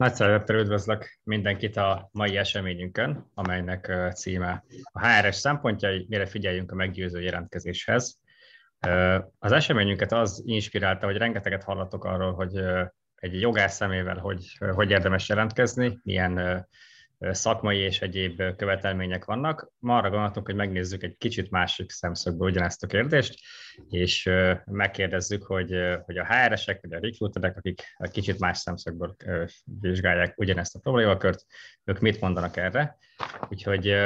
Nagy 0.00 0.14
szeretettel 0.14 0.56
üdvözlök 0.56 1.18
mindenkit 1.22 1.76
a 1.76 2.08
mai 2.12 2.36
eseményünkön, 2.36 3.30
amelynek 3.34 3.92
címe 4.14 4.64
a 4.92 5.06
HRS 5.06 5.36
szempontjai, 5.36 6.06
mire 6.08 6.26
figyeljünk 6.26 6.72
a 6.72 6.74
meggyőző 6.74 7.20
jelentkezéshez. 7.20 8.20
Az 9.38 9.52
eseményünket 9.52 10.12
az 10.12 10.42
inspirálta, 10.46 11.06
hogy 11.06 11.16
rengeteget 11.16 11.62
hallatok 11.62 12.04
arról, 12.04 12.32
hogy 12.32 12.56
egy 13.14 13.40
jogász 13.40 13.74
szemével 13.74 14.16
hogy, 14.16 14.58
hogy 14.74 14.90
érdemes 14.90 15.28
jelentkezni, 15.28 15.98
milyen 16.02 16.66
szakmai 17.30 17.78
és 17.78 18.00
egyéb 18.00 18.42
követelmények 18.56 19.24
vannak. 19.24 19.72
Ma 19.78 19.96
arra 19.96 20.10
gondoltunk, 20.10 20.46
hogy 20.46 20.54
megnézzük 20.54 21.02
egy 21.02 21.16
kicsit 21.18 21.50
másik 21.50 21.90
szemszögből 21.90 22.48
ugyanezt 22.48 22.82
a 22.82 22.86
kérdést, 22.86 23.38
és 23.88 24.30
megkérdezzük, 24.64 25.44
hogy, 25.44 25.74
hogy 26.04 26.18
a 26.18 26.26
HR-esek 26.26 26.80
vagy 26.80 26.92
a 26.92 26.98
recruiterek, 26.98 27.56
akik 27.56 27.82
kicsit 28.10 28.38
más 28.38 28.58
szemszögből 28.58 29.16
vizsgálják 29.80 30.38
ugyanezt 30.38 30.74
a 30.74 30.78
problémakört, 30.78 31.44
ők 31.84 32.00
mit 32.00 32.20
mondanak 32.20 32.56
erre. 32.56 32.96
Úgyhogy 33.48 33.96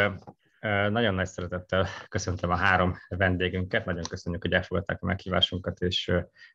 nagyon 0.91 1.15
nagy 1.15 1.27
szeretettel 1.27 1.87
köszöntöm 2.09 2.51
a 2.51 2.57
három 2.57 2.97
vendégünket, 3.09 3.85
nagyon 3.85 4.03
köszönjük, 4.03 4.43
hogy 4.43 4.53
elfogadták 4.53 5.03
a 5.03 5.07
meghívásunkat, 5.07 5.81
és 5.81 6.13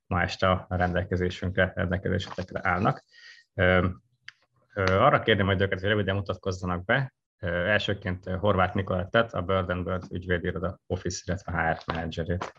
ma 0.08 0.22
este 0.22 0.50
a 0.50 0.66
rendelkezésünkre, 0.70 1.72
rendelkezésetekre 1.76 2.60
állnak. 2.64 3.04
Arra 4.74 5.20
kérném 5.20 5.46
majd 5.46 5.62
őket, 5.62 5.80
hogy 5.80 5.90
röviden 5.90 6.16
mutatkozzanak 6.16 6.86
be. 6.86 7.14
Elsőként 7.40 8.26
Horváth 8.26 8.76
Nikolettet, 8.76 9.34
a 9.34 9.42
Bird 9.42 9.84
Bird 9.84 10.04
ügyvédiroda 10.12 10.80
Office, 10.88 11.22
illetve 11.26 11.52
HR 11.52 11.94
menedzserét. 11.94 12.54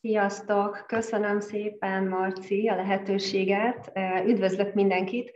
Sziasztok! 0.00 0.84
Köszönöm 0.86 1.40
szépen, 1.40 2.06
Marci, 2.06 2.68
a 2.68 2.74
lehetőséget. 2.74 3.92
Üdvözlök 4.26 4.74
mindenkit! 4.74 5.32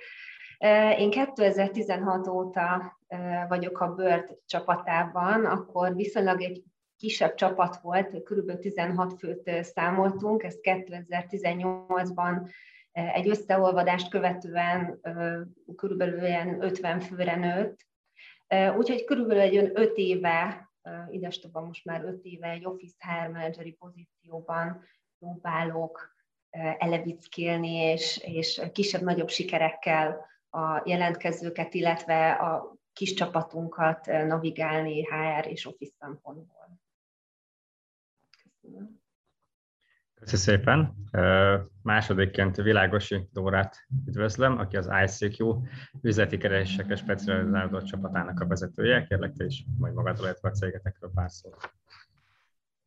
Én 0.99 1.11
2016 1.11 2.27
óta 2.27 2.99
vagyok 3.49 3.81
a 3.81 3.95
Bird 3.95 4.39
csapatában, 4.47 5.45
akkor 5.45 5.95
viszonylag 5.95 6.43
egy 6.43 6.63
kisebb 6.97 7.35
csapat 7.35 7.77
volt, 7.81 8.23
kb. 8.23 8.59
16 8.59 9.15
főt 9.19 9.65
számoltunk, 9.65 10.43
ezt 10.43 10.59
2018-ban 10.63 12.51
egy 12.93 13.29
összeolvadást 13.29 14.09
követően 14.11 15.01
körülbelül 15.77 16.25
ilyen 16.25 16.63
50 16.63 17.01
főre 17.01 17.37
nőtt. 17.37 17.87
Úgyhogy 18.77 19.05
körülbelül 19.05 19.43
egy 19.43 19.71
5 19.75 19.97
éve, 19.97 20.71
idestobban 21.11 21.65
most 21.65 21.85
már 21.85 22.05
5 22.05 22.25
éve 22.25 22.49
egy 22.49 22.65
Office 22.65 22.97
HR 22.99 23.29
Manageri 23.29 23.73
pozícióban 23.73 24.85
próbálok 25.19 26.15
elevickélni, 26.79 27.75
és, 27.75 28.19
és 28.25 28.63
kisebb-nagyobb 28.73 29.29
sikerekkel 29.29 30.27
a 30.51 30.83
jelentkezőket, 30.85 31.75
illetve 31.75 32.33
a 32.33 32.77
kis 32.93 33.15
csapatunkat 33.15 34.07
navigálni 34.07 35.03
HR 35.05 35.47
és 35.47 35.67
Office 35.67 35.95
szempontból. 35.99 36.81
Köszönöm. 38.43 39.02
Köszönöm 40.25 40.45
szépen. 40.45 40.95
Másodikként 41.83 42.57
Világosi 42.57 43.29
Dórát 43.33 43.77
üdvözlöm, 44.07 44.59
aki 44.59 44.77
az 44.77 44.91
ICQ 45.05 45.57
üzleti 46.03 46.39
keresésekre 46.39 46.97
specializálódott 46.97 47.85
csapatának 47.85 48.41
a 48.41 48.47
vezetője. 48.47 49.07
Kérlek 49.07 49.33
te 49.33 49.45
is 49.45 49.65
majd 49.79 49.95
magadról, 49.95 50.27
illetve 50.27 50.49
a 50.49 50.53
cégetekről 50.53 51.11
pár 51.15 51.31
szót. 51.31 51.71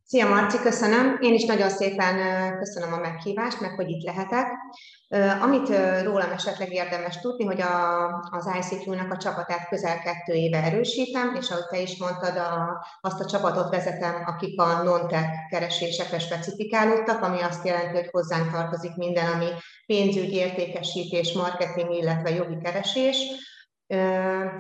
Szia 0.08 0.30
Marci, 0.30 0.58
köszönöm. 0.58 1.18
Én 1.22 1.34
is 1.34 1.46
nagyon 1.46 1.70
szépen 1.70 2.18
köszönöm 2.58 2.94
a 2.94 2.98
meghívást, 2.98 3.60
meg 3.60 3.72
hogy 3.76 3.90
itt 3.90 4.04
lehetek. 4.04 4.48
Amit 5.42 5.68
rólam 6.04 6.32
esetleg 6.32 6.74
érdemes 6.74 7.20
tudni, 7.20 7.46
hogy 7.46 7.62
a, 7.62 8.06
az 8.32 8.50
ICQ-nak 8.60 9.12
a 9.12 9.18
csapatát 9.18 9.68
közel 9.68 10.00
kettő 10.00 10.34
éve 10.34 10.64
erősítem, 10.64 11.36
és 11.36 11.50
ahogy 11.50 11.66
te 11.66 11.80
is 11.80 11.98
mondtad, 11.98 12.38
a, 12.38 12.86
azt 13.02 13.20
a 13.20 13.26
csapatot 13.26 13.70
vezetem, 13.70 14.24
akik 14.26 14.62
a 14.62 14.84
non-tech 14.84 15.30
keresésekre 15.50 16.20
specifikálódtak, 16.20 17.22
ami 17.22 17.42
azt 17.42 17.66
jelenti, 17.66 17.96
hogy 17.96 18.10
hozzánk 18.12 18.52
tartozik 18.52 18.96
minden, 18.96 19.32
ami 19.32 19.48
pénzügy, 19.86 20.32
értékesítés, 20.32 21.34
marketing, 21.34 21.94
illetve 21.94 22.30
jogi 22.30 22.58
keresés 22.64 23.18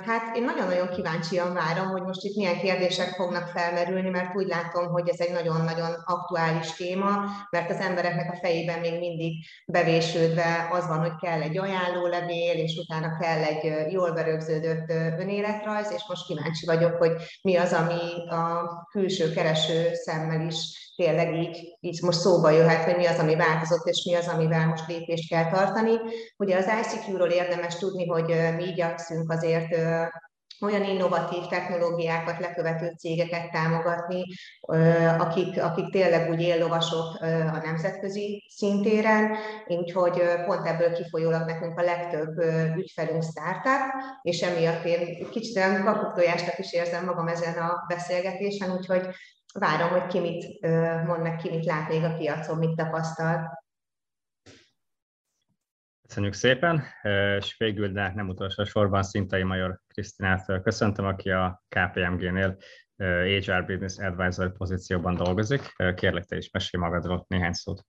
Hát 0.05 0.35
én 0.35 0.43
nagyon-nagyon 0.43 0.89
kíváncsian 0.89 1.53
várom, 1.53 1.87
hogy 1.87 2.01
most 2.01 2.23
itt 2.23 2.35
milyen 2.35 2.59
kérdések 2.59 3.09
fognak 3.09 3.47
felmerülni, 3.47 4.09
mert 4.09 4.35
úgy 4.35 4.47
látom, 4.47 4.87
hogy 4.87 5.09
ez 5.09 5.19
egy 5.19 5.31
nagyon-nagyon 5.31 5.91
aktuális 6.05 6.71
téma, 6.71 7.23
mert 7.49 7.69
az 7.69 7.79
embereknek 7.79 8.31
a 8.31 8.37
fejében 8.41 8.79
még 8.79 8.99
mindig 8.99 9.45
bevésődve 9.65 10.67
az 10.71 10.87
van, 10.87 10.99
hogy 10.99 11.15
kell 11.21 11.41
egy 11.41 11.57
ajánlólevél, 11.57 12.53
és 12.53 12.77
utána 12.77 13.17
kell 13.17 13.43
egy 13.43 13.91
jól 13.91 14.11
berögződött 14.11 14.89
önéletrajz, 15.19 15.91
és 15.91 16.05
most 16.07 16.25
kíváncsi 16.25 16.65
vagyok, 16.65 16.97
hogy 16.97 17.11
mi 17.41 17.55
az, 17.55 17.73
ami 17.73 18.29
a 18.29 18.87
külső 18.91 19.33
kereső 19.33 19.93
szemmel 19.93 20.47
is 20.47 20.84
tényleg 20.95 21.33
így, 21.33 21.77
így 21.79 22.01
most 22.01 22.19
szóba 22.19 22.49
jöhet, 22.49 22.83
hogy 22.83 22.95
mi 22.95 23.05
az, 23.05 23.19
ami 23.19 23.35
változott, 23.35 23.85
és 23.85 24.03
mi 24.03 24.13
az, 24.13 24.27
amivel 24.27 24.67
most 24.67 24.87
lépést 24.87 25.29
kell 25.29 25.51
tartani. 25.51 25.99
Ugye 26.37 26.57
az 26.57 26.69
ICQ-ról 26.81 27.29
érdemes 27.29 27.75
tudni, 27.75 28.07
hogy 28.07 28.35
mi 28.55 28.63
igyekszünk 28.63 29.31
azért 29.31 29.77
olyan 30.61 30.83
innovatív 30.83 31.45
technológiákat 31.49 32.39
lekövető 32.39 32.93
cégeket 32.97 33.51
támogatni, 33.51 34.23
akik, 35.17 35.63
akik 35.63 35.89
tényleg 35.89 36.29
úgy 36.29 36.41
éllovasok 36.41 37.21
a 37.53 37.61
nemzetközi 37.63 38.45
szintéren, 38.55 39.37
úgyhogy 39.67 40.21
pont 40.45 40.67
ebből 40.67 40.93
kifolyólag 40.93 41.45
nekünk 41.45 41.79
a 41.79 41.83
legtöbb 41.83 42.37
ügyfelünk 42.77 43.23
startup, 43.23 43.93
és 44.21 44.41
emiatt 44.41 44.85
én 44.85 45.29
kicsit 45.29 45.57
olyan 45.57 45.83
kakuktojásnak 45.83 46.59
is 46.59 46.73
érzem 46.73 47.05
magam 47.05 47.27
ezen 47.27 47.53
a 47.53 47.85
beszélgetésen, 47.87 48.71
úgyhogy 48.71 49.07
várom, 49.59 49.89
hogy 49.89 50.07
ki 50.07 50.19
mit 50.19 50.61
mond 51.05 51.21
meg, 51.21 51.35
ki 51.35 51.49
mit 51.49 51.65
lát 51.65 51.89
még 51.89 52.03
a 52.03 52.15
piacon, 52.15 52.57
mit 52.57 52.75
tapasztal. 52.75 53.63
Köszönjük 56.07 56.33
szépen, 56.33 56.83
és 57.37 57.57
végül, 57.57 57.91
de 57.91 58.11
nem 58.15 58.29
utolsó 58.29 58.63
sorban 58.63 59.03
Szintai 59.03 59.43
Major 59.43 59.79
Krisztinát 59.87 60.61
köszöntöm, 60.63 61.05
aki 61.05 61.29
a 61.29 61.63
KPMG-nél 61.67 62.57
HR 62.95 63.65
Business 63.65 63.97
Advisor 63.97 64.57
pozícióban 64.57 65.15
dolgozik. 65.15 65.75
Kérlek, 65.95 66.23
te 66.23 66.37
is 66.37 66.49
mesélj 66.49 66.83
magadról 66.83 67.25
néhány 67.27 67.53
szót. 67.53 67.85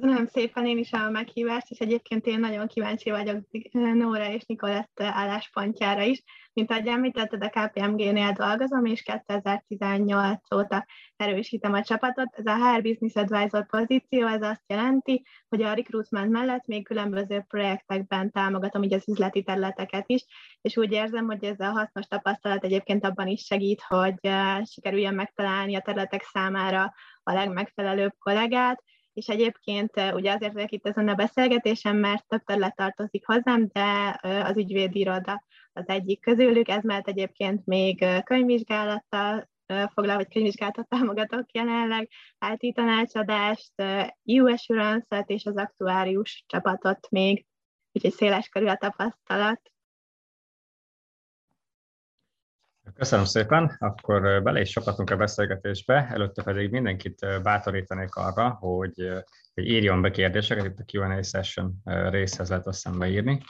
Köszönöm 0.00 0.26
szépen 0.26 0.66
én 0.66 0.78
is 0.78 0.92
a 0.92 1.10
meghívást, 1.10 1.70
és 1.70 1.78
egyébként 1.78 2.26
én 2.26 2.40
nagyon 2.40 2.66
kíváncsi 2.66 3.10
vagyok 3.10 3.46
Nóra 3.72 4.32
és 4.32 4.44
Nikolett 4.46 5.00
álláspontjára 5.00 6.02
is. 6.02 6.22
Mint 6.58 6.70
ahogy 6.70 6.86
említetted, 6.86 7.44
a 7.44 7.48
KPMG-nél 7.48 8.32
dolgozom, 8.32 8.84
és 8.84 9.02
2018 9.02 10.54
óta 10.54 10.86
erősítem 11.16 11.72
a 11.72 11.82
csapatot. 11.82 12.34
Ez 12.34 12.46
a 12.46 12.54
HR 12.54 12.82
Business 12.82 13.14
Advisor 13.14 13.66
pozíció, 13.66 14.26
ez 14.26 14.42
azt 14.42 14.62
jelenti, 14.66 15.24
hogy 15.48 15.62
a 15.62 15.72
recruitment 15.72 16.30
mellett 16.30 16.66
még 16.66 16.84
különböző 16.84 17.44
projektekben 17.48 18.30
támogatom 18.30 18.82
így 18.82 18.92
az 18.92 19.08
üzleti 19.08 19.42
területeket 19.42 20.04
is, 20.06 20.24
és 20.60 20.76
úgy 20.76 20.92
érzem, 20.92 21.26
hogy 21.26 21.44
ez 21.44 21.60
a 21.60 21.70
hasznos 21.70 22.06
tapasztalat 22.06 22.64
egyébként 22.64 23.04
abban 23.04 23.26
is 23.26 23.44
segít, 23.44 23.82
hogy 23.88 24.14
eh, 24.20 24.64
sikerüljön 24.64 25.14
megtalálni 25.14 25.76
a 25.76 25.80
területek 25.80 26.22
számára 26.22 26.94
a 27.22 27.32
legmegfelelőbb 27.32 28.14
kollégát, 28.18 28.82
és 29.12 29.28
egyébként 29.28 29.92
ugye 30.12 30.32
azért 30.32 30.52
vagyok 30.52 30.70
itt 30.70 30.86
ezen 30.86 31.08
a 31.08 31.14
beszélgetésen, 31.14 31.96
mert 31.96 32.26
több 32.26 32.42
terület 32.44 32.76
tartozik 32.76 33.26
hozzám, 33.26 33.68
de 33.72 34.18
az 34.22 34.56
ügyvédiroda 34.56 35.42
az 35.78 35.88
egyik 35.88 36.20
közülük, 36.20 36.68
ez 36.68 36.82
mert 36.82 37.08
egyébként 37.08 37.66
még 37.66 38.04
könyvvizsgálattal 38.24 39.48
foglal, 39.92 40.16
vagy 40.16 40.28
könyvvizsgálatot 40.28 40.88
támogatok 40.98 41.52
jelenleg, 41.52 42.08
IT 42.56 42.74
tanácsadást, 42.74 43.72
EU 44.24 44.48
Assurance-et 44.48 45.28
és 45.28 45.44
az 45.44 45.56
aktuárius 45.56 46.44
csapatot 46.46 47.10
még, 47.10 47.46
úgyhogy 47.92 48.12
széles 48.12 48.48
körül 48.48 48.68
a 48.68 48.76
tapasztalat. 48.76 49.60
Köszönöm 52.98 53.24
szépen, 53.24 53.76
akkor 53.78 54.42
bele 54.42 54.60
is 54.60 54.70
sokatunk 54.70 55.10
a 55.10 55.16
beszélgetésbe, 55.16 56.08
előtte 56.10 56.42
pedig 56.42 56.70
mindenkit 56.70 57.26
bátorítanék 57.42 58.14
arra, 58.14 58.48
hogy, 58.48 59.10
írjon 59.54 60.02
be 60.02 60.10
kérdéseket, 60.10 60.64
itt 60.64 60.78
a 60.78 60.84
Q&A 60.92 61.22
session 61.22 61.74
részhez 61.84 62.48
lehet 62.48 62.66
azt 62.66 62.78
szembe 62.78 63.08
írni. 63.08 63.40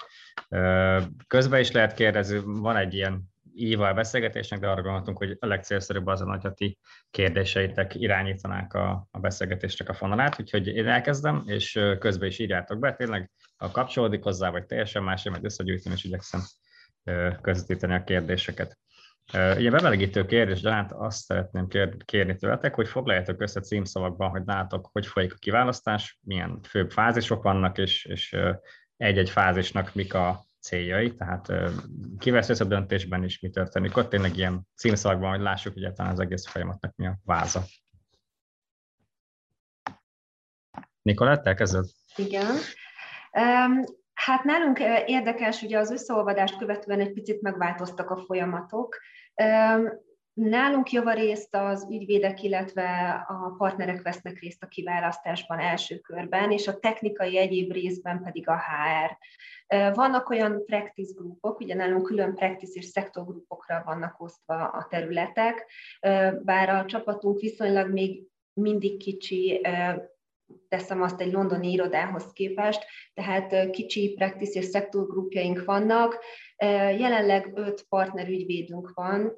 Közben 1.26 1.60
is 1.60 1.70
lehet 1.70 1.94
kérdezni, 1.94 2.40
van 2.44 2.76
egy 2.76 2.94
ilyen 2.94 3.22
íva 3.54 3.88
a 3.88 3.94
beszélgetésnek, 3.94 4.60
de 4.60 4.68
arra 4.68 4.82
gondoltunk, 4.82 5.18
hogy 5.18 5.36
a 5.40 5.46
legcélszerűbb 5.46 6.06
az, 6.06 6.20
hogy 6.20 6.46
a 6.46 6.54
ti 6.54 6.78
kérdéseitek 7.10 7.94
irányítanák 7.94 8.74
a, 8.74 9.08
a 9.10 9.18
beszélgetésnek 9.18 9.88
a 9.88 9.94
fonalát, 9.94 10.40
úgyhogy 10.40 10.66
én 10.66 10.88
elkezdem, 10.88 11.42
és 11.46 11.80
közben 11.98 12.28
is 12.28 12.38
írjátok 12.38 12.78
be, 12.78 12.94
tényleg 12.94 13.30
ha 13.56 13.70
kapcsolódik 13.70 14.22
hozzá, 14.22 14.50
vagy 14.50 14.66
teljesen 14.66 15.02
más, 15.02 15.24
majd 15.24 15.44
összegyűjteni, 15.44 15.94
és 15.94 16.04
igyekszem 16.04 16.40
közvetíteni 17.42 17.94
a 17.94 18.04
kérdéseket. 18.04 18.78
Ugye 19.32 19.70
bemelegítő 19.70 20.26
kérdés, 20.26 20.60
de 20.60 20.72
hát 20.72 20.92
azt 20.92 21.24
szeretném 21.24 21.68
kérni 22.04 22.36
tőletek, 22.36 22.74
hogy 22.74 22.88
foglaljátok 22.88 23.40
össze 23.40 23.60
címszavakban, 23.60 24.30
hogy 24.30 24.42
látok, 24.44 24.88
hogy 24.92 25.06
folyik 25.06 25.32
a 25.32 25.38
kiválasztás, 25.38 26.18
milyen 26.22 26.60
főbb 26.62 26.90
fázisok 26.90 27.42
vannak, 27.42 27.78
és, 27.78 28.04
és 28.04 28.36
egy-egy 28.96 29.30
fázisnak 29.30 29.94
mik 29.94 30.14
a 30.14 30.44
céljai, 30.60 31.14
tehát 31.14 31.52
ki 32.18 32.30
vesz 32.30 32.60
a 32.60 32.64
döntésben 32.64 33.24
is, 33.24 33.40
mi 33.40 33.50
történik 33.50 33.96
ott, 33.96 34.08
tényleg 34.08 34.36
ilyen 34.36 34.66
címszavakban, 34.76 35.30
hogy 35.30 35.40
lássuk 35.40 35.76
egyáltalán 35.76 36.12
az 36.12 36.20
egész 36.20 36.46
folyamatnak 36.46 36.94
mi 36.96 37.06
a 37.06 37.18
váza. 37.24 37.62
Nikolát, 41.02 41.46
elkezded? 41.46 41.84
Igen. 42.16 42.56
Hát 44.14 44.44
nálunk 44.44 44.78
érdekes, 45.06 45.62
ugye 45.62 45.78
az 45.78 45.90
összeolvadást 45.90 46.58
követően 46.58 47.00
egy 47.00 47.12
picit 47.12 47.42
megváltoztak 47.42 48.10
a 48.10 48.16
folyamatok. 48.16 48.98
Nálunk 50.32 50.92
javarészt 50.92 51.54
az 51.54 51.86
ügyvédek, 51.90 52.42
illetve 52.42 53.08
a 53.28 53.54
partnerek 53.56 54.02
vesznek 54.02 54.38
részt 54.40 54.62
a 54.62 54.66
kiválasztásban 54.66 55.58
első 55.58 55.98
körben, 55.98 56.50
és 56.50 56.68
a 56.68 56.78
technikai 56.78 57.38
egyéb 57.38 57.72
részben 57.72 58.22
pedig 58.22 58.48
a 58.48 58.58
HR. 58.58 59.18
Vannak 59.94 60.30
olyan 60.30 60.64
practice 60.64 61.12
grupok, 61.16 61.60
ugye 61.60 61.74
nálunk 61.74 62.06
külön 62.06 62.34
practice 62.34 62.72
és 62.74 62.84
szektorgrupokra 62.84 63.82
vannak 63.84 64.20
osztva 64.20 64.54
a 64.68 64.86
területek, 64.90 65.70
bár 66.44 66.68
a 66.68 66.84
csapatunk 66.84 67.40
viszonylag 67.40 67.92
még 67.92 68.22
mindig 68.52 68.96
kicsi, 68.96 69.60
teszem 70.68 71.02
azt 71.02 71.20
egy 71.20 71.32
londoni 71.32 71.72
irodához 71.72 72.32
képest, 72.32 72.84
tehát 73.14 73.70
kicsi 73.70 74.14
practice 74.16 74.58
és 74.58 74.64
szektorgrupjaink 74.64 75.64
vannak. 75.64 76.18
Jelenleg 76.98 77.50
öt 77.54 77.86
partnerügyvédünk 77.88 78.90
van, 78.94 79.32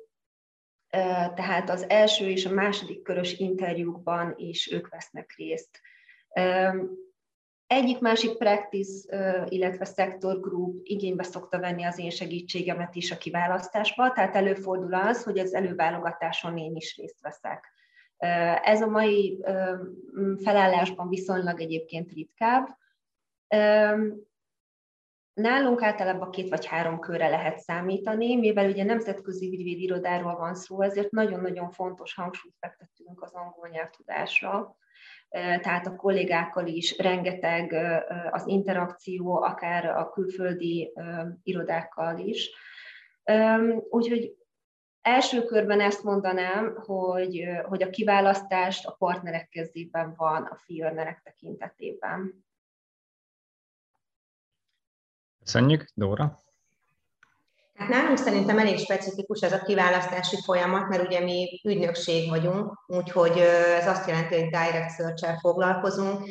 tehát 1.34 1.70
az 1.70 1.88
első 1.88 2.28
és 2.28 2.46
a 2.46 2.52
második 2.52 3.02
körös 3.02 3.38
interjúkban 3.38 4.34
is 4.36 4.72
ők 4.72 4.88
vesznek 4.88 5.34
részt. 5.36 5.80
Egyik-másik 7.66 8.36
practice, 8.36 9.18
illetve 9.48 9.84
sector 9.84 10.40
group 10.40 10.80
igénybe 10.82 11.22
szokta 11.22 11.58
venni 11.58 11.84
az 11.84 11.98
én 11.98 12.10
segítségemet 12.10 12.94
is 12.94 13.10
a 13.10 13.16
kiválasztásba, 13.16 14.12
tehát 14.12 14.36
előfordul 14.36 14.94
az, 14.94 15.22
hogy 15.22 15.38
az 15.38 15.54
előválogatáson 15.54 16.58
én 16.58 16.76
is 16.76 16.96
részt 16.96 17.20
veszek. 17.20 17.72
Ez 18.62 18.82
a 18.82 18.86
mai 18.86 19.44
felállásban 20.42 21.08
viszonylag 21.08 21.60
egyébként 21.60 22.12
ritkább. 22.12 22.68
Nálunk 25.34 25.82
általában 25.82 26.30
két 26.30 26.48
vagy 26.48 26.66
három 26.66 26.98
körre 26.98 27.28
lehet 27.28 27.58
számítani, 27.58 28.36
mivel 28.36 28.68
ugye 28.70 28.84
nemzetközi 28.84 29.46
ügyvédirodáról 29.46 30.36
van 30.36 30.54
szó, 30.54 30.82
ezért 30.82 31.10
nagyon-nagyon 31.10 31.70
fontos 31.70 32.14
hangsúlyt 32.14 32.56
fektettünk 32.60 33.22
az 33.22 33.34
angol 33.34 33.68
nyelvtudásra. 33.68 34.76
Tehát 35.30 35.86
a 35.86 35.96
kollégákkal 35.96 36.66
is 36.66 36.98
rengeteg 36.98 37.72
az 38.30 38.46
interakció, 38.46 39.42
akár 39.42 39.84
a 39.84 40.10
külföldi 40.10 40.92
irodákkal 41.42 42.18
is. 42.18 42.50
Úgyhogy 43.90 44.34
első 45.02 45.44
körben 45.44 45.80
ezt 45.80 46.04
mondanám, 46.04 46.74
hogy, 46.74 47.48
hogy 47.62 47.82
a 47.82 47.90
kiválasztást 47.90 48.86
a 48.86 48.94
partnerek 48.98 49.48
kezében 49.48 50.14
van 50.16 50.42
a 50.42 50.56
fee 50.56 51.20
tekintetében. 51.24 52.44
Köszönjük, 55.52 55.84
Dóra. 55.94 56.38
Hát 57.74 57.88
nálunk 57.88 58.18
szerintem 58.18 58.58
elég 58.58 58.78
specifikus 58.78 59.40
ez 59.40 59.52
a 59.52 59.62
kiválasztási 59.62 60.36
folyamat, 60.44 60.88
mert 60.88 61.06
ugye 61.06 61.20
mi 61.20 61.60
ügynökség 61.64 62.28
vagyunk, 62.28 62.84
úgyhogy 62.86 63.38
ez 63.78 63.86
azt 63.86 64.08
jelenti, 64.08 64.34
hogy 64.34 64.48
direct 64.48 64.96
search 64.96 65.40
foglalkozunk. 65.40 66.28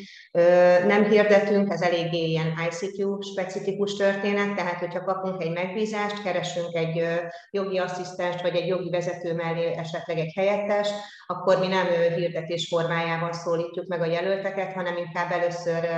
Nem 0.87 1.03
hirdetünk, 1.03 1.71
ez 1.71 1.81
eléggé 1.81 2.29
ilyen 2.29 2.53
ICQ 2.69 3.21
specifikus 3.21 3.95
történet, 3.95 4.55
tehát 4.55 4.79
hogyha 4.79 5.03
kapunk 5.03 5.41
egy 5.41 5.51
megbízást, 5.51 6.23
keresünk 6.23 6.75
egy 6.75 7.05
jogi 7.51 7.77
asszisztenst, 7.77 8.41
vagy 8.41 8.55
egy 8.55 8.67
jogi 8.67 8.89
vezető 8.89 9.33
mellé 9.33 9.73
esetleg 9.73 10.17
egy 10.17 10.33
helyettes, 10.35 10.89
akkor 11.27 11.59
mi 11.59 11.67
nem 11.67 11.85
hirdetés 12.15 12.67
formájában 12.67 13.33
szólítjuk 13.33 13.87
meg 13.87 14.01
a 14.01 14.05
jelölteket, 14.05 14.73
hanem 14.73 14.97
inkább 14.97 15.31
először 15.31 15.89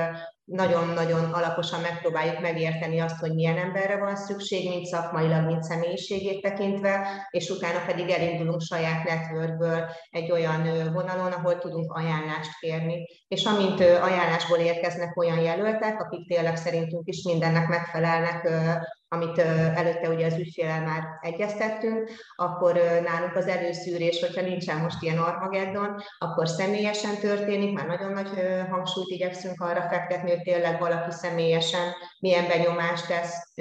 nagyon-nagyon 0.45 1.33
alaposan 1.33 1.81
megpróbáljuk 1.81 2.39
megérteni 2.39 2.99
azt, 2.99 3.19
hogy 3.19 3.33
milyen 3.33 3.57
emberre 3.57 3.97
van 3.97 4.15
szükség, 4.15 4.69
mint 4.69 4.85
szakmailag, 4.85 5.45
mint 5.45 5.63
személyiségét 5.63 6.41
tekintve, 6.41 7.07
és 7.29 7.49
utána 7.49 7.85
pedig 7.85 8.09
elindulunk 8.09 8.61
saját 8.61 9.03
networkből 9.03 9.89
egy 10.09 10.31
olyan 10.31 10.93
vonalon, 10.93 11.31
ahol 11.31 11.57
tudunk 11.57 11.93
ajánlást 11.93 12.59
kérni. 12.59 13.07
És 13.27 13.45
amint 13.45 13.79
ajánlásból 13.79 14.57
érkeznek 14.57 15.17
olyan 15.17 15.39
jelöltek, 15.39 16.01
akik 16.01 16.27
tényleg 16.27 16.55
szerintünk 16.55 17.07
is 17.07 17.23
mindennek 17.23 17.67
megfelelnek 17.67 18.49
amit 19.13 19.37
előtte 19.75 20.09
ugye 20.09 20.25
az 20.25 20.37
ügyfélel 20.37 20.81
már 20.83 21.03
egyeztettünk, 21.21 22.09
akkor 22.35 22.73
nálunk 23.03 23.35
az 23.35 23.47
előszűrés, 23.47 24.19
hogyha 24.19 24.41
nincsen 24.41 24.77
most 24.77 25.01
ilyen 25.01 25.17
Armageddon, 25.17 26.03
akkor 26.17 26.47
személyesen 26.47 27.15
történik, 27.15 27.73
már 27.73 27.87
nagyon 27.87 28.11
nagy 28.11 28.29
hangsúlyt 28.69 29.09
igyekszünk 29.09 29.61
arra 29.61 29.81
fektetni, 29.81 30.29
hogy 30.29 30.41
tényleg 30.41 30.79
valaki 30.79 31.11
személyesen 31.11 31.93
milyen 32.19 32.47
benyomást 32.47 33.07
tesz, 33.07 33.53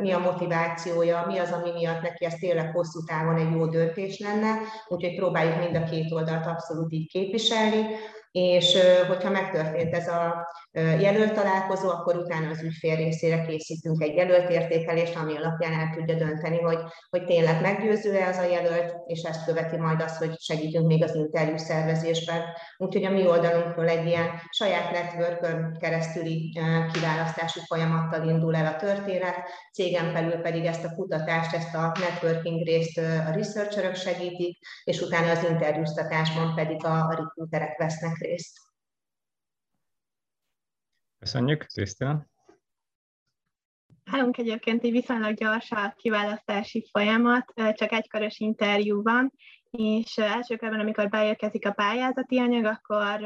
mi 0.00 0.12
a 0.12 0.18
motivációja, 0.18 1.24
mi 1.26 1.38
az, 1.38 1.52
ami 1.52 1.70
miatt 1.70 2.02
neki 2.02 2.24
ez 2.24 2.34
tényleg 2.34 2.72
hosszú 2.72 3.04
távon 3.04 3.36
egy 3.36 3.52
jó 3.52 3.66
döntés 3.66 4.18
lenne, 4.18 4.54
úgyhogy 4.88 5.14
próbáljuk 5.14 5.58
mind 5.58 5.76
a 5.76 5.84
két 5.84 6.12
oldalt 6.12 6.46
abszolút 6.46 6.92
így 6.92 7.10
képviselni 7.10 7.86
és 8.32 8.78
hogyha 9.08 9.30
megtörtént 9.30 9.94
ez 9.94 10.08
a 10.08 10.46
jelölt 10.98 11.32
találkozó, 11.32 11.88
akkor 11.88 12.16
utána 12.16 12.50
az 12.50 12.62
ügyfél 12.62 12.96
részére 12.96 13.44
készítünk 13.46 14.02
egy 14.02 14.14
jelölt 14.14 14.50
értékelést, 14.50 15.16
ami 15.16 15.36
alapján 15.36 15.72
el 15.72 15.94
tudja 15.94 16.14
dönteni, 16.14 16.60
hogy, 16.60 16.78
hogy 17.10 17.24
tényleg 17.24 17.60
meggyőző-e 17.60 18.28
az 18.28 18.36
a 18.36 18.50
jelölt, 18.50 18.94
és 19.06 19.22
ezt 19.22 19.44
követi 19.44 19.76
majd 19.76 20.00
az, 20.00 20.16
hogy 20.16 20.40
segítünk 20.40 20.86
még 20.86 21.02
az 21.02 21.14
interjú 21.14 21.56
szervezésben. 21.56 22.42
Úgyhogy 22.76 23.04
a 23.04 23.10
mi 23.10 23.26
oldalunkról 23.26 23.88
egy 23.88 24.06
ilyen 24.06 24.30
saját 24.50 24.90
network 24.90 25.78
keresztüli 25.78 26.58
kiválasztási 26.92 27.60
folyamattal 27.66 28.28
indul 28.28 28.56
el 28.56 28.66
a 28.66 28.76
történet, 28.76 29.36
cégen 29.72 30.12
belül 30.12 30.36
pedig 30.36 30.64
ezt 30.64 30.84
a 30.84 30.94
kutatást, 30.94 31.54
ezt 31.54 31.74
a 31.74 31.92
networking 32.00 32.66
részt 32.66 32.98
a 32.98 33.30
researcherök 33.34 33.94
segítik, 33.94 34.58
és 34.84 35.00
utána 35.00 35.30
az 35.30 35.46
interjúztatásban 35.50 36.54
pedig 36.54 36.84
a, 36.84 36.98
a 36.98 37.14
recruiterek 37.16 37.78
vesznek 37.78 38.20
részt. 38.22 38.58
Köszönjük, 41.18 41.64
Krisztina. 41.64 42.26
Nálunk 44.04 44.38
egyébként 44.38 44.84
egy 44.84 44.90
viszonylag 44.90 45.34
gyors 45.34 45.70
a 45.70 45.94
kiválasztási 45.96 46.88
folyamat, 46.90 47.52
csak 47.72 47.92
egy 47.92 48.08
körös 48.08 48.38
interjú 48.38 49.02
van, 49.02 49.32
és 49.70 50.18
első 50.18 50.56
körben, 50.56 50.80
amikor 50.80 51.08
beérkezik 51.08 51.66
a 51.66 51.72
pályázati 51.72 52.38
anyag, 52.38 52.64
akkor 52.64 53.20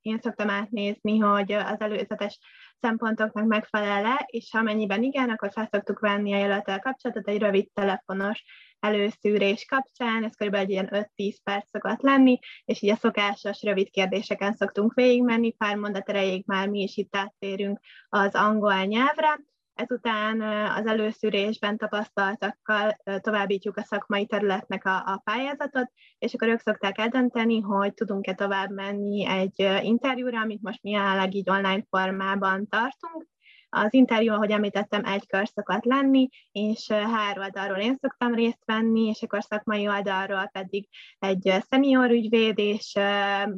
én 0.00 0.18
szoktam 0.18 0.50
átnézni, 0.50 1.18
hogy 1.18 1.52
az 1.52 1.80
előzetes 1.80 2.38
szempontoknak 2.80 3.46
megfelel-e, 3.46 4.24
és 4.26 4.54
amennyiben 4.54 5.02
igen, 5.02 5.30
akkor 5.30 5.52
fel 5.52 5.68
szoktuk 5.72 5.98
venni 5.98 6.32
a 6.32 6.38
jelöltel 6.38 6.78
kapcsolatot 6.78 7.28
egy 7.28 7.38
rövid 7.38 7.68
telefonos 7.72 8.44
előszűrés 8.80 9.64
kapcsán, 9.64 10.24
ez 10.24 10.34
kb. 10.34 10.54
egy 10.54 10.70
ilyen 10.70 10.88
5-10 11.16 11.36
perc 11.42 11.68
szokott 11.68 12.00
lenni, 12.00 12.38
és 12.64 12.82
így 12.82 12.90
a 12.90 12.96
szokásos 12.96 13.62
rövid 13.62 13.90
kérdéseken 13.90 14.52
szoktunk 14.52 14.94
végigmenni, 14.94 15.52
pár 15.52 15.76
mondat 15.76 16.08
erejéig 16.08 16.42
már 16.46 16.68
mi 16.68 16.82
is 16.82 16.96
itt 16.96 17.16
áttérünk 17.16 17.80
az 18.08 18.34
angol 18.34 18.84
nyelvre, 18.84 19.40
Ezután 19.78 20.40
az 20.70 20.86
előszűrésben 20.86 21.76
tapasztaltakkal 21.76 22.96
továbbítjuk 23.20 23.76
a 23.76 23.82
szakmai 23.82 24.26
területnek 24.26 24.84
a, 24.84 24.96
a 24.96 25.20
pályázatot, 25.24 25.90
és 26.18 26.34
akkor 26.34 26.48
ők 26.48 26.60
szokták 26.60 26.98
eldönteni, 26.98 27.60
hogy 27.60 27.94
tudunk-e 27.94 28.34
tovább 28.34 28.70
menni 28.70 29.26
egy 29.26 29.84
interjúra, 29.84 30.40
amit 30.40 30.62
most 30.62 30.82
mi 30.82 30.90
jelenleg 30.90 31.34
így 31.34 31.50
online 31.50 31.84
formában 31.90 32.68
tartunk, 32.68 33.26
az 33.68 33.94
interjú, 33.94 34.32
ahogy 34.32 34.50
említettem, 34.50 35.04
egy 35.04 35.26
kör 35.26 35.48
szokott 35.48 35.84
lenni, 35.84 36.28
és 36.52 36.90
három 36.90 37.42
oldalról 37.42 37.78
én 37.78 37.94
szoktam 37.94 38.34
részt 38.34 38.62
venni, 38.64 39.06
és 39.06 39.22
akkor 39.22 39.42
szakmai 39.42 39.88
oldalról 39.88 40.48
pedig 40.52 40.88
egy 41.18 41.54
szenior 41.68 42.10
ügyvéd 42.10 42.58
és 42.58 42.92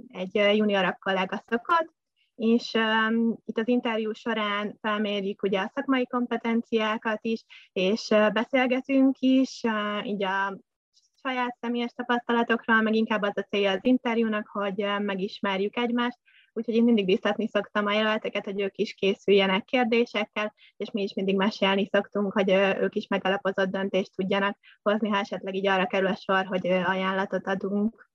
egy 0.09 0.35
junior 0.35 0.97
kollega 0.99 1.43
szokott, 1.47 1.99
és 2.41 2.73
um, 2.75 3.37
itt 3.45 3.59
az 3.59 3.69
interjú 3.69 4.13
során 4.13 4.79
felmérjük 4.81 5.43
ugye 5.43 5.61
a 5.61 5.71
szakmai 5.75 6.07
kompetenciákat 6.07 7.19
is, 7.23 7.45
és 7.73 8.09
uh, 8.11 8.33
beszélgetünk 8.33 9.17
is, 9.19 9.61
uh, 9.63 10.07
így 10.07 10.25
a 10.25 10.59
saját 11.23 11.57
személyes 11.61 11.93
tapasztalatokról, 11.93 12.81
meg 12.81 12.95
inkább 12.95 13.23
az 13.23 13.37
a 13.37 13.43
célja 13.43 13.71
az 13.71 13.79
interjúnak, 13.83 14.49
hogy 14.53 14.83
uh, 14.83 15.01
megismerjük 15.01 15.77
egymást, 15.77 16.19
úgyhogy 16.53 16.75
én 16.75 16.85
mindig 16.85 17.05
biztatni 17.05 17.49
szoktam 17.49 17.87
a 17.87 17.93
jelölteket, 17.93 18.45
hogy 18.45 18.61
ők 18.61 18.77
is 18.77 18.95
készüljenek 18.95 19.65
kérdésekkel, 19.65 20.55
és 20.77 20.91
mi 20.91 21.03
is 21.03 21.15
mindig 21.15 21.37
mesélni 21.37 21.89
szoktunk, 21.93 22.33
hogy 22.33 22.51
ők 22.81 22.95
is 22.95 23.07
megalapozott 23.07 23.71
döntést 23.71 24.15
tudjanak 24.15 24.59
hozni, 24.83 25.09
ha 25.09 25.19
esetleg 25.19 25.55
így 25.55 25.67
arra 25.67 25.87
kerül 25.87 26.09
a 26.09 26.15
sor, 26.15 26.45
hogy 26.45 26.67
ajánlatot 26.67 27.47
adunk. 27.47 28.10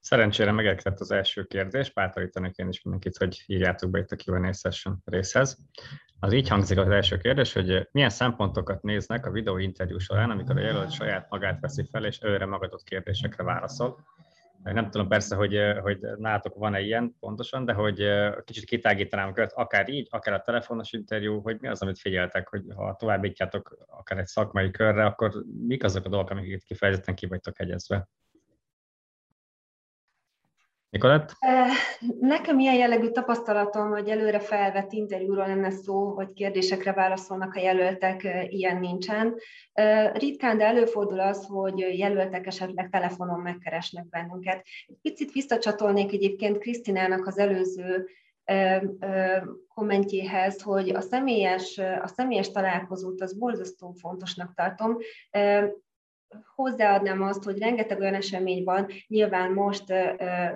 Szerencsére 0.00 0.52
megérkezett 0.52 1.00
az 1.00 1.10
első 1.10 1.44
kérdés, 1.44 1.92
bátorítanak 1.92 2.56
én 2.56 2.68
is 2.68 2.82
mindenkit, 2.82 3.16
hogy 3.16 3.42
írjátok 3.46 3.90
be 3.90 3.98
itt 3.98 4.10
a 4.10 4.16
Q&A 4.24 4.52
session 4.52 5.02
részhez. 5.04 5.58
Az 6.18 6.32
így 6.32 6.48
hangzik 6.48 6.78
az 6.78 6.88
első 6.88 7.16
kérdés, 7.16 7.52
hogy 7.52 7.88
milyen 7.90 8.10
szempontokat 8.10 8.82
néznek 8.82 9.26
a 9.26 9.30
videó 9.30 9.56
interjú 9.56 9.98
során, 9.98 10.30
amikor 10.30 10.56
a 10.56 10.60
jelölt 10.60 10.92
saját 10.92 11.30
magát 11.30 11.60
veszi 11.60 11.88
fel, 11.90 12.04
és 12.04 12.18
őre 12.22 12.46
magadott 12.46 12.82
kérdésekre 12.82 13.42
válaszol. 13.42 14.04
Nem 14.62 14.90
tudom 14.90 15.08
persze, 15.08 15.36
hogy, 15.36 15.58
hogy 15.80 15.98
nálatok 16.16 16.54
van-e 16.54 16.80
ilyen 16.80 17.16
pontosan, 17.20 17.64
de 17.64 17.72
hogy 17.72 18.04
kicsit 18.44 18.64
kitágítanám 18.64 19.32
követ, 19.32 19.52
akár 19.52 19.88
így, 19.88 20.06
akár 20.10 20.34
a 20.34 20.40
telefonos 20.40 20.92
interjú, 20.92 21.40
hogy 21.40 21.56
mi 21.60 21.68
az, 21.68 21.82
amit 21.82 21.98
figyeltek, 21.98 22.48
hogy 22.48 22.62
ha 22.76 22.96
továbbítjátok 22.98 23.76
akár 23.86 24.18
egy 24.18 24.26
szakmai 24.26 24.70
körre, 24.70 25.04
akkor 25.04 25.44
mik 25.66 25.84
azok 25.84 26.04
a 26.04 26.08
dolgok, 26.08 26.30
amiket 26.30 26.62
kifejezetten 26.62 27.14
ki 27.14 27.26
vagytok 27.26 27.56
hegyezve? 27.56 28.08
Nikolett? 30.90 31.36
Nekem 32.20 32.58
ilyen 32.58 32.74
jellegű 32.74 33.08
tapasztalatom, 33.08 33.88
hogy 33.88 34.08
előre 34.08 34.40
felvett 34.40 34.92
interjúról 34.92 35.46
lenne 35.46 35.70
szó, 35.70 36.14
hogy 36.14 36.32
kérdésekre 36.32 36.92
válaszolnak 36.92 37.54
a 37.54 37.60
jelöltek, 37.60 38.26
ilyen 38.48 38.76
nincsen. 38.76 39.34
Ritkán, 40.12 40.58
de 40.58 40.64
előfordul 40.64 41.20
az, 41.20 41.46
hogy 41.46 41.78
jelöltek 41.78 42.46
esetleg 42.46 42.88
telefonon 42.90 43.40
megkeresnek 43.40 44.08
bennünket. 44.08 44.66
Picit 45.02 45.32
visszacsatolnék 45.32 46.12
egyébként 46.12 46.58
Krisztinának 46.58 47.26
az 47.26 47.38
előző 47.38 48.08
kommentjéhez, 49.68 50.62
hogy 50.62 50.88
a 50.88 51.00
személyes, 51.00 51.78
a 51.78 52.06
személyes 52.06 52.50
találkozót 52.50 53.20
az 53.20 53.38
borzasztó 53.38 53.92
fontosnak 54.00 54.54
tartom 54.54 54.96
hozzáadnám 56.54 57.22
azt, 57.22 57.44
hogy 57.44 57.58
rengeteg 57.58 58.00
olyan 58.00 58.14
esemény 58.14 58.64
van, 58.64 58.86
nyilván 59.06 59.52
most 59.52 59.84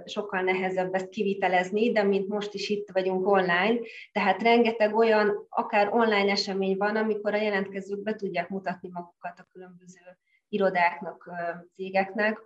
sokkal 0.04 0.40
nehezebb 0.40 0.94
ezt 0.94 1.08
kivitelezni, 1.08 1.92
de 1.92 2.02
mint 2.02 2.28
most 2.28 2.54
is 2.54 2.68
itt 2.68 2.88
vagyunk 2.92 3.26
online, 3.26 3.78
tehát 4.12 4.42
rengeteg 4.42 4.94
olyan, 4.94 5.46
akár 5.48 5.92
online 5.92 6.30
esemény 6.30 6.76
van, 6.76 6.96
amikor 6.96 7.34
a 7.34 7.42
jelentkezők 7.42 8.02
be 8.02 8.14
tudják 8.14 8.48
mutatni 8.48 8.88
magukat 8.92 9.38
a 9.38 9.46
különböző 9.52 10.00
irodáknak, 10.48 11.30
cégeknek, 11.74 12.38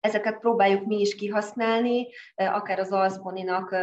Ezeket 0.00 0.38
próbáljuk 0.38 0.86
mi 0.86 1.00
is 1.00 1.14
kihasználni, 1.14 2.06
akár 2.34 2.78
az 2.78 2.92
Alszboninak 2.92 3.76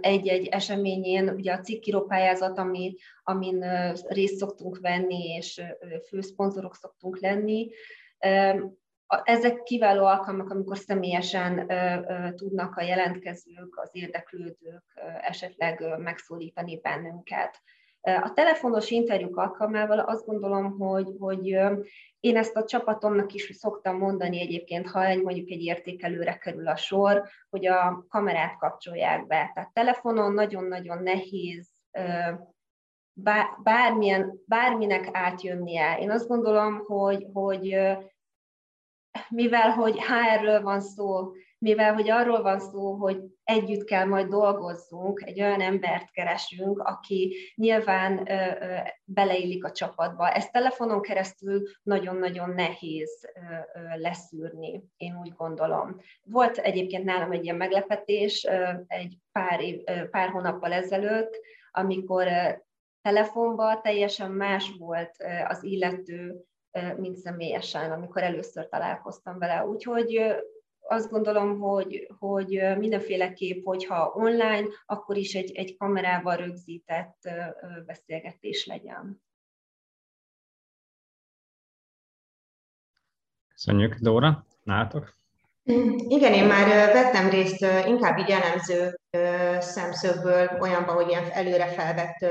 egy-egy 0.00 0.46
eseményén, 0.46 1.28
ugye 1.28 1.52
a 1.52 1.60
cikkiropályázat, 1.60 2.58
ami, 2.58 2.94
amin 3.22 3.64
részt 4.08 4.36
szoktunk 4.36 4.78
venni, 4.78 5.24
és 5.24 5.62
főszponzorok 6.08 6.74
szoktunk 6.74 7.20
lenni. 7.20 7.70
Ezek 9.24 9.62
kiváló 9.62 10.04
alkalmak, 10.04 10.50
amikor 10.50 10.78
személyesen 10.78 11.66
tudnak 12.36 12.76
a 12.76 12.82
jelentkezők, 12.82 13.76
az 13.76 13.88
érdeklődők 13.92 14.84
esetleg 15.20 15.98
megszólítani 15.98 16.80
bennünket. 16.80 17.62
A 18.04 18.32
telefonos 18.34 18.90
interjúk 18.90 19.36
alkalmával 19.36 19.98
azt 19.98 20.26
gondolom, 20.26 20.78
hogy, 20.78 21.14
hogy 21.18 21.46
én 22.20 22.36
ezt 22.36 22.56
a 22.56 22.64
csapatomnak 22.64 23.32
is 23.32 23.50
szoktam 23.52 23.98
mondani 23.98 24.40
egyébként, 24.40 24.88
ha 24.88 25.04
egy, 25.04 25.22
mondjuk 25.22 25.50
egy 25.50 25.62
értékelőre 25.62 26.38
kerül 26.38 26.68
a 26.68 26.76
sor, 26.76 27.22
hogy 27.50 27.66
a 27.66 28.04
kamerát 28.08 28.58
kapcsolják 28.58 29.26
be. 29.26 29.50
Tehát 29.54 29.72
telefonon 29.72 30.32
nagyon-nagyon 30.32 31.02
nehéz 31.02 31.72
bármilyen, 33.62 34.42
bárminek 34.46 35.08
átjönnie. 35.12 35.98
Én 35.98 36.10
azt 36.10 36.28
gondolom, 36.28 36.84
hogy, 36.86 37.26
hogy 37.32 37.76
mivel 39.28 39.70
hogy 39.70 40.00
HR-ről 40.00 40.62
van 40.62 40.80
szó, 40.80 41.32
mivel 41.64 41.94
hogy 41.94 42.10
arról 42.10 42.42
van 42.42 42.60
szó, 42.60 42.92
hogy 42.92 43.22
együtt 43.44 43.84
kell 43.84 44.04
majd 44.04 44.28
dolgozzunk, 44.28 45.22
egy 45.26 45.40
olyan 45.40 45.60
embert 45.60 46.10
keresünk, 46.10 46.78
aki 46.78 47.36
nyilván 47.54 48.30
ö, 48.30 48.64
ö, 48.64 48.76
beleillik 49.04 49.64
a 49.64 49.70
csapatba. 49.70 50.30
Ezt 50.30 50.52
telefonon 50.52 51.00
keresztül 51.00 51.62
nagyon-nagyon 51.82 52.50
nehéz 52.50 53.30
ö, 53.34 53.40
ö, 53.78 54.00
leszűrni, 54.00 54.84
én 54.96 55.18
úgy 55.20 55.32
gondolom. 55.36 56.00
Volt 56.22 56.58
egyébként 56.58 57.04
nálam 57.04 57.32
egy 57.32 57.44
ilyen 57.44 57.56
meglepetés 57.56 58.44
ö, 58.44 58.68
egy 58.86 59.18
pár, 59.32 59.60
év, 59.60 59.82
ö, 59.84 60.08
pár 60.08 60.28
hónappal 60.28 60.72
ezelőtt, 60.72 61.40
amikor 61.70 62.26
ö, 62.26 62.48
telefonban 63.02 63.82
teljesen 63.82 64.30
más 64.30 64.70
volt 64.78 65.16
ö, 65.18 65.26
az 65.48 65.62
illető, 65.62 66.44
mint 66.96 67.16
személyesen, 67.16 67.92
amikor 67.92 68.22
először 68.22 68.68
találkoztam 68.68 69.38
vele. 69.38 69.66
Úgyhogy 69.66 70.34
azt 70.88 71.10
gondolom, 71.10 71.58
hogy, 71.58 72.08
hogy 72.18 72.62
mindenféleképp, 72.78 73.64
hogyha 73.64 74.12
online, 74.14 74.66
akkor 74.86 75.16
is 75.16 75.34
egy, 75.34 75.52
egy 75.54 75.76
kamerával 75.76 76.36
rögzített 76.36 77.28
beszélgetés 77.86 78.66
legyen. 78.66 79.22
Köszönjük, 83.48 83.94
Dóra. 83.94 84.46
Nálatok? 84.62 85.14
Igen, 86.08 86.32
én 86.32 86.46
már 86.46 86.92
vettem 86.92 87.30
részt 87.30 87.66
inkább 87.86 88.18
így 88.18 88.30
elemző 88.30 89.00
szemszögből 89.60 90.48
olyanba, 90.60 90.92
hogy 90.92 91.08
ilyen 91.08 91.30
előre 91.30 91.66
felvett 91.66 92.26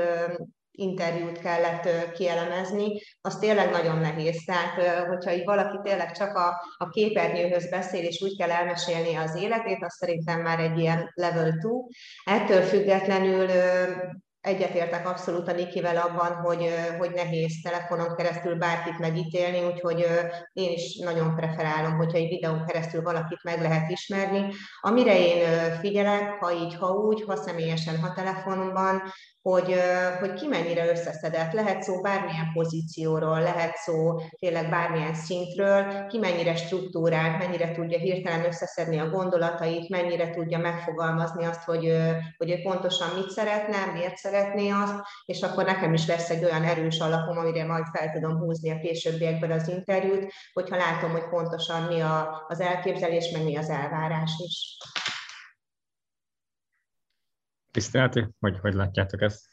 interjút 0.76 1.38
kellett 1.38 2.12
kielemezni, 2.12 3.00
az 3.20 3.38
tényleg 3.38 3.70
nagyon 3.70 3.98
nehéz. 3.98 4.44
Tehát, 4.44 5.06
hogyha 5.06 5.32
így 5.32 5.44
valaki 5.44 5.78
tényleg 5.82 6.12
csak 6.12 6.36
a, 6.36 6.74
a 6.76 6.88
képernyőhöz 6.88 7.70
beszél, 7.70 8.04
és 8.04 8.22
úgy 8.22 8.36
kell 8.36 8.50
elmesélni 8.50 9.14
az 9.14 9.36
életét, 9.36 9.84
az 9.84 9.94
szerintem 9.94 10.40
már 10.40 10.60
egy 10.60 10.78
ilyen 10.78 11.10
level 11.14 11.50
2. 11.50 11.68
Ettől 12.24 12.62
függetlenül 12.62 13.48
egyetértek 14.44 15.08
abszolút 15.08 15.48
a 15.48 15.52
Nikivel 15.52 15.96
abban, 15.96 16.32
hogy, 16.32 16.74
hogy 16.98 17.10
nehéz 17.10 17.60
telefonon 17.62 18.14
keresztül 18.16 18.54
bárkit 18.54 18.98
megítélni, 18.98 19.64
úgyhogy 19.64 20.06
én 20.52 20.72
is 20.72 20.98
nagyon 20.98 21.36
preferálom, 21.36 21.96
hogyha 21.96 22.18
egy 22.18 22.28
videón 22.28 22.64
keresztül 22.66 23.02
valakit 23.02 23.42
meg 23.42 23.60
lehet 23.60 23.90
ismerni. 23.90 24.52
Amire 24.80 25.18
én 25.18 25.72
figyelek, 25.80 26.30
ha 26.40 26.52
így, 26.52 26.74
ha 26.74 26.90
úgy, 26.90 27.22
ha 27.26 27.36
személyesen, 27.36 28.00
ha 28.00 28.12
telefonban, 28.12 29.02
hogy, 29.44 29.74
hogy 30.20 30.32
ki 30.32 30.46
mennyire 30.46 30.90
összeszedett. 30.90 31.52
Lehet 31.52 31.82
szó 31.82 32.00
bármilyen 32.00 32.52
pozícióról, 32.52 33.40
lehet 33.40 33.76
szó 33.76 34.20
tényleg 34.38 34.70
bármilyen 34.70 35.14
szintről, 35.14 36.06
ki 36.06 36.18
mennyire 36.18 36.56
struktúrált, 36.56 37.38
mennyire 37.38 37.72
tudja 37.72 37.98
hirtelen 37.98 38.44
összeszedni 38.44 38.98
a 38.98 39.08
gondolatait, 39.08 39.88
mennyire 39.88 40.30
tudja 40.30 40.58
megfogalmazni 40.58 41.44
azt, 41.44 41.62
hogy, 41.62 41.96
hogy 42.36 42.50
ő 42.50 42.62
pontosan 42.62 43.08
mit 43.16 43.30
szeretne, 43.30 43.92
miért 43.92 44.16
szeretné 44.16 44.70
azt, 44.70 44.94
és 45.24 45.42
akkor 45.42 45.64
nekem 45.64 45.92
is 45.92 46.06
lesz 46.06 46.30
egy 46.30 46.44
olyan 46.44 46.64
erős 46.64 46.98
alapom, 46.98 47.38
amire 47.38 47.66
majd 47.66 47.84
fel 47.92 48.10
tudom 48.10 48.38
húzni 48.38 48.70
a 48.70 48.78
későbbiekben 48.78 49.50
az 49.50 49.68
interjút, 49.68 50.32
hogyha 50.52 50.76
látom, 50.76 51.10
hogy 51.10 51.28
pontosan 51.28 51.82
mi 51.82 52.00
a, 52.00 52.44
az 52.48 52.60
elképzelés, 52.60 53.30
meg 53.30 53.44
mi 53.44 53.56
az 53.56 53.68
elvárás 53.68 54.32
is. 54.46 54.76
Krisztináti, 57.74 58.26
hogy 58.40 58.58
hogy 58.60 58.74
látjátok 58.74 59.22
ezt? 59.22 59.46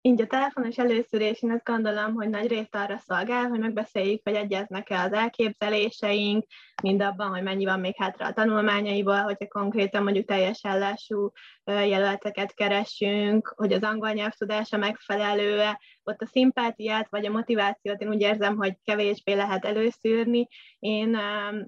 Így 0.00 0.20
a 0.20 0.26
telefonos 0.26 0.78
előszűrés, 0.78 1.42
én 1.42 1.50
azt 1.50 1.64
gondolom, 1.64 2.14
hogy 2.14 2.28
nagy 2.28 2.48
részt 2.48 2.74
arra 2.74 2.98
szolgál, 2.98 3.48
hogy 3.48 3.58
megbeszéljük, 3.58 4.20
hogy 4.24 4.34
egyeznek-e 4.34 5.00
az 5.00 5.12
elképzeléseink, 5.12 6.46
mind 6.82 7.02
abban, 7.02 7.28
hogy 7.28 7.42
mennyi 7.42 7.64
van 7.64 7.80
még 7.80 7.94
hátra 7.96 8.26
a 8.26 8.32
tanulmányaiból, 8.32 9.22
hogyha 9.22 9.46
konkrétan 9.46 10.02
mondjuk 10.02 10.26
teljes 10.26 10.60
ellású 10.62 11.32
jelölteket 11.64 12.54
keresünk, 12.54 13.52
hogy 13.56 13.72
az 13.72 13.82
angol 13.82 14.10
nyelvtudása 14.12 14.76
megfelelő-e, 14.76 15.80
ott 16.02 16.20
a 16.20 16.26
szimpátiát 16.26 17.06
vagy 17.10 17.26
a 17.26 17.30
motivációt 17.30 18.00
én 18.00 18.08
úgy 18.08 18.20
érzem, 18.20 18.56
hogy 18.56 18.76
kevésbé 18.84 19.32
lehet 19.32 19.64
előszűrni. 19.64 20.48
Én 20.78 21.18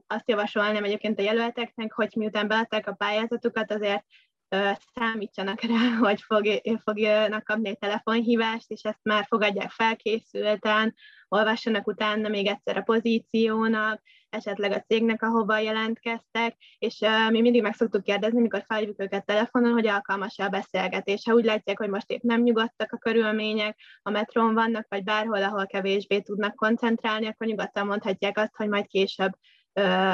azt 0.06 0.28
javasolnám 0.28 0.85
egyébként 0.85 1.18
a 1.18 1.23
jelölteknek, 1.23 1.92
hogy 1.92 2.12
miután 2.16 2.49
beadták 2.49 2.87
a 2.87 2.94
pályázatukat, 2.94 3.73
azért 3.73 4.04
számítsanak 4.95 5.61
rá, 5.61 5.97
hogy 6.07 6.23
fog, 6.23 6.61
fognak 6.85 7.45
kapni 7.45 7.69
egy 7.69 7.79
telefonhívást, 7.79 8.71
és 8.71 8.83
ezt 8.83 9.00
már 9.03 9.25
fogadják 9.29 9.71
felkészülten, 9.71 10.95
olvassanak 11.29 11.87
utána 11.87 12.29
még 12.29 12.47
egyszer 12.47 12.76
a 12.76 12.83
pozíciónak, 12.83 14.03
esetleg 14.29 14.73
a 14.73 14.81
cégnek, 14.81 15.23
ahova 15.23 15.59
jelentkeztek, 15.59 16.57
és 16.79 16.99
mi 17.31 17.41
mindig 17.41 17.62
meg 17.62 17.75
szoktuk 17.75 18.03
kérdezni, 18.03 18.41
mikor 18.41 18.65
felhívjuk 18.67 19.03
őket 19.03 19.26
telefonon, 19.26 19.73
hogy 19.73 19.87
alkalmas-e 19.87 20.45
a 20.45 20.49
beszélgetés. 20.49 21.23
Ha 21.25 21.35
úgy 21.35 21.45
látják, 21.45 21.79
hogy 21.79 21.88
most 21.88 22.11
épp 22.11 22.23
nem 22.23 22.43
nyugodtak 22.43 22.93
a 22.93 22.99
körülmények, 22.99 23.79
a 24.03 24.11
metrón 24.11 24.55
vannak, 24.55 24.87
vagy 24.88 25.05
bárhol, 25.05 25.43
ahol 25.43 25.67
kevésbé 25.67 26.21
tudnak 26.21 26.55
koncentrálni, 26.55 27.26
akkor 27.26 27.47
nyugodtan 27.47 27.87
mondhatják 27.87 28.38
azt, 28.38 28.57
hogy 28.57 28.69
majd 28.69 28.87
később 28.87 29.33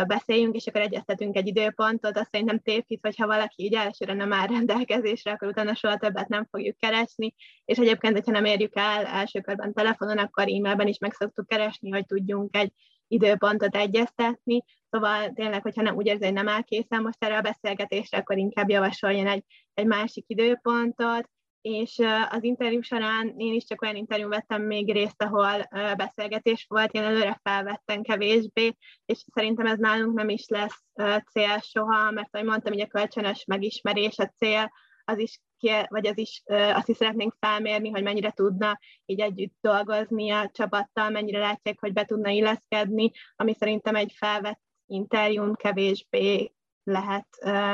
beszéljünk, 0.06 0.54
és 0.54 0.66
akkor 0.66 0.80
egyeztetünk 0.80 1.36
egy 1.36 1.46
időpontot, 1.46 2.16
azt 2.16 2.30
szerintem 2.30 2.58
tévhit, 2.58 3.00
hogyha 3.02 3.26
valaki 3.26 3.62
így 3.64 3.74
elsőre 3.74 4.14
nem 4.14 4.32
áll 4.32 4.46
rendelkezésre, 4.46 5.32
akkor 5.32 5.48
utána 5.48 5.74
soha 5.74 5.96
többet 5.96 6.28
nem 6.28 6.46
fogjuk 6.50 6.76
keresni, 6.76 7.34
és 7.64 7.78
egyébként, 7.78 8.14
hogyha 8.14 8.32
nem 8.32 8.44
érjük 8.44 8.76
el 8.76 9.04
első 9.04 9.40
körben 9.40 9.72
telefonon, 9.72 10.18
akkor 10.18 10.42
e-mailben 10.42 10.86
is 10.86 10.98
meg 10.98 11.12
szoktuk 11.12 11.46
keresni, 11.46 11.90
hogy 11.90 12.06
tudjunk 12.06 12.56
egy 12.56 12.72
időpontot 13.08 13.76
egyeztetni, 13.76 14.64
szóval 14.90 15.32
tényleg, 15.34 15.62
hogyha 15.62 15.82
nem 15.82 15.96
úgy 15.96 16.06
érzi, 16.06 16.24
hogy 16.24 16.32
nem 16.32 16.48
áll 16.48 16.62
készen 16.62 17.02
most 17.02 17.24
erre 17.24 17.36
a 17.36 17.40
beszélgetésre, 17.40 18.18
akkor 18.18 18.38
inkább 18.38 18.68
javasoljon 18.68 19.26
egy, 19.26 19.44
egy 19.74 19.86
másik 19.86 20.24
időpontot, 20.26 21.28
és 21.62 21.98
az 22.28 22.42
interjú 22.42 22.80
során 22.80 23.34
én 23.36 23.54
is 23.54 23.64
csak 23.64 23.82
olyan 23.82 23.96
interjú 23.96 24.28
vettem 24.28 24.62
még 24.62 24.92
részt, 24.92 25.22
ahol 25.22 25.68
beszélgetés 25.96 26.64
volt, 26.68 26.92
én 26.92 27.02
előre 27.02 27.40
felvettem 27.42 28.02
kevésbé, 28.02 28.76
és 29.04 29.24
szerintem 29.34 29.66
ez 29.66 29.78
nálunk 29.78 30.14
nem 30.14 30.28
is 30.28 30.48
lesz 30.48 30.84
cél 31.32 31.58
soha, 31.60 32.10
mert 32.10 32.34
ahogy 32.34 32.46
mondtam, 32.46 32.72
hogy 32.72 32.82
a 32.82 32.86
kölcsönös 32.86 33.44
megismerés 33.44 34.18
a 34.18 34.32
cél, 34.38 34.72
az 35.04 35.18
is 35.18 35.40
vagy 35.88 36.06
az 36.06 36.18
is 36.18 36.42
azt 36.46 36.88
is 36.88 36.96
szeretnénk 36.96 37.34
felmérni, 37.40 37.90
hogy 37.90 38.02
mennyire 38.02 38.30
tudna 38.30 38.78
így 39.04 39.20
együtt 39.20 39.54
dolgozni 39.60 40.30
a 40.30 40.50
csapattal, 40.52 41.10
mennyire 41.10 41.38
látják, 41.38 41.80
hogy 41.80 41.92
be 41.92 42.04
tudna 42.04 42.30
illeszkedni, 42.30 43.10
ami 43.36 43.54
szerintem 43.54 43.94
egy 43.94 44.12
felvett 44.16 44.60
interjún 44.86 45.54
kevésbé 45.54 46.52
lehet, 46.82 47.26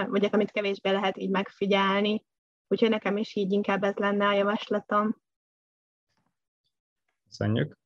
vagy 0.09 0.28
amit 0.30 0.50
kevésbé 0.50 0.90
lehet 0.90 1.16
így 1.16 1.30
megfigyelni. 1.30 2.25
Úgyhogy 2.68 2.90
nekem 2.90 3.16
is 3.16 3.34
így 3.34 3.52
inkább 3.52 3.82
ez 3.82 3.94
lenne 3.96 4.26
a 4.26 4.32
javaslatom. 4.32 5.16
Köszönjük. 7.28 7.78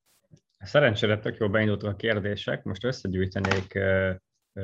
Szerencsére 0.58 1.18
tök 1.18 1.36
jól 1.36 1.48
beindultak 1.48 1.92
a 1.92 1.96
kérdések, 1.96 2.62
most 2.62 2.84
összegyűjtenék 2.84 3.78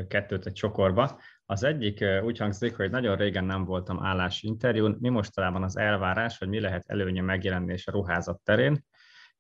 kettőt 0.08 0.46
egy 0.46 0.52
csokorba. 0.52 1.20
Az 1.46 1.62
egyik 1.62 2.04
úgy 2.22 2.38
hangzik, 2.38 2.76
hogy 2.76 2.90
nagyon 2.90 3.16
régen 3.16 3.44
nem 3.44 3.64
voltam 3.64 4.04
állásinterjún, 4.04 4.96
mi 5.00 5.08
mostanában 5.08 5.62
az 5.62 5.76
elvárás, 5.76 6.38
hogy 6.38 6.48
mi 6.48 6.60
lehet 6.60 6.84
előnye 6.86 7.22
megjelenés 7.22 7.86
a 7.86 7.92
ruházat 7.92 8.40
terén, 8.40 8.84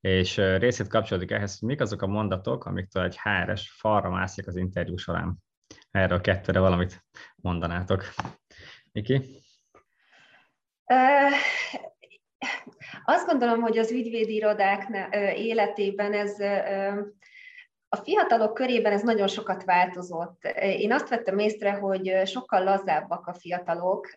és 0.00 0.36
részét 0.36 0.88
kapcsolódik 0.88 1.30
ehhez, 1.30 1.58
hogy 1.58 1.68
mik 1.68 1.80
azok 1.80 2.02
a 2.02 2.06
mondatok, 2.06 2.64
amiktől 2.64 3.02
egy 3.02 3.18
HRS 3.22 3.70
falra 3.70 4.10
mászik 4.10 4.46
az 4.46 4.56
interjú 4.56 4.96
során. 4.96 5.36
Erről 5.90 6.18
a 6.18 6.20
kettőre 6.20 6.60
valamit 6.60 7.06
mondanátok. 7.36 8.04
Miki? 8.92 9.46
Azt 13.04 13.26
gondolom, 13.26 13.60
hogy 13.60 13.78
az 13.78 13.90
ügyvédi 13.90 14.34
irodák 14.34 15.08
életében 15.34 16.12
ez 16.12 16.38
a 17.88 17.96
fiatalok 17.96 18.54
körében 18.54 18.92
ez 18.92 19.02
nagyon 19.02 19.26
sokat 19.26 19.64
változott. 19.64 20.44
Én 20.60 20.92
azt 20.92 21.08
vettem 21.08 21.38
észre, 21.38 21.72
hogy 21.72 22.22
sokkal 22.24 22.64
lazábbak 22.64 23.26
a 23.26 23.34
fiatalok, 23.34 24.10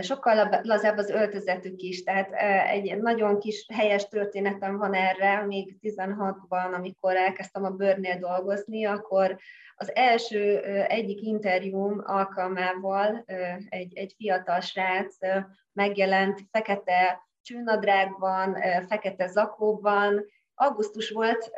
sokkal 0.00 0.60
lazább 0.62 0.96
az 0.98 1.10
öltözetük 1.10 1.80
is, 1.80 2.02
tehát 2.02 2.32
egy 2.68 2.96
nagyon 2.96 3.38
kis 3.38 3.66
helyes 3.72 4.08
történetem 4.08 4.76
van 4.76 4.94
erre, 4.94 5.46
még 5.46 5.76
16-ban, 5.82 6.74
amikor 6.74 7.16
elkezdtem 7.16 7.64
a 7.64 7.70
bőrnél 7.70 8.18
dolgozni, 8.18 8.84
akkor 8.84 9.38
az 9.76 9.94
első 9.94 10.60
egyik 10.88 11.20
interjúm 11.20 12.02
alkalmával 12.04 13.24
egy, 13.68 13.96
egy 13.96 14.14
fiatal 14.16 14.60
srác 14.60 15.16
megjelent 15.72 16.40
fekete 16.50 17.28
csőnadrágban, 17.42 18.56
fekete 18.88 19.26
zakóban, 19.26 20.24
augusztus 20.54 21.10
volt, 21.10 21.50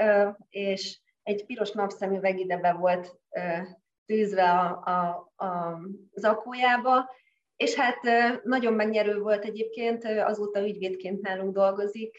és 0.48 1.00
egy 1.22 1.46
piros 1.46 1.70
napszemüveg 1.70 2.38
ide 2.38 2.56
be 2.56 2.72
volt 2.72 3.18
tűzve 4.06 4.50
a, 4.50 4.82
a, 4.84 5.44
a 5.46 5.80
zakójába, 6.14 7.10
és 7.56 7.74
hát 7.74 8.00
nagyon 8.42 8.72
megnyerő 8.72 9.18
volt 9.18 9.44
egyébként, 9.44 10.04
azóta 10.04 10.66
ügyvédként 10.66 11.20
nálunk 11.20 11.54
dolgozik, 11.54 12.18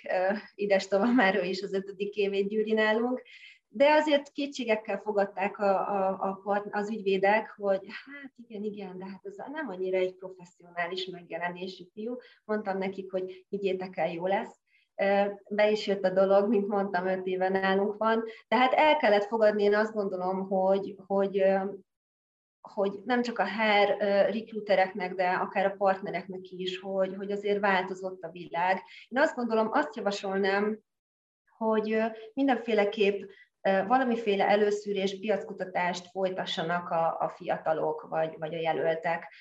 ides 0.56 0.88
tovább 0.88 1.16
már 1.16 1.36
ő 1.36 1.44
is 1.44 1.62
az 1.62 1.74
ötödik 1.74 2.16
évét 2.16 2.48
gyűri 2.48 2.74
nálunk, 2.74 3.22
de 3.70 3.92
azért 3.92 4.32
kétségekkel 4.32 5.00
fogadták 5.00 5.60
a, 5.60 5.80
a, 5.80 6.40
a, 6.44 6.68
az 6.72 6.90
ügyvédek, 6.90 7.54
hogy 7.58 7.86
hát 7.88 8.32
igen, 8.48 8.64
igen, 8.64 8.98
de 8.98 9.06
hát 9.06 9.26
ez 9.26 9.36
nem 9.52 9.70
annyira 9.70 9.98
egy 9.98 10.16
professzionális 10.16 11.06
megjelenésű 11.06 11.84
fiú. 11.94 12.18
Mondtam 12.46 12.78
nekik, 12.78 13.12
hogy 13.12 13.46
higgyétek 13.50 13.98
el, 13.98 14.12
jó 14.12 14.28
lesz. 14.28 14.60
Be 15.50 15.72
is 15.72 15.88
jött 15.88 16.04
a 16.04 16.10
dolog, 16.10 16.50
mint 16.50 16.68
mondtam, 16.68 17.08
öt 17.08 17.26
éve 17.26 17.50
nálunk 17.50 17.98
van. 17.98 18.24
Tehát 18.48 18.74
el 18.74 18.98
kellett 18.98 19.28
fogadni, 19.28 19.64
én 19.64 19.76
azt 19.76 19.94
gondolom, 19.94 20.48
hogy, 20.48 20.96
hogy 21.06 21.44
hogy 22.74 23.00
nem 23.06 23.22
csak 23.22 23.40
a 23.40 23.46
HR 23.46 23.98
recruitereknek, 24.32 25.14
de 25.14 25.30
akár 25.30 25.66
a 25.66 25.76
partnereknek 25.78 26.42
is, 26.42 26.80
hogy, 26.80 27.16
hogy 27.16 27.32
azért 27.32 27.60
változott 27.60 28.24
a 28.24 28.32
világ. 28.32 28.82
Én 29.08 29.20
azt 29.20 29.36
gondolom, 29.36 29.70
azt 29.72 29.96
javasolnám, 29.96 30.80
hogy 31.58 31.98
mindenféleképp 32.34 33.22
valamiféle 33.88 34.48
előszűrés, 34.48 35.20
piackutatást 35.20 36.10
folytassanak 36.12 36.90
a, 36.90 37.18
a 37.20 37.30
fiatalok 37.30 38.08
vagy, 38.10 38.36
vagy 38.38 38.54
a 38.54 38.60
jelöltek. 38.60 39.34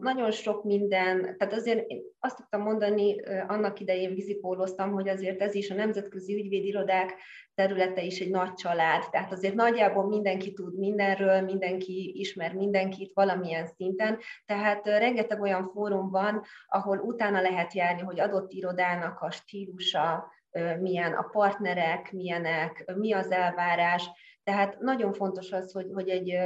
Nagyon 0.00 0.30
sok 0.30 0.64
minden, 0.64 1.36
tehát 1.38 1.52
azért 1.54 1.86
azt 2.18 2.36
tudtam 2.36 2.62
mondani, 2.62 3.20
annak 3.46 3.80
idején 3.80 4.14
vizipóloztam, 4.14 4.92
hogy 4.92 5.08
azért 5.08 5.40
ez 5.40 5.54
is 5.54 5.70
a 5.70 5.74
nemzetközi 5.74 6.34
ügyvédirodák 6.34 7.14
területe 7.54 8.02
is 8.02 8.20
egy 8.20 8.30
nagy 8.30 8.54
család, 8.54 9.10
tehát 9.10 9.32
azért 9.32 9.54
nagyjából 9.54 10.08
mindenki 10.08 10.52
tud 10.52 10.78
mindenről, 10.78 11.40
mindenki 11.40 12.12
ismer 12.18 12.54
mindenkit 12.54 13.12
valamilyen 13.14 13.66
szinten, 13.66 14.18
tehát 14.46 14.86
rengeteg 14.86 15.40
olyan 15.40 15.70
fórum 15.74 16.10
van, 16.10 16.42
ahol 16.66 16.98
utána 16.98 17.40
lehet 17.40 17.74
járni, 17.74 18.02
hogy 18.02 18.20
adott 18.20 18.52
irodának 18.52 19.20
a 19.20 19.30
stílusa, 19.30 20.32
milyen 20.80 21.12
a 21.12 21.22
partnerek, 21.22 22.12
milyenek, 22.12 22.92
mi 22.96 23.12
az 23.12 23.30
elvárás. 23.30 24.10
Tehát 24.50 24.80
nagyon 24.80 25.12
fontos 25.12 25.52
az, 25.52 25.72
hogy, 25.72 25.90
hogy 25.92 26.08
egy 26.08 26.38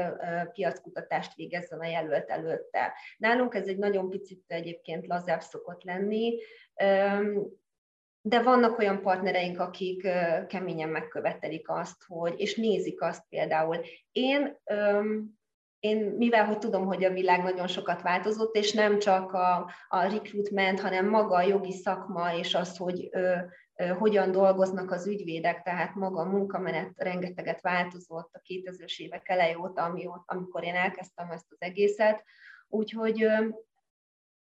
piackutatást 0.52 1.34
végezzen 1.34 1.80
a 1.80 1.86
jelölt 1.86 2.30
előtte. 2.30 2.92
Nálunk 3.18 3.54
ez 3.54 3.66
egy 3.66 3.78
nagyon 3.78 4.08
picit 4.08 4.44
egyébként 4.46 5.06
lazább 5.06 5.40
szokott 5.40 5.82
lenni, 5.82 6.38
de 8.20 8.42
vannak 8.42 8.78
olyan 8.78 9.00
partnereink, 9.02 9.58
akik 9.58 10.08
keményen 10.46 10.88
megkövetelik 10.88 11.68
azt, 11.68 12.04
hogy, 12.06 12.34
és 12.36 12.56
nézik 12.56 13.02
azt 13.02 13.28
például. 13.28 13.80
Én 14.12 14.56
én 15.78 15.98
mivel, 15.98 16.44
hogy 16.44 16.58
tudom, 16.58 16.86
hogy 16.86 17.04
a 17.04 17.12
világ 17.12 17.42
nagyon 17.42 17.66
sokat 17.66 18.02
változott, 18.02 18.54
és 18.54 18.72
nem 18.72 18.98
csak 18.98 19.32
a, 19.32 19.70
a 19.88 20.02
recruitment, 20.02 20.80
hanem 20.80 21.08
maga 21.08 21.34
a 21.34 21.42
jogi 21.42 21.72
szakma, 21.72 22.34
és 22.34 22.54
az, 22.54 22.76
hogy 22.76 23.08
hogyan 23.98 24.32
dolgoznak 24.32 24.90
az 24.90 25.06
ügyvédek, 25.06 25.62
tehát 25.62 25.94
maga 25.94 26.20
a 26.20 26.28
munkamenet 26.28 26.92
rengeteget 26.96 27.60
változott 27.60 28.34
a 28.34 28.40
2000-es 28.48 28.98
évek 28.98 29.28
elejé 29.28 29.54
óta, 29.54 29.94
amikor 30.26 30.64
én 30.64 30.74
elkezdtem 30.74 31.30
ezt 31.30 31.46
az 31.48 31.56
egészet. 31.60 32.24
Úgyhogy, 32.68 33.26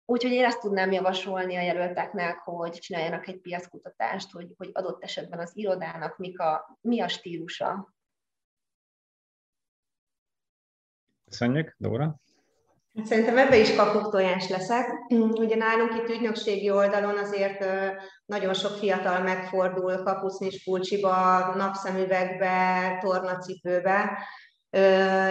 úgyhogy 0.06 0.32
én 0.32 0.46
ezt 0.46 0.60
tudnám 0.60 0.92
javasolni 0.92 1.56
a 1.56 1.62
jelölteknek, 1.62 2.38
hogy 2.38 2.72
csináljanak 2.72 3.28
egy 3.28 3.40
piackutatást, 3.40 4.32
hogy, 4.32 4.54
hogy 4.58 4.70
adott 4.74 5.04
esetben 5.04 5.40
az 5.40 5.52
irodának 5.54 6.18
mik 6.18 6.40
a, 6.40 6.78
mi 6.82 7.02
a 7.02 7.08
stílusa. 7.08 7.94
Köszönjük, 11.26 11.76
Dóra. 11.78 12.20
Szerintem 13.04 13.38
ebbe 13.38 13.58
is 13.58 13.72
tojás 14.10 14.50
leszek. 14.50 14.86
Ugye 15.10 15.56
nálunk 15.56 15.94
itt 15.96 16.16
ügynökségi 16.16 16.72
oldalon 16.72 17.18
azért 17.18 17.66
nagyon 18.26 18.54
sok 18.54 18.72
fiatal 18.72 19.20
megfordul 19.20 20.04
kapusznis 20.04 20.64
pulcsiba, 20.64 21.40
napszemüvegbe, 21.56 22.98
tornacipőbe, 23.02 24.18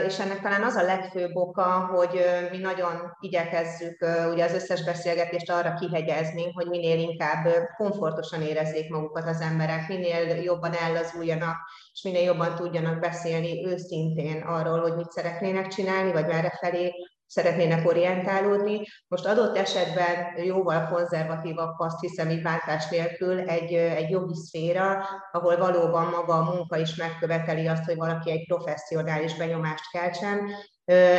és 0.07 0.19
ennek 0.19 0.41
talán 0.41 0.63
az 0.63 0.75
a 0.75 0.83
legfőbb 0.83 1.37
oka, 1.37 1.63
hogy 1.63 2.25
mi 2.51 2.59
nagyon 2.59 3.17
igyekezzük 3.21 4.07
ugye 4.33 4.45
az 4.45 4.55
összes 4.55 4.85
beszélgetést 4.85 5.51
arra 5.51 5.75
kihegyezni, 5.75 6.53
hogy 6.53 6.67
minél 6.67 6.99
inkább 6.99 7.49
komfortosan 7.77 8.43
érezzék 8.43 8.91
magukat 8.91 9.29
az 9.29 9.41
emberek, 9.41 9.89
minél 9.89 10.43
jobban 10.43 10.73
ellazuljanak, 10.73 11.57
és 11.93 12.03
minél 12.03 12.23
jobban 12.23 12.55
tudjanak 12.55 13.01
beszélni 13.01 13.67
őszintén 13.67 14.43
arról, 14.43 14.81
hogy 14.81 14.97
mit 14.97 15.11
szeretnének 15.11 15.67
csinálni, 15.67 16.13
vagy 16.13 16.27
merre 16.27 16.59
felé 16.61 16.93
szeretnének 17.31 17.89
orientálódni. 17.89 18.87
Most 19.09 19.27
adott 19.27 19.57
esetben 19.57 20.45
jóval 20.45 20.89
konzervatívabb, 20.89 21.79
azt 21.79 22.01
hiszem, 22.01 22.31
így 22.31 22.43
váltás 22.43 22.89
nélkül 22.89 23.41
egy, 23.41 23.73
egy 23.73 24.11
jogi 24.11 24.35
szféra, 24.35 25.05
ahol 25.33 25.57
valóban 25.57 26.07
maga 26.07 26.35
a 26.35 26.55
munka 26.55 26.77
is 26.77 26.95
megköveteli 26.95 27.67
azt, 27.67 27.85
hogy 27.85 27.97
valaki 27.97 28.31
egy 28.31 28.47
professzionális 28.47 29.35
benyomást 29.35 29.91
keltsen, 29.91 30.51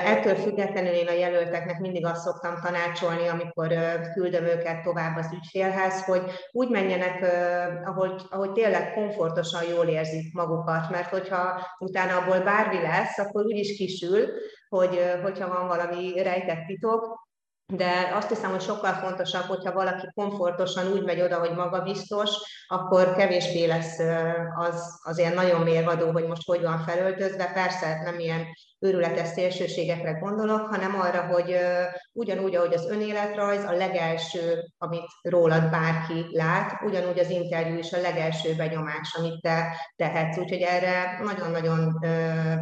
Ettől 0.06 0.36
függetlenül 0.36 0.92
én 0.92 1.08
a 1.08 1.12
jelölteknek 1.12 1.80
mindig 1.80 2.06
azt 2.06 2.22
szoktam 2.22 2.56
tanácsolni, 2.62 3.28
amikor 3.28 3.68
küldöm 4.14 4.44
őket 4.44 4.82
tovább 4.84 5.18
az 5.18 5.30
ügyfélhez, 5.34 6.04
hogy 6.04 6.22
úgy 6.52 6.70
menjenek, 6.70 7.26
ahogy, 7.86 8.22
ahogy 8.30 8.52
tényleg 8.52 8.94
komfortosan 8.94 9.64
jól 9.64 9.86
érzik 9.86 10.34
magukat, 10.34 10.90
mert 10.90 11.10
hogyha 11.10 11.68
utána 11.80 12.18
abból 12.18 12.40
bármi 12.40 12.82
lesz, 12.82 13.18
akkor 13.18 13.46
úgy 13.46 13.58
is 13.58 13.76
kisül, 13.78 14.28
hogy, 14.70 15.00
hogyha 15.22 15.48
van 15.48 15.68
valami 15.68 16.22
rejtett 16.24 16.66
titok, 16.66 17.30
de 17.74 18.12
azt 18.14 18.30
hiszem, 18.30 18.50
hogy 18.50 18.62
sokkal 18.62 18.94
fontosabb, 18.94 19.44
hogyha 19.44 19.74
valaki 19.74 20.08
komfortosan 20.14 20.92
úgy 20.92 21.04
megy 21.04 21.22
oda, 21.22 21.40
hogy 21.40 21.56
magabiztos, 21.56 22.30
akkor 22.68 23.16
kevésbé 23.16 23.66
lesz 23.66 24.00
az, 24.56 25.00
az 25.04 25.18
ilyen 25.18 25.34
nagyon 25.34 25.62
mérvadó, 25.62 26.12
hogy 26.12 26.28
most 26.28 26.48
hogy 26.48 26.62
van 26.62 26.80
felöltözve. 26.80 27.52
Persze 27.54 28.02
nem 28.04 28.20
ilyen 28.20 28.46
őrületes 28.82 29.28
szélsőségekre 29.28 30.12
gondolok, 30.12 30.67
hanem 30.67 31.00
arra, 31.00 31.22
hogy 31.22 31.56
ugyanúgy, 32.13 32.56
ahogy 32.56 32.74
az 32.74 32.89
önéletrajz 32.89 33.63
a 33.63 33.72
legelső, 33.72 34.72
amit 34.78 35.10
rólad 35.22 35.70
bárki 35.70 36.26
lát, 36.32 36.82
ugyanúgy 36.86 37.20
az 37.20 37.30
interjú 37.30 37.78
is 37.78 37.91
a 37.91 38.02
legelső 38.02 38.56
benyomás, 38.56 39.15
amit 39.17 39.41
te 39.41 39.65
tehetsz. 39.96 40.38
Úgyhogy 40.38 40.62
erre 40.62 41.20
nagyon-nagyon 41.24 42.00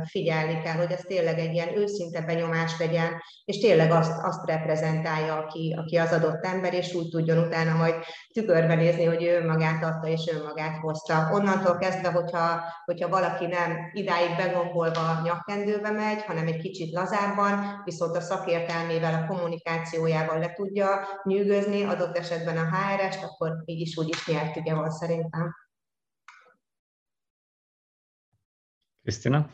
figyelni 0.06 0.62
kell, 0.62 0.76
hogy 0.76 0.92
ez 0.92 1.02
tényleg 1.02 1.40
egy 1.40 1.54
ilyen 1.54 1.78
őszinte 1.78 2.22
benyomás 2.22 2.80
legyen, 2.80 3.22
és 3.46 3.60
tényleg 3.60 3.92
azt, 3.92 4.24
azt 4.24 4.46
reprezentálja, 4.46 5.36
aki, 5.36 5.76
aki 5.78 5.98
az 5.98 6.12
adott 6.12 6.46
ember, 6.46 6.74
és 6.74 6.94
úgy 6.94 7.10
tudjon 7.10 7.38
utána 7.38 7.76
majd 7.76 7.96
tükörbe 8.34 8.76
nézni, 8.76 9.06
hogy 9.06 9.24
ő 9.24 9.46
magát 9.46 9.84
adta, 9.84 10.08
és 10.08 10.32
ő 10.34 10.44
magát 10.44 10.78
hozta. 10.78 11.30
Onnantól 11.34 11.78
kezdve, 11.78 12.12
hogyha, 12.12 12.64
hogyha 12.86 13.10
valaki 13.10 13.46
nem 13.46 13.90
idáig 13.94 14.36
begombolva 14.38 15.22
nyakkendőbe 15.24 15.92
megy, 15.92 16.08
megy, 16.10 16.24
hanem 16.24 16.48
egy 16.48 16.62
kicsit 16.62 16.94
lazábban, 16.94 17.82
viszont 17.86 18.16
a 18.16 18.22
szakértelmével, 18.22 19.24
a 19.24 19.28
kommunikációjával 19.28 20.40
le 20.40 20.54
tudja 20.54 21.08
nyűgözni, 21.24 21.84
adott 21.84 22.18
esetben 22.18 22.58
a 22.58 22.70
HRS-t, 22.76 23.24
akkor 23.24 23.64
így 23.66 23.80
is 23.80 23.98
úgy 23.98 24.10
is 24.10 24.28
nyertüge 24.28 24.74
van 24.74 24.90
szerintem. 24.90 25.56
Krisztina? 29.02 29.50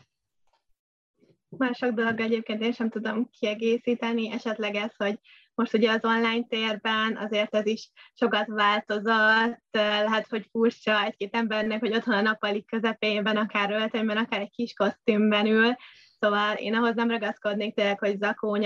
Mások 1.58 1.91
dolog 1.91 2.20
egyébként 2.20 2.62
én 2.62 2.72
sem 2.72 2.89
tudom 2.89 3.30
kiegészíteni, 3.30 4.32
esetleg 4.32 4.76
ez, 4.76 4.96
hogy 4.98 5.20
most 5.54 5.74
ugye 5.74 5.91
az 5.91 6.06
online 6.06 6.46
térben 6.48 7.18
azért 7.18 7.56
ez 7.56 7.65
is 7.65 7.91
sokat 8.13 8.48
változott, 8.48 9.60
lehet, 9.72 10.28
hogy 10.28 10.48
furcsa 10.52 11.04
egy-két 11.04 11.36
embernek, 11.36 11.80
hogy 11.80 11.96
otthon 11.96 12.15
a 12.15 12.22
nappali 12.22 12.65
közepében, 12.65 13.38
akár 13.38 13.72
öltönyben, 13.72 14.18
akár 14.18 14.39
egy 14.39 14.52
kis 14.52 14.74
kosztümben 14.74 15.46
ül, 15.46 15.76
Szóval 16.19 16.56
én 16.56 16.75
ahhoz 16.75 16.95
nem 16.95 17.10
ragaszkodnék 17.10 17.75
tényleg, 17.75 17.99
hogy 17.99 18.17
zakó 18.17 18.58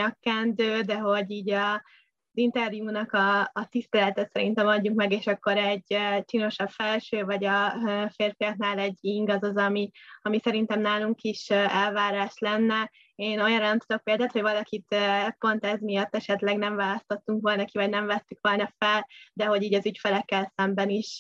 de 0.86 0.98
hogy 0.98 1.32
így 1.32 1.52
a, 1.52 1.74
az 1.74 2.38
interjúnak 2.38 3.14
a, 3.14 3.40
a 3.40 3.68
tiszteletet 3.70 4.32
szerintem 4.32 4.68
adjuk 4.68 4.96
meg, 4.96 5.12
és 5.12 5.28
akkor 5.28 5.58
egy 5.58 5.98
csinosabb 6.26 6.70
felső, 6.70 7.24
vagy 7.24 7.46
a 7.46 7.74
férfiaknál 8.16 8.80
egy 8.80 8.98
ing 9.02 9.30
az 9.30 9.44
az, 9.44 9.56
ami, 9.56 9.92
ami 10.22 10.40
szerintem 10.44 10.82
nálunk 10.82 11.22
is 11.22 11.50
elvárás 11.50 12.34
lenne. 12.40 12.92
Én 13.16 13.40
olyan 13.40 13.62
nem 13.62 13.80
tudok 13.80 14.04
példát, 14.04 14.32
hogy 14.32 14.42
valakit 14.42 14.96
pont 15.38 15.66
ez 15.66 15.80
miatt 15.80 16.16
esetleg 16.16 16.58
nem 16.58 16.76
választottunk 16.76 17.42
volna 17.42 17.66
ki, 17.66 17.78
vagy 17.78 17.90
nem 17.90 18.06
vettük 18.06 18.38
volna 18.42 18.74
fel, 18.78 19.08
de 19.34 19.46
hogy 19.46 19.64
így 19.64 19.74
az 19.74 19.86
ügyfelekkel 19.86 20.54
szemben 20.56 20.90
is, 20.90 21.20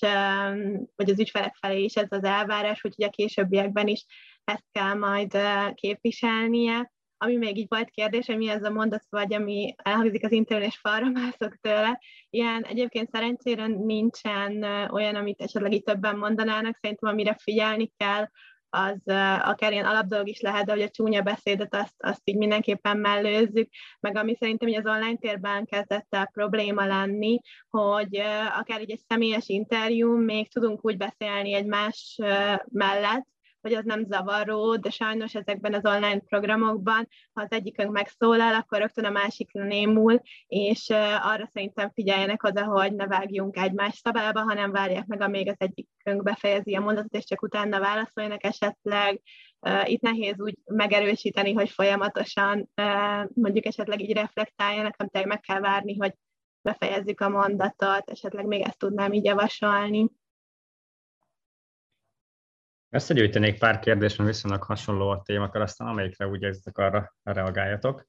vagy 0.96 1.10
az 1.10 1.20
ügyfelek 1.20 1.56
felé 1.60 1.84
is 1.84 1.96
ez 1.96 2.08
az 2.10 2.24
elvárás, 2.24 2.84
úgyhogy 2.84 3.06
a 3.06 3.10
későbbiekben 3.10 3.88
is 3.88 4.06
ezt 4.50 4.66
kell 4.72 4.94
majd 4.94 5.38
képviselnie. 5.74 6.92
Ami 7.18 7.36
még 7.36 7.58
így 7.58 7.66
volt 7.70 7.90
kérdés, 7.90 8.26
hogy 8.26 8.38
mi 8.38 8.50
ez 8.50 8.64
a 8.64 8.70
mondat, 8.70 9.06
vagy 9.10 9.34
ami 9.34 9.76
elhangzik 9.84 10.26
az 10.26 10.32
interjún, 10.32 10.68
és 10.68 10.78
falra 10.78 11.10
mászok 11.10 11.56
tőle. 11.62 12.02
Ilyen 12.30 12.64
egyébként 12.64 13.10
szerencsére 13.12 13.68
nincsen 13.68 14.64
olyan, 14.92 15.16
amit 15.16 15.42
esetleg 15.42 15.74
itt 15.74 15.86
többen 15.86 16.18
mondanának, 16.18 16.78
szerintem 16.82 17.10
amire 17.10 17.36
figyelni 17.40 17.92
kell, 17.98 18.26
az 18.72 19.02
akár 19.42 19.72
ilyen 19.72 19.86
alapdolog 19.86 20.28
is 20.28 20.42
lehet, 20.42 20.66
de 20.66 20.72
hogy 20.72 20.82
a 20.82 20.90
csúnya 20.90 21.22
beszédet 21.22 21.76
azt, 21.76 21.96
azt 21.98 22.22
így 22.24 22.38
mindenképpen 22.38 22.98
mellőzzük, 22.98 23.70
meg 24.00 24.18
ami 24.18 24.36
szerintem 24.36 24.68
így 24.68 24.78
az 24.78 24.86
online 24.86 25.16
térben 25.16 25.66
kezdett 25.66 26.08
el 26.10 26.30
probléma 26.34 26.86
lenni, 26.86 27.40
hogy 27.70 28.16
akár 28.60 28.82
így 28.82 28.92
egy 28.92 29.02
személyes 29.08 29.48
interjú, 29.48 30.18
még 30.18 30.52
tudunk 30.52 30.86
úgy 30.86 30.98
beszélni 30.98 31.54
egymás 31.54 32.18
mellett, 32.66 33.28
hogy 33.62 33.74
az 33.74 33.86
nem 33.86 34.06
zavaró, 34.06 34.76
de 34.76 34.90
sajnos 34.90 35.36
ezekben 35.36 35.74
az 35.74 35.86
online 35.86 36.20
programokban, 36.20 37.08
ha 37.34 37.42
az 37.42 37.52
egyikünk 37.52 37.92
megszólal, 37.92 38.54
akkor 38.54 38.80
rögtön 38.80 39.06
a 39.06 39.10
másik 39.10 39.52
némul, 39.52 40.22
és 40.48 40.90
arra 41.22 41.48
szerintem 41.52 41.92
figyeljenek 41.94 42.44
oda, 42.44 42.66
hogy 42.66 42.94
ne 42.94 43.08
vágjunk 43.08 43.58
egymás 43.58 43.96
szabába, 43.96 44.42
hanem 44.42 44.72
várják 44.72 45.06
meg, 45.06 45.22
amíg 45.22 45.50
az 45.50 45.56
egyikünk 45.58 46.24
befejezi 46.24 46.76
a 46.76 46.80
mondatot, 46.82 47.16
és 47.16 47.26
csak 47.26 47.42
utána 47.42 47.80
válaszoljanak 47.80 48.44
esetleg. 48.44 49.22
Itt 49.84 50.02
nehéz 50.02 50.42
úgy 50.42 50.58
megerősíteni, 50.66 51.54
hogy 51.54 51.70
folyamatosan 51.70 52.70
mondjuk 53.34 53.66
esetleg 53.66 54.02
így 54.02 54.14
reflektáljanak, 54.14 54.96
tényleg 54.96 55.30
meg 55.30 55.40
kell 55.40 55.60
várni, 55.60 55.98
hogy 55.98 56.14
befejezzük 56.62 57.22
a 57.22 57.30
mondatot, 57.30 58.10
esetleg 58.10 58.46
még 58.46 58.62
ezt 58.62 58.78
tudnám 58.78 59.14
így 59.14 59.26
javasolni. 59.26 60.10
Összegyűjtenék 62.92 63.60
pár 63.60 63.80
kérdést, 63.80 64.18
mert 64.18 64.30
viszonylag 64.30 64.64
hasonló 64.64 65.10
a 65.10 65.22
témakör, 65.22 65.62
aztán 65.62 65.88
amelyikre 65.88 66.28
úgy 66.28 66.42
érzitek, 66.42 66.78
arra 66.78 67.16
reagáljatok. 67.24 68.08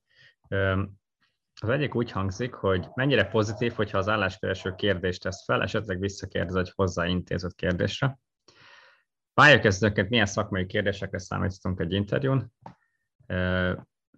Az 1.61 1.69
egyik 1.69 1.95
úgy 1.95 2.11
hangzik, 2.11 2.55
hogy 2.55 2.89
mennyire 2.95 3.29
pozitív, 3.29 3.73
hogyha 3.73 3.99
az 3.99 4.09
álláskereső 4.09 4.75
kérdést 4.75 5.23
tesz 5.23 5.45
fel, 5.45 5.63
esetleg 5.63 6.01
visszakérdez 6.01 6.55
egy 6.55 6.73
hozzáintézett 6.75 7.55
kérdésre. 7.55 8.19
Pályakezdőket 9.35 10.09
milyen 10.09 10.27
szakmai 10.27 10.67
kérdésekre 10.67 11.19
számítottunk 11.19 11.81
egy 11.81 11.93
interjún? 11.93 12.53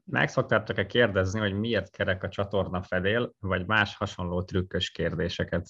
Meg 0.05 0.29
szoktátok-e 0.29 0.87
kérdezni, 0.87 1.41
hogy 1.41 1.55
miért 1.55 1.91
kerek 1.91 2.23
a 2.23 2.29
csatorna 2.29 2.83
fedél, 2.83 3.33
vagy 3.39 3.67
más 3.67 3.97
hasonló 3.97 4.43
trükkös 4.43 4.91
kérdéseket? 4.91 5.69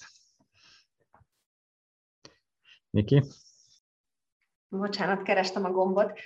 Niki? 2.89 3.23
Bocsánat, 4.77 5.21
kerestem 5.21 5.65
a 5.65 5.71
gombot. 5.71 6.19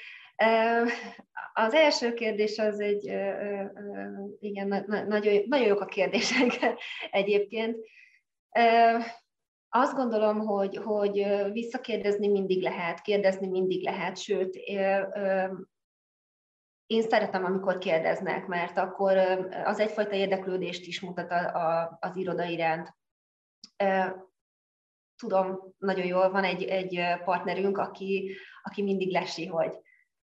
Az 1.53 1.73
első 1.73 2.13
kérdés 2.13 2.57
az 2.57 2.79
egy, 2.79 3.03
igen, 4.39 4.67
nagyon, 4.67 5.07
nagyon 5.47 5.65
jók 5.65 5.81
a 5.81 5.85
kérdések 5.85 6.77
egyébként. 7.11 7.77
Azt 9.69 9.95
gondolom, 9.95 10.39
hogy, 10.39 10.77
hogy 10.77 11.27
visszakérdezni 11.51 12.27
mindig 12.27 12.61
lehet, 12.61 13.01
kérdezni 13.01 13.47
mindig 13.47 13.83
lehet, 13.83 14.17
sőt, 14.17 14.55
én 16.85 17.01
szeretem, 17.01 17.45
amikor 17.45 17.77
kérdeznek, 17.77 18.47
mert 18.47 18.77
akkor 18.77 19.17
az 19.63 19.79
egyfajta 19.79 20.15
érdeklődést 20.15 20.85
is 20.85 21.01
mutat 21.01 21.33
az 21.99 22.15
iroda 22.15 22.43
iránt 22.43 22.95
tudom 25.17 25.73
nagyon 25.77 26.05
jól, 26.05 26.31
van 26.31 26.43
egy, 26.43 26.63
egy 26.63 26.99
partnerünk, 27.23 27.77
aki, 27.77 28.35
aki 28.63 28.83
mindig 28.83 29.11
lesi, 29.11 29.45
hogy 29.45 29.71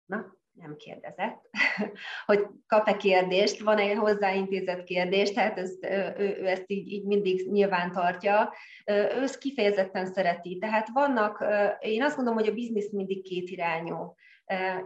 na, 0.06 0.39
nem 0.51 0.75
kérdezett, 0.75 1.49
hogy 2.25 2.47
kap-e 2.67 2.97
kérdést, 2.97 3.62
van 3.62 3.77
egy 3.77 3.97
hozzáintézett 3.97 4.84
kérdés, 4.84 5.32
tehát 5.32 5.58
ezt, 5.58 5.86
ő, 6.17 6.38
ő 6.39 6.47
ezt 6.47 6.63
így, 6.67 6.91
így 6.91 7.06
mindig 7.06 7.51
nyilván 7.51 7.91
tartja. 7.91 8.54
Ő 8.86 9.21
ezt 9.21 9.38
kifejezetten 9.38 10.06
szereti. 10.06 10.58
Tehát 10.58 10.89
vannak, 10.93 11.45
én 11.80 12.04
azt 12.04 12.15
gondolom, 12.15 12.39
hogy 12.39 12.49
a 12.49 12.54
biznisz 12.54 12.91
mindig 12.91 13.23
kétirányú, 13.23 14.15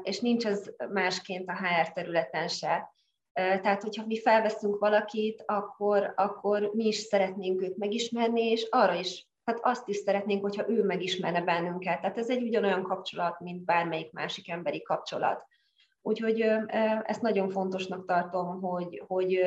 és 0.04 0.20
nincs 0.20 0.46
ez 0.46 0.70
másként 0.90 1.50
a 1.50 1.58
HR 1.58 1.92
területen 1.92 2.48
se. 2.48 2.94
Tehát, 3.34 3.82
hogyha 3.82 4.06
mi 4.06 4.20
felveszünk 4.20 4.80
valakit, 4.80 5.44
akkor, 5.46 6.14
akkor 6.16 6.72
mi 6.74 6.86
is 6.86 6.98
szeretnénk 6.98 7.62
őt 7.62 7.78
megismerni, 7.78 8.42
és 8.42 8.68
arra 8.70 8.94
is 8.94 9.28
hát 9.46 9.60
azt 9.62 9.88
is 9.88 9.96
szeretnénk, 9.96 10.42
hogyha 10.42 10.70
ő 10.70 10.84
megismerne 10.84 11.42
bennünket. 11.42 12.02
Tehát 12.02 12.18
ez 12.18 12.30
egy 12.30 12.44
ugyanolyan 12.44 12.84
kapcsolat, 12.84 13.40
mint 13.40 13.66
bármelyik 13.66 14.12
másik 14.12 14.50
emberi 14.50 14.82
kapcsolat. 14.82 15.46
Úgyhogy 16.02 16.42
ezt 17.04 17.22
nagyon 17.22 17.50
fontosnak 17.50 18.06
tartom, 18.06 18.62
hogy, 18.62 19.04
hogy, 19.08 19.40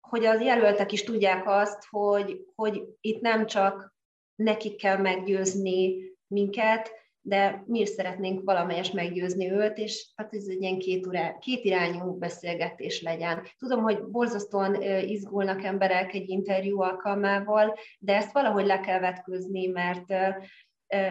hogy 0.00 0.24
az 0.24 0.40
jelöltek 0.40 0.92
is 0.92 1.04
tudják 1.04 1.46
azt, 1.46 1.86
hogy, 1.90 2.46
hogy 2.54 2.82
itt 3.00 3.20
nem 3.20 3.46
csak 3.46 3.96
nekik 4.34 4.76
kell 4.76 4.96
meggyőzni 4.96 5.96
minket, 6.26 6.90
de 7.22 7.62
mi 7.66 7.80
is 7.80 7.88
szeretnénk 7.88 8.44
valamelyes 8.44 8.90
meggyőzni 8.90 9.50
őt, 9.50 9.78
és 9.78 10.12
hát 10.16 10.34
ez 10.34 10.46
egy 10.48 10.62
ilyen 10.62 10.78
két, 10.78 11.06
urá, 11.06 11.38
két 11.38 11.64
irányú 11.64 12.18
beszélgetés 12.18 13.02
legyen. 13.02 13.42
Tudom, 13.58 13.82
hogy 13.82 14.04
borzasztóan 14.04 14.82
izgulnak 15.02 15.64
emberek 15.64 16.14
egy 16.14 16.28
interjú 16.28 16.80
alkalmával, 16.80 17.74
de 17.98 18.16
ezt 18.16 18.32
valahogy 18.32 18.66
le 18.66 18.80
kell 18.80 19.00
vetközni, 19.00 19.66
mert 19.66 20.14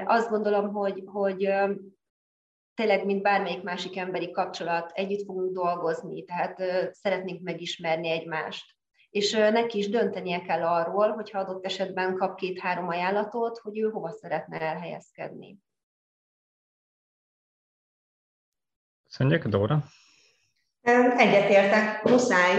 azt 0.06 0.30
gondolom, 0.30 0.74
hogy, 0.74 1.04
hogy 1.06 1.50
tényleg, 2.74 3.06
mint 3.06 3.22
bármelyik 3.22 3.64
másik 3.64 3.98
emberi 3.98 4.32
kapcsolat, 4.32 4.92
együtt 4.94 5.26
fogunk 5.26 5.54
dolgozni, 5.54 6.24
tehát 6.24 6.64
szeretnénk 6.92 7.42
megismerni 7.42 8.10
egymást. 8.10 8.76
És 9.10 9.32
neki 9.32 9.78
is 9.78 9.90
döntenie 9.90 10.42
kell 10.42 10.64
arról, 10.64 11.12
hogyha 11.12 11.40
adott 11.40 11.66
esetben 11.66 12.16
kap 12.16 12.36
két-három 12.36 12.88
ajánlatot, 12.88 13.58
hogy 13.58 13.80
ő 13.80 13.90
hova 13.90 14.12
szeretne 14.12 14.62
elhelyezkedni. 14.62 15.58
Köszönjük, 19.18 19.48
Dóra. 19.48 19.84
Egyetértek, 21.18 22.04
muszáj. 22.04 22.54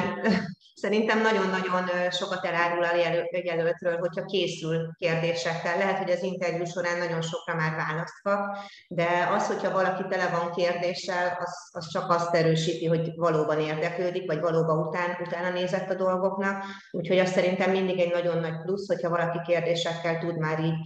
Szerintem 0.75 1.21
nagyon-nagyon 1.21 2.11
sokat 2.11 2.45
elárul 2.45 2.85
a 2.85 2.97
jelöltről, 3.45 3.99
hogyha 3.99 4.25
készül 4.25 4.91
kérdésekkel. 4.99 5.79
Lehet, 5.79 5.99
hogy 5.99 6.11
az 6.11 6.23
interjú 6.23 6.65
során 6.65 6.99
nagyon 6.99 7.23
sokra 7.23 7.55
már 7.55 7.75
választ 7.75 8.23
kap, 8.23 8.57
de 8.89 9.29
az, 9.31 9.47
hogyha 9.47 9.73
valaki 9.73 10.05
tele 10.09 10.29
van 10.29 10.51
kérdéssel, 10.51 11.39
az, 11.41 11.69
az 11.73 11.89
csak 11.89 12.11
azt 12.11 12.35
erősíti, 12.35 12.87
hogy 12.87 13.13
valóban 13.17 13.61
érdeklődik, 13.61 14.27
vagy 14.27 14.41
valóban 14.41 14.87
után, 14.87 15.17
utána 15.27 15.51
nézett 15.51 15.91
a 15.91 15.95
dolgoknak. 15.95 16.65
Úgyhogy 16.91 17.19
azt 17.19 17.35
szerintem 17.35 17.71
mindig 17.71 17.99
egy 17.99 18.13
nagyon 18.13 18.39
nagy 18.39 18.61
plusz, 18.63 18.87
hogyha 18.87 19.09
valaki 19.09 19.39
kérdésekkel 19.47 20.19
tud 20.19 20.39
már 20.39 20.61
így 20.61 20.77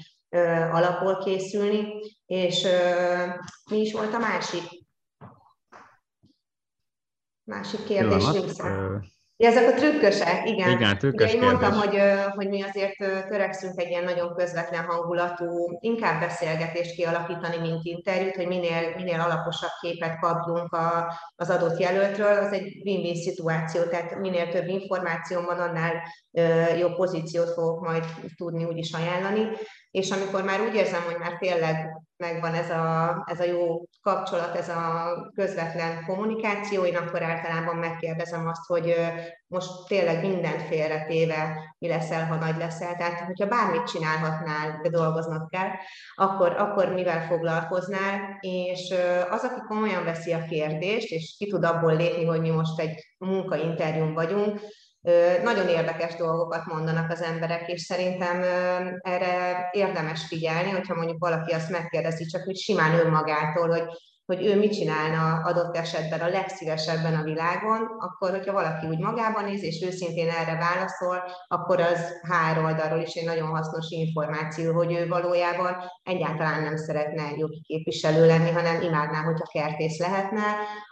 alapból 0.73 1.19
készülni. 1.25 1.87
És 2.27 2.67
mi 3.71 3.81
is 3.81 3.93
volt 3.93 4.15
a 4.15 4.19
másik? 4.19 4.82
Másik 7.45 7.85
kérdés 7.85 8.31
része. 8.33 9.01
Ja, 9.37 9.49
ezek 9.49 9.69
a 9.69 9.75
trükkösek, 9.75 10.49
igen. 10.49 10.71
Igen, 10.71 10.99
trükkös 10.99 11.33
Ugye 11.33 11.43
én 11.43 11.49
mondtam, 11.49 11.73
hogy, 11.73 12.01
hogy 12.35 12.49
mi 12.49 12.63
azért 12.63 12.97
törekszünk 13.29 13.81
egy 13.81 13.89
ilyen 13.89 14.05
nagyon 14.05 14.35
közvetlen 14.35 14.85
hangulatú, 14.85 15.79
inkább 15.81 16.21
beszélgetést 16.21 16.95
kialakítani, 16.95 17.57
mint 17.59 17.85
interjút, 17.85 18.37
hogy 18.37 18.47
minél, 18.47 18.95
minél 18.97 19.21
alaposabb 19.21 19.71
képet 19.81 20.19
kapjunk 20.21 20.73
a, 20.73 21.19
az 21.37 21.51
adott 21.51 21.79
jelöltről. 21.79 22.39
Az 22.39 22.53
egy 22.53 22.83
win-win 22.85 23.15
szituáció, 23.15 23.83
tehát 23.83 24.19
minél 24.19 24.49
több 24.49 24.67
információ 24.67 25.41
van, 25.41 25.59
annál 25.59 25.93
jobb 26.79 26.95
pozíciót 26.95 27.51
fogok 27.51 27.81
majd 27.81 28.05
tudni 28.37 28.65
úgyis 28.65 28.93
ajánlani 28.93 29.49
és 29.93 30.11
amikor 30.11 30.43
már 30.43 30.61
úgy 30.61 30.75
érzem, 30.75 31.03
hogy 31.03 31.17
már 31.19 31.39
tényleg 31.39 31.92
megvan 32.17 32.55
ez 32.55 32.71
a, 32.71 33.23
ez 33.27 33.41
a 33.41 33.45
jó 33.45 33.85
kapcsolat, 34.03 34.57
ez 34.57 34.69
a 34.69 35.17
közvetlen 35.35 36.05
kommunikáció, 36.07 36.85
én 36.85 36.97
akkor 36.97 37.23
általában 37.23 37.77
megkérdezem 37.77 38.47
azt, 38.49 38.67
hogy 38.67 38.95
most 39.47 39.71
tényleg 39.87 40.21
minden 40.21 40.59
félretéve 40.59 41.57
mi 41.79 41.89
leszel, 41.89 42.27
ha 42.27 42.35
nagy 42.35 42.57
leszel. 42.57 42.97
Tehát, 42.97 43.21
hogyha 43.21 43.47
bármit 43.49 43.87
csinálhatnál, 43.87 44.81
de 44.83 44.89
dolgoznod 44.89 45.49
kell, 45.49 45.69
akkor, 46.15 46.57
akkor 46.59 46.93
mivel 46.93 47.27
foglalkoznál, 47.27 48.39
és 48.41 48.95
az, 49.31 49.43
aki 49.45 49.61
komolyan 49.69 50.05
veszi 50.05 50.33
a 50.33 50.45
kérdést, 50.45 51.11
és 51.11 51.35
ki 51.39 51.47
tud 51.47 51.65
abból 51.65 51.97
lépni, 51.97 52.25
hogy 52.25 52.41
mi 52.41 52.51
most 52.51 52.81
egy 52.81 53.15
munkainterjún 53.19 54.15
vagyunk, 54.15 54.61
nagyon 55.43 55.69
érdekes 55.69 56.15
dolgokat 56.15 56.67
mondanak 56.67 57.11
az 57.11 57.23
emberek, 57.23 57.69
és 57.69 57.83
szerintem 57.83 58.43
erre 59.01 59.69
érdemes 59.73 60.27
figyelni, 60.27 60.71
hogyha 60.71 60.95
mondjuk 60.95 61.19
valaki 61.19 61.53
azt 61.53 61.71
megkérdezi, 61.71 62.25
csak 62.25 62.47
úgy 62.47 62.57
simán 62.57 62.99
önmagától, 62.99 63.69
hogy 63.69 63.85
hogy 64.27 64.47
ő 64.47 64.59
mit 64.59 64.73
csinálna 64.73 65.41
adott 65.45 65.77
esetben 65.77 66.21
a 66.21 66.29
legszívesebben 66.29 67.15
a 67.15 67.23
világon, 67.23 67.81
akkor, 67.99 68.31
hogyha 68.31 68.53
valaki 68.53 68.87
úgy 68.87 68.99
magában 68.99 69.45
néz, 69.45 69.63
és 69.63 69.83
őszintén 69.83 70.29
erre 70.29 70.57
válaszol, 70.57 71.23
akkor 71.49 71.81
az 71.81 72.21
három 72.23 72.65
oldalról 72.65 73.01
is 73.01 73.15
egy 73.15 73.25
nagyon 73.25 73.49
hasznos 73.49 73.87
információ, 73.89 74.73
hogy 74.73 74.93
ő 74.93 75.09
valójában 75.09 75.77
egyáltalán 76.03 76.63
nem 76.63 76.77
szeretne 76.77 77.23
jogi 77.37 77.61
képviselő 77.67 78.27
lenni, 78.27 78.51
hanem 78.51 78.83
imádná, 78.83 79.23
hogyha 79.23 79.47
kertész 79.53 79.99
lehetne, 79.99 80.43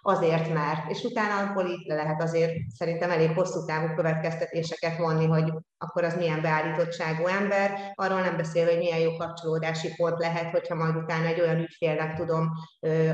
azért 0.01 0.53
mert. 0.55 0.91
És 0.91 1.03
utána 1.03 1.49
abból 1.49 1.67
itt 1.67 1.87
lehet 1.87 2.23
azért 2.23 2.53
szerintem 2.75 3.11
elég 3.11 3.31
hosszú 3.35 3.65
távú 3.65 3.95
következtetéseket 3.95 4.97
vonni, 4.97 5.27
hogy 5.27 5.53
akkor 5.79 6.05
az 6.05 6.17
milyen 6.17 6.41
beállítottságú 6.41 7.27
ember, 7.27 7.93
arról 7.95 8.21
nem 8.21 8.37
beszél, 8.37 8.65
hogy 8.65 8.79
milyen 8.79 8.99
jó 8.99 9.17
kapcsolódási 9.17 9.95
pont 9.97 10.19
lehet, 10.19 10.51
hogyha 10.51 10.75
majd 10.75 10.97
utána 10.97 11.27
egy 11.27 11.41
olyan 11.41 11.59
ügyfélnek 11.59 12.15
tudom 12.17 12.51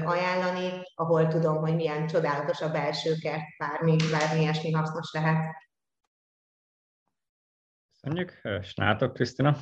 ajánlani, 0.08 0.82
ahol 0.94 1.28
tudom, 1.28 1.56
hogy 1.56 1.74
milyen 1.74 2.06
csodálatos 2.06 2.60
a 2.60 2.70
belső 2.70 3.14
kert, 3.20 3.44
bármi, 3.58 3.96
bármi 4.10 4.40
ilyesmi 4.40 4.70
hasznos 4.70 5.12
lehet. 5.12 5.54
Köszönjük. 8.00 8.40
Snátok, 8.62 9.12
Krisztina? 9.12 9.56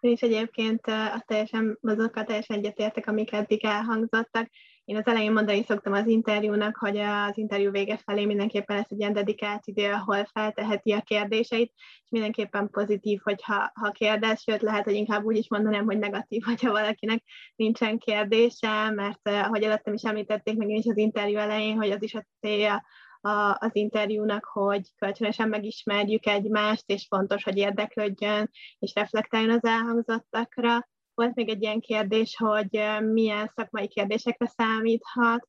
Én 0.00 0.12
is 0.12 0.20
egyébként 0.20 0.86
a 0.86 1.22
teljesen, 1.26 1.78
azokkal 1.82 2.24
teljesen 2.24 2.56
egyetértek, 2.56 3.06
amik 3.06 3.32
eddig 3.32 3.64
elhangzottak. 3.64 4.50
Én 4.86 4.96
az 4.96 5.06
elején 5.06 5.32
mondani 5.32 5.64
szoktam 5.64 5.92
az 5.92 6.06
interjúnak, 6.06 6.76
hogy 6.76 6.96
az 6.96 7.38
interjú 7.38 7.70
vége 7.70 7.96
felé 7.96 8.24
mindenképpen 8.24 8.76
lesz 8.76 8.90
egy 8.90 8.98
ilyen 8.98 9.12
dedikált 9.12 9.66
idő, 9.66 9.92
ahol 9.92 10.24
felteheti 10.24 10.92
a 10.92 11.00
kérdéseit, 11.00 11.72
és 11.76 12.10
mindenképpen 12.10 12.70
pozitív, 12.70 13.20
hogyha 13.22 13.70
ha 13.74 13.90
kérdez, 13.90 14.42
sőt 14.42 14.62
lehet, 14.62 14.84
hogy 14.84 14.94
inkább 14.94 15.24
úgy 15.24 15.36
is 15.36 15.48
mondanám, 15.48 15.84
hogy 15.84 15.98
negatív, 15.98 16.42
hogyha 16.44 16.70
valakinek 16.70 17.22
nincsen 17.56 17.98
kérdése, 17.98 18.90
mert 18.90 19.28
ahogy 19.28 19.62
előttem 19.62 19.94
is 19.94 20.02
említették, 20.02 20.56
meg 20.56 20.68
én 20.68 20.76
is 20.76 20.86
az 20.86 20.96
interjú 20.96 21.36
elején, 21.36 21.76
hogy 21.76 21.90
az 21.90 22.02
is 22.02 22.14
a 22.14 22.26
célja 22.40 22.84
a, 23.20 23.56
az 23.58 23.70
interjúnak, 23.72 24.44
hogy 24.44 24.88
kölcsönösen 24.96 25.48
megismerjük 25.48 26.26
egymást, 26.26 26.84
és 26.86 27.06
fontos, 27.08 27.44
hogy 27.44 27.56
érdeklődjön, 27.56 28.50
és 28.78 28.92
reflektáljon 28.94 29.50
az 29.50 29.64
elhangzottakra. 29.64 30.88
Volt 31.16 31.34
még 31.34 31.48
egy 31.48 31.62
ilyen 31.62 31.80
kérdés, 31.80 32.36
hogy 32.36 32.82
milyen 33.12 33.52
szakmai 33.54 33.88
kérdésekre 33.88 34.46
számíthat. 34.46 35.48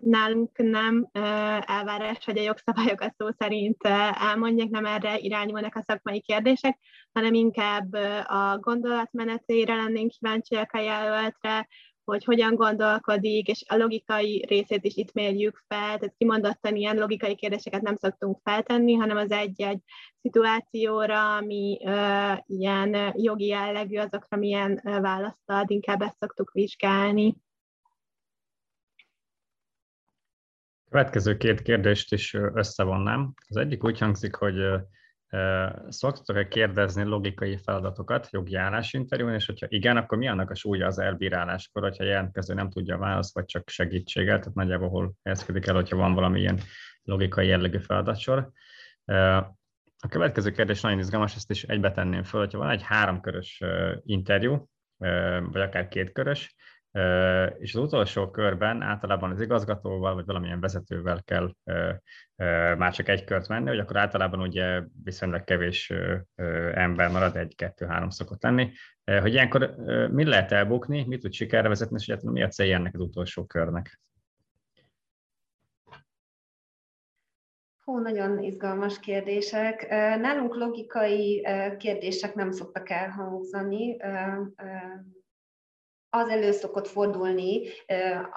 Nálunk 0.00 0.58
nem 0.58 1.08
elvárás, 1.64 2.24
hogy 2.24 2.38
a 2.38 2.42
jogszabályokat 2.42 3.14
szó 3.18 3.26
szerint 3.38 3.86
elmondják, 4.20 4.68
nem 4.68 4.86
erre 4.86 5.18
irányulnak 5.18 5.74
a 5.74 5.84
szakmai 5.86 6.20
kérdések, 6.20 6.78
hanem 7.12 7.34
inkább 7.34 7.92
a 8.26 8.58
gondolatmenetére 8.58 9.74
lennénk 9.74 10.10
kíváncsiak 10.10 10.72
a 10.72 10.78
jelöltre, 10.78 11.68
hogy 12.10 12.24
hogyan 12.24 12.54
gondolkodik, 12.54 13.48
és 13.48 13.64
a 13.68 13.76
logikai 13.76 14.44
részét 14.48 14.84
is 14.84 14.96
itt 14.96 15.12
mérjük 15.12 15.62
fel, 15.68 15.98
tehát 15.98 16.14
kimondottan 16.18 16.76
ilyen 16.76 16.96
logikai 16.96 17.34
kérdéseket 17.34 17.82
nem 17.82 17.96
szoktunk 17.96 18.38
feltenni, 18.42 18.94
hanem 18.94 19.16
az 19.16 19.30
egy-egy 19.30 19.80
szituációra, 20.22 21.36
ami 21.36 21.78
uh, 21.82 22.38
ilyen 22.46 23.12
jogi 23.16 23.46
jellegű, 23.46 23.96
azokra 23.96 24.36
milyen 24.36 24.80
választ 24.82 25.42
ad, 25.44 25.70
inkább 25.70 26.02
ezt 26.02 26.18
szoktuk 26.18 26.52
vizsgálni. 26.52 27.36
Következő 30.90 31.36
két 31.36 31.62
kérdést 31.62 32.12
is 32.12 32.34
összevonnám. 32.34 33.34
Az 33.48 33.56
egyik 33.56 33.84
úgy 33.84 33.98
hangzik, 33.98 34.34
hogy 34.34 34.56
Szoktatok-e 35.88 36.48
kérdezni 36.48 37.02
logikai 37.02 37.56
feladatokat 37.56 38.28
jogi 38.30 38.54
állásinterjún, 38.54 39.34
és 39.34 39.46
hogyha 39.46 39.66
igen, 39.68 39.96
akkor 39.96 40.18
mi 40.18 40.28
annak 40.28 40.50
a 40.50 40.54
súlya 40.54 40.86
az 40.86 40.98
elbíráláskor, 40.98 41.82
hogyha 41.82 42.04
jelentkező 42.04 42.54
nem 42.54 42.70
tudja 42.70 42.94
a 42.94 42.98
választ, 42.98 43.34
vagy 43.34 43.44
csak 43.44 43.68
segítséggel, 43.68 44.38
tehát 44.38 44.54
nagyjából 44.54 44.88
hol 44.88 45.12
helyezkedik 45.22 45.66
el, 45.66 45.74
hogyha 45.74 45.96
van 45.96 46.14
valami 46.14 46.40
ilyen 46.40 46.58
logikai 47.02 47.46
jellegű 47.46 47.78
feladatsor. 47.78 48.50
A 50.02 50.08
következő 50.08 50.50
kérdés 50.50 50.80
nagyon 50.80 50.98
izgalmas, 50.98 51.36
ezt 51.36 51.50
is 51.50 51.62
egybe 51.62 51.92
tenném 51.92 52.22
föl, 52.22 52.40
hogyha 52.40 52.58
van 52.58 52.70
egy 52.70 52.82
háromkörös 52.82 53.62
interjú, 54.04 54.68
vagy 55.50 55.60
akár 55.60 55.88
kétkörös, 55.88 56.54
és 57.58 57.74
az 57.74 57.82
utolsó 57.82 58.30
körben 58.30 58.82
általában 58.82 59.30
az 59.30 59.40
igazgatóval, 59.40 60.14
vagy 60.14 60.24
valamilyen 60.24 60.60
vezetővel 60.60 61.22
kell 61.24 61.54
már 62.76 62.92
csak 62.92 63.08
egy 63.08 63.24
kört 63.24 63.48
menni, 63.48 63.68
hogy 63.68 63.78
akkor 63.78 63.96
általában 63.96 64.40
ugye 64.40 64.82
viszonylag 65.04 65.44
kevés 65.44 65.92
ember 66.74 67.10
marad, 67.10 67.36
egy-kettő-három 67.36 68.10
szokott 68.10 68.42
lenni, 68.42 68.72
hogy 69.04 69.32
ilyenkor 69.32 69.74
mi 70.10 70.24
lehet 70.24 70.52
elbukni, 70.52 71.04
mit 71.04 71.20
tud 71.20 71.32
sikerre 71.32 71.68
vezetni, 71.68 71.96
és 71.98 72.06
egyáltalán 72.06 72.34
mi 72.34 72.42
a 72.42 72.48
célja 72.48 72.76
ennek 72.76 72.94
az 72.94 73.00
utolsó 73.00 73.46
körnek? 73.46 74.00
Hú, 77.84 77.98
nagyon 77.98 78.42
izgalmas 78.42 78.98
kérdések. 78.98 79.88
Nálunk 80.20 80.54
logikai 80.54 81.46
kérdések 81.78 82.34
nem 82.34 82.50
szoktak 82.50 82.90
elhangzani 82.90 83.96
az 86.10 86.28
elő 86.28 86.50
szokott 86.50 86.86
fordulni, 86.86 87.62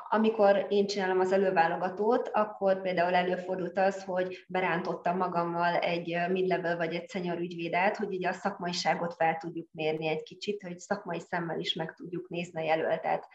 amikor 0.09 0.65
én 0.69 0.87
csinálom 0.87 1.19
az 1.19 1.31
előválogatót, 1.31 2.29
akkor 2.33 2.81
például 2.81 3.13
előfordult 3.13 3.77
az, 3.77 4.03
hogy 4.03 4.45
berántottam 4.47 5.17
magammal 5.17 5.75
egy 5.75 6.17
mid-level 6.29 6.77
vagy 6.77 6.93
egy 6.93 7.09
senior 7.09 7.37
ügyvédet, 7.37 7.97
hogy 7.97 8.13
ugye 8.13 8.29
a 8.29 8.33
szakmaiságot 8.33 9.13
fel 9.13 9.37
tudjuk 9.37 9.67
mérni 9.71 10.07
egy 10.07 10.23
kicsit, 10.23 10.61
hogy 10.61 10.79
szakmai 10.79 11.19
szemmel 11.19 11.59
is 11.59 11.73
meg 11.73 11.93
tudjuk 11.93 12.29
nézni 12.29 12.61
a 12.61 12.63
jelöltet. 12.63 13.27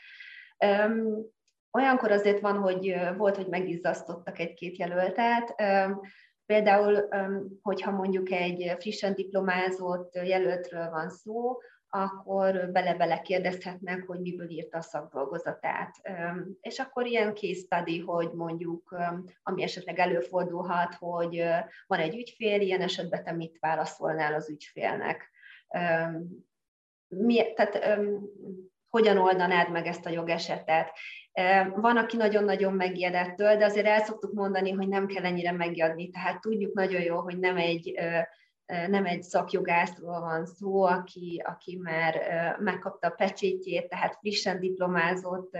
Olyankor 1.70 2.10
azért 2.10 2.40
van, 2.40 2.58
hogy 2.58 2.94
volt, 3.16 3.36
hogy 3.36 3.48
megizzasztottak 3.48 4.38
egy-két 4.38 4.76
jelöltet, 4.76 5.54
Például, 6.52 7.08
hogyha 7.62 7.90
mondjuk 7.90 8.30
egy 8.30 8.74
frissen 8.78 9.14
diplomázott 9.14 10.14
jelöltről 10.14 10.90
van 10.90 11.10
szó, 11.10 11.56
akkor 11.90 12.70
bele-bele 12.72 13.20
kérdezhetnek, 13.20 14.06
hogy 14.06 14.20
miből 14.20 14.48
írta 14.48 14.78
a 14.78 14.82
szakdolgozatát. 14.82 15.94
És 16.60 16.78
akkor 16.78 17.06
ilyen 17.06 17.34
case 17.34 17.60
study, 17.60 17.98
hogy 17.98 18.32
mondjuk, 18.32 18.96
ami 19.42 19.62
esetleg 19.62 19.98
előfordulhat, 19.98 20.94
hogy 20.94 21.44
van 21.86 21.98
egy 21.98 22.16
ügyfél, 22.16 22.60
ilyen 22.60 22.80
esetben 22.80 23.24
te 23.24 23.32
mit 23.32 23.58
válaszolnál 23.60 24.34
az 24.34 24.50
ügyfélnek. 24.50 25.30
Mi, 27.08 27.52
tehát 27.52 27.98
hogyan 28.88 29.18
oldanád 29.18 29.70
meg 29.70 29.86
ezt 29.86 30.06
a 30.06 30.10
jogesetet. 30.10 30.90
Van, 31.74 31.96
aki 31.96 32.16
nagyon-nagyon 32.16 32.72
megijedettől, 32.72 33.56
de 33.56 33.64
azért 33.64 33.86
el 33.86 34.00
szoktuk 34.00 34.32
mondani, 34.32 34.70
hogy 34.70 34.88
nem 34.88 35.06
kell 35.06 35.24
ennyire 35.24 35.52
megjadni. 35.52 36.10
Tehát 36.10 36.40
tudjuk 36.40 36.74
nagyon 36.74 37.02
jó, 37.02 37.20
hogy 37.20 37.38
nem 37.38 37.56
egy 37.56 37.98
nem 38.88 39.06
egy 39.06 39.22
szakjogászról 39.22 40.20
van 40.20 40.46
szó, 40.46 40.84
aki, 40.84 41.42
aki 41.46 41.76
már 41.82 42.20
megkapta 42.58 43.06
a 43.06 43.10
pecsétjét, 43.10 43.88
tehát 43.88 44.16
frissen 44.20 44.60
diplomázott 44.60 45.56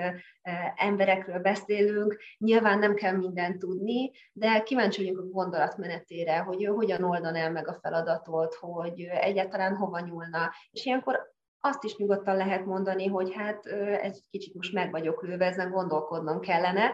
emberekről 0.75 1.39
beszélünk. 1.39 2.17
Nyilván 2.39 2.79
nem 2.79 2.95
kell 2.95 3.17
mindent 3.17 3.59
tudni, 3.59 4.11
de 4.33 4.63
kíváncsi 4.63 5.03
vagyunk 5.03 5.19
a 5.19 5.33
gondolatmenetére, 5.33 6.39
hogy 6.39 6.65
ő 6.65 6.67
hogyan 6.67 7.03
oldaná 7.03 7.49
meg 7.49 7.69
a 7.69 7.79
feladatot, 7.83 8.55
hogy 8.55 9.01
egyáltalán 9.01 9.77
hova 9.77 10.01
nyúlna. 10.01 10.51
És 10.71 10.85
ilyenkor 10.85 11.37
azt 11.61 11.85
is 11.85 11.97
nyugodtan 11.97 12.37
lehet 12.37 12.65
mondani, 12.65 13.07
hogy 13.07 13.35
hát 13.35 13.67
egy 14.01 14.21
kicsit 14.31 14.55
most 14.55 14.73
meg 14.73 14.91
vagyok 14.91 15.23
lőve, 15.23 15.47
ezen 15.47 15.71
gondolkodnom 15.71 16.41
kellene. 16.41 16.93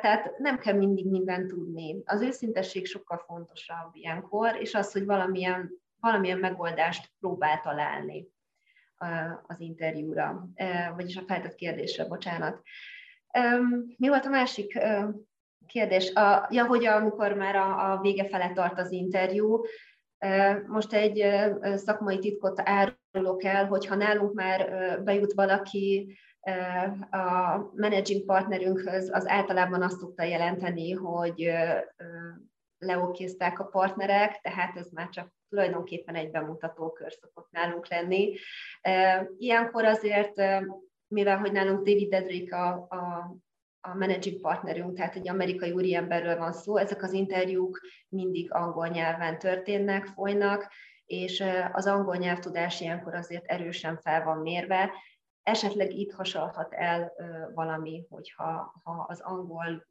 Tehát 0.00 0.38
nem 0.38 0.58
kell 0.58 0.74
mindig 0.74 1.10
mindent 1.10 1.48
tudni. 1.48 2.02
Az 2.04 2.20
őszintesség 2.20 2.86
sokkal 2.86 3.22
fontosabb 3.26 3.90
ilyenkor, 3.92 4.56
és 4.60 4.74
az, 4.74 4.92
hogy 4.92 5.04
valamilyen, 5.04 5.70
valamilyen 6.00 6.38
megoldást 6.38 7.10
próbál 7.20 7.60
találni 7.60 8.28
az 9.46 9.60
interjúra, 9.60 10.48
vagyis 10.96 11.16
a 11.16 11.22
feltett 11.26 11.54
kérdésre, 11.54 12.04
bocsánat. 12.04 12.62
Mi 13.96 14.08
volt 14.08 14.24
a 14.24 14.30
másik 14.30 14.78
kérdés? 15.66 16.12
A, 16.12 16.46
ja, 16.50 16.66
hogy 16.66 16.86
amikor 16.86 17.32
már 17.32 17.56
a, 17.56 17.92
a 17.92 18.00
vége 18.00 18.24
fele 18.28 18.52
tart 18.52 18.78
az 18.78 18.92
interjú, 18.92 19.62
most 20.66 20.92
egy 20.92 21.24
szakmai 21.74 22.18
titkot 22.18 22.60
árulok 23.16 23.44
el, 23.44 23.66
hogyha 23.66 23.94
nálunk 23.94 24.34
már 24.34 24.68
bejut 25.04 25.32
valaki 25.32 26.18
a 27.10 27.56
managing 27.76 28.24
partnerünkhöz, 28.24 29.10
az 29.12 29.28
általában 29.28 29.82
azt 29.82 29.98
szokta 29.98 30.22
jelenteni, 30.22 30.92
hogy 30.92 31.50
leokézták 32.78 33.58
a 33.58 33.64
partnerek, 33.64 34.40
tehát 34.40 34.76
ez 34.76 34.90
már 34.90 35.08
csak 35.08 35.34
tulajdonképpen 35.48 36.14
egy 36.14 36.30
bemutatókör 36.30 37.12
szokott 37.12 37.50
nálunk 37.50 37.88
lenni. 37.88 38.34
Ilyenkor 39.38 39.84
azért, 39.84 40.34
mivel 41.08 41.38
hogy 41.38 41.52
nálunk 41.52 41.86
David 41.86 42.08
Dedrick 42.08 42.52
a, 42.52 42.68
a 42.72 43.34
a 43.80 43.94
managing 43.94 44.40
partnerünk, 44.40 44.96
tehát 44.96 45.14
egy 45.14 45.28
amerikai 45.28 45.72
úriemberről 45.72 46.36
van 46.36 46.52
szó, 46.52 46.76
ezek 46.76 47.02
az 47.02 47.12
interjúk 47.12 47.80
mindig 48.08 48.52
angol 48.52 48.86
nyelven 48.86 49.38
történnek, 49.38 50.06
folynak, 50.06 50.68
és 51.06 51.44
az 51.72 51.86
angol 51.86 52.16
nyelvtudás 52.16 52.80
ilyenkor 52.80 53.14
azért 53.14 53.44
erősen 53.44 53.96
fel 53.96 54.24
van 54.24 54.38
mérve. 54.38 54.90
Esetleg 55.42 55.92
itt 55.92 56.12
hasalhat 56.12 56.72
el 56.72 57.12
valami, 57.54 58.06
hogyha 58.08 58.80
ha 58.84 59.04
az 59.08 59.20
angol 59.20 59.86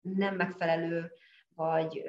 nem 0.00 0.34
megfelelő, 0.34 1.12
vagy 1.54 2.02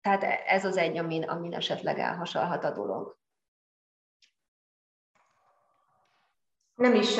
tehát 0.00 0.22
ez 0.46 0.64
az 0.64 0.76
egy, 0.76 0.96
amin, 0.96 1.22
amin 1.22 1.54
esetleg 1.54 1.98
elhasalhat 1.98 2.64
a 2.64 2.72
dolog. 2.72 3.20
Nem 6.82 6.94
is 6.94 7.16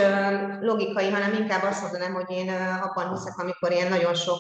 logikai, 0.61 1.11
hanem 1.11 1.33
inkább 1.33 1.62
azt 1.62 1.83
mondanám, 1.83 2.14
hogy 2.14 2.31
én 2.31 2.48
abban 2.83 3.12
hiszek, 3.12 3.38
amikor 3.38 3.72
ilyen 3.72 3.88
nagyon 3.88 4.14
sok, 4.14 4.38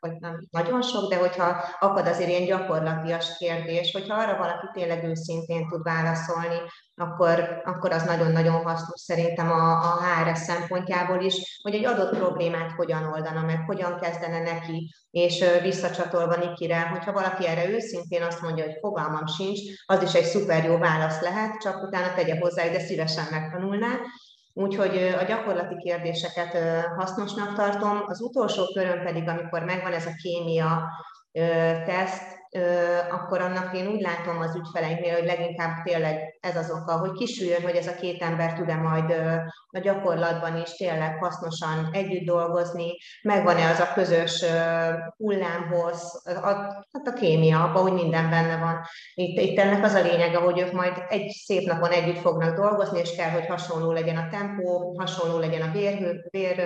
vagy 0.00 0.12
nem 0.20 0.46
nagyon 0.50 0.82
sok, 0.82 1.10
de 1.10 1.16
hogyha 1.16 1.64
akad 1.80 2.06
azért 2.06 2.28
ilyen 2.28 2.44
gyakorlatias 2.44 3.36
kérdés, 3.36 3.92
hogyha 3.92 4.14
arra 4.14 4.36
valaki 4.36 4.66
tényleg 4.72 5.04
őszintén 5.04 5.68
tud 5.68 5.82
válaszolni, 5.82 6.58
akkor, 6.94 7.62
akkor 7.64 7.92
az 7.92 8.02
nagyon-nagyon 8.02 8.62
hasznos 8.62 9.00
szerintem 9.00 9.50
a, 9.50 9.70
a 9.70 9.98
HRS 10.02 10.38
szempontjából 10.38 11.20
is, 11.20 11.60
hogy 11.62 11.74
egy 11.74 11.84
adott 11.84 12.16
problémát 12.16 12.72
hogyan 12.72 13.04
oldana 13.04 13.42
meg, 13.42 13.62
hogyan 13.66 13.98
kezdene 14.00 14.40
neki, 14.40 14.94
és 15.10 15.44
visszacsatolva 15.62 16.36
Nikire, 16.36 16.88
hogyha 16.88 17.12
valaki 17.12 17.46
erre 17.46 17.68
őszintén 17.68 18.22
azt 18.22 18.40
mondja, 18.40 18.64
hogy 18.64 18.76
fogalmam 18.80 19.26
sincs, 19.26 19.60
az 19.86 20.02
is 20.02 20.12
egy 20.12 20.24
szuper 20.24 20.64
jó 20.64 20.78
válasz 20.78 21.20
lehet, 21.20 21.60
csak 21.60 21.82
utána 21.82 22.14
tegye 22.14 22.38
hozzá, 22.38 22.68
de 22.68 22.78
szívesen 22.78 23.26
megtanulná, 23.30 23.98
Úgyhogy 24.52 24.96
a 25.20 25.24
gyakorlati 25.24 25.76
kérdéseket 25.76 26.58
hasznosnak 26.96 27.54
tartom. 27.54 28.02
Az 28.06 28.20
utolsó 28.20 28.64
körön 28.64 29.04
pedig, 29.04 29.28
amikor 29.28 29.64
megvan 29.64 29.92
ez 29.92 30.06
a 30.06 30.14
kémia 30.22 30.88
teszt, 31.86 32.29
akkor 33.10 33.40
annak 33.40 33.76
én 33.76 33.86
úgy 33.86 34.00
látom 34.00 34.40
az 34.40 34.54
ügyfeleinknél, 34.54 35.14
hogy 35.14 35.24
leginkább 35.24 35.82
tényleg 35.82 36.38
ez 36.40 36.56
az 36.56 36.70
oka, 36.70 36.98
hogy 36.98 37.12
kisüljön, 37.12 37.62
hogy 37.62 37.74
ez 37.74 37.86
a 37.86 37.94
két 37.94 38.22
ember 38.22 38.52
tud-e 38.52 38.74
majd 38.74 39.10
a 39.70 39.78
gyakorlatban 39.78 40.56
is 40.56 40.76
tényleg 40.76 41.16
hasznosan 41.18 41.88
együtt 41.92 42.24
dolgozni, 42.24 42.92
megvan-e 43.22 43.70
az 43.70 43.78
a 43.78 43.92
közös 43.94 44.44
hullámhoz, 45.16 46.22
hát 46.92 47.06
a 47.06 47.12
kémia, 47.12 47.62
abban 47.62 47.82
úgy 47.82 48.02
minden 48.02 48.30
benne 48.30 48.56
van. 48.56 48.80
Itt, 49.14 49.40
itt 49.40 49.58
ennek 49.58 49.84
az 49.84 49.94
a 49.94 50.02
lényege, 50.02 50.38
hogy 50.38 50.60
ők 50.60 50.72
majd 50.72 51.02
egy 51.08 51.28
szép 51.28 51.66
napon 51.66 51.90
együtt 51.90 52.18
fognak 52.18 52.56
dolgozni, 52.56 52.98
és 52.98 53.16
kell, 53.16 53.30
hogy 53.30 53.46
hasonló 53.46 53.92
legyen 53.92 54.16
a 54.16 54.28
tempó, 54.30 54.94
hasonló 54.98 55.38
legyen 55.38 55.62
a 55.62 55.72
vér, 55.72 56.20
vér, 56.30 56.62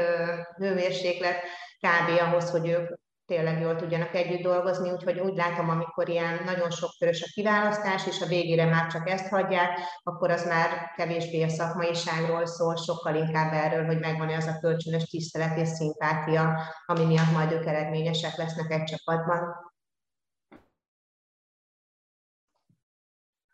hőmérséklet, 0.57 1.37
kb. 1.81 2.20
ahhoz, 2.20 2.51
hogy 2.51 2.68
ők 2.68 3.03
tényleg 3.26 3.60
jól 3.60 3.76
tudjanak 3.76 4.14
együtt 4.14 4.42
dolgozni, 4.42 4.90
úgyhogy 4.90 5.18
úgy 5.18 5.37
látom, 5.37 5.68
amikor 5.68 6.08
ilyen 6.08 6.44
nagyon 6.44 6.70
sok 6.70 6.90
körös 6.98 7.22
a 7.22 7.30
kiválasztás, 7.34 8.06
és 8.06 8.20
a 8.20 8.26
végére 8.26 8.64
már 8.64 8.87
csak 8.87 9.08
ezt 9.08 9.28
hagyják, 9.28 9.78
akkor 10.02 10.30
az 10.30 10.46
már 10.46 10.92
kevésbé 10.96 11.42
a 11.42 11.48
szakmaiságról 11.48 12.46
szól, 12.46 12.76
sokkal 12.76 13.14
inkább 13.14 13.52
erről, 13.52 13.87
hogy 13.87 13.98
megvan-e 13.98 14.37
az 14.37 14.46
a 14.46 14.58
kölcsönös 14.60 15.04
tisztelet 15.04 15.58
és 15.58 15.68
szimpátia, 15.68 16.58
ami 16.87 17.04
miatt 17.04 17.32
majd 17.32 17.52
ők 17.52 17.66
eredményesek 17.66 18.37
lesznek 18.37 18.70
egy 18.70 18.84
csapatban. 18.84 19.72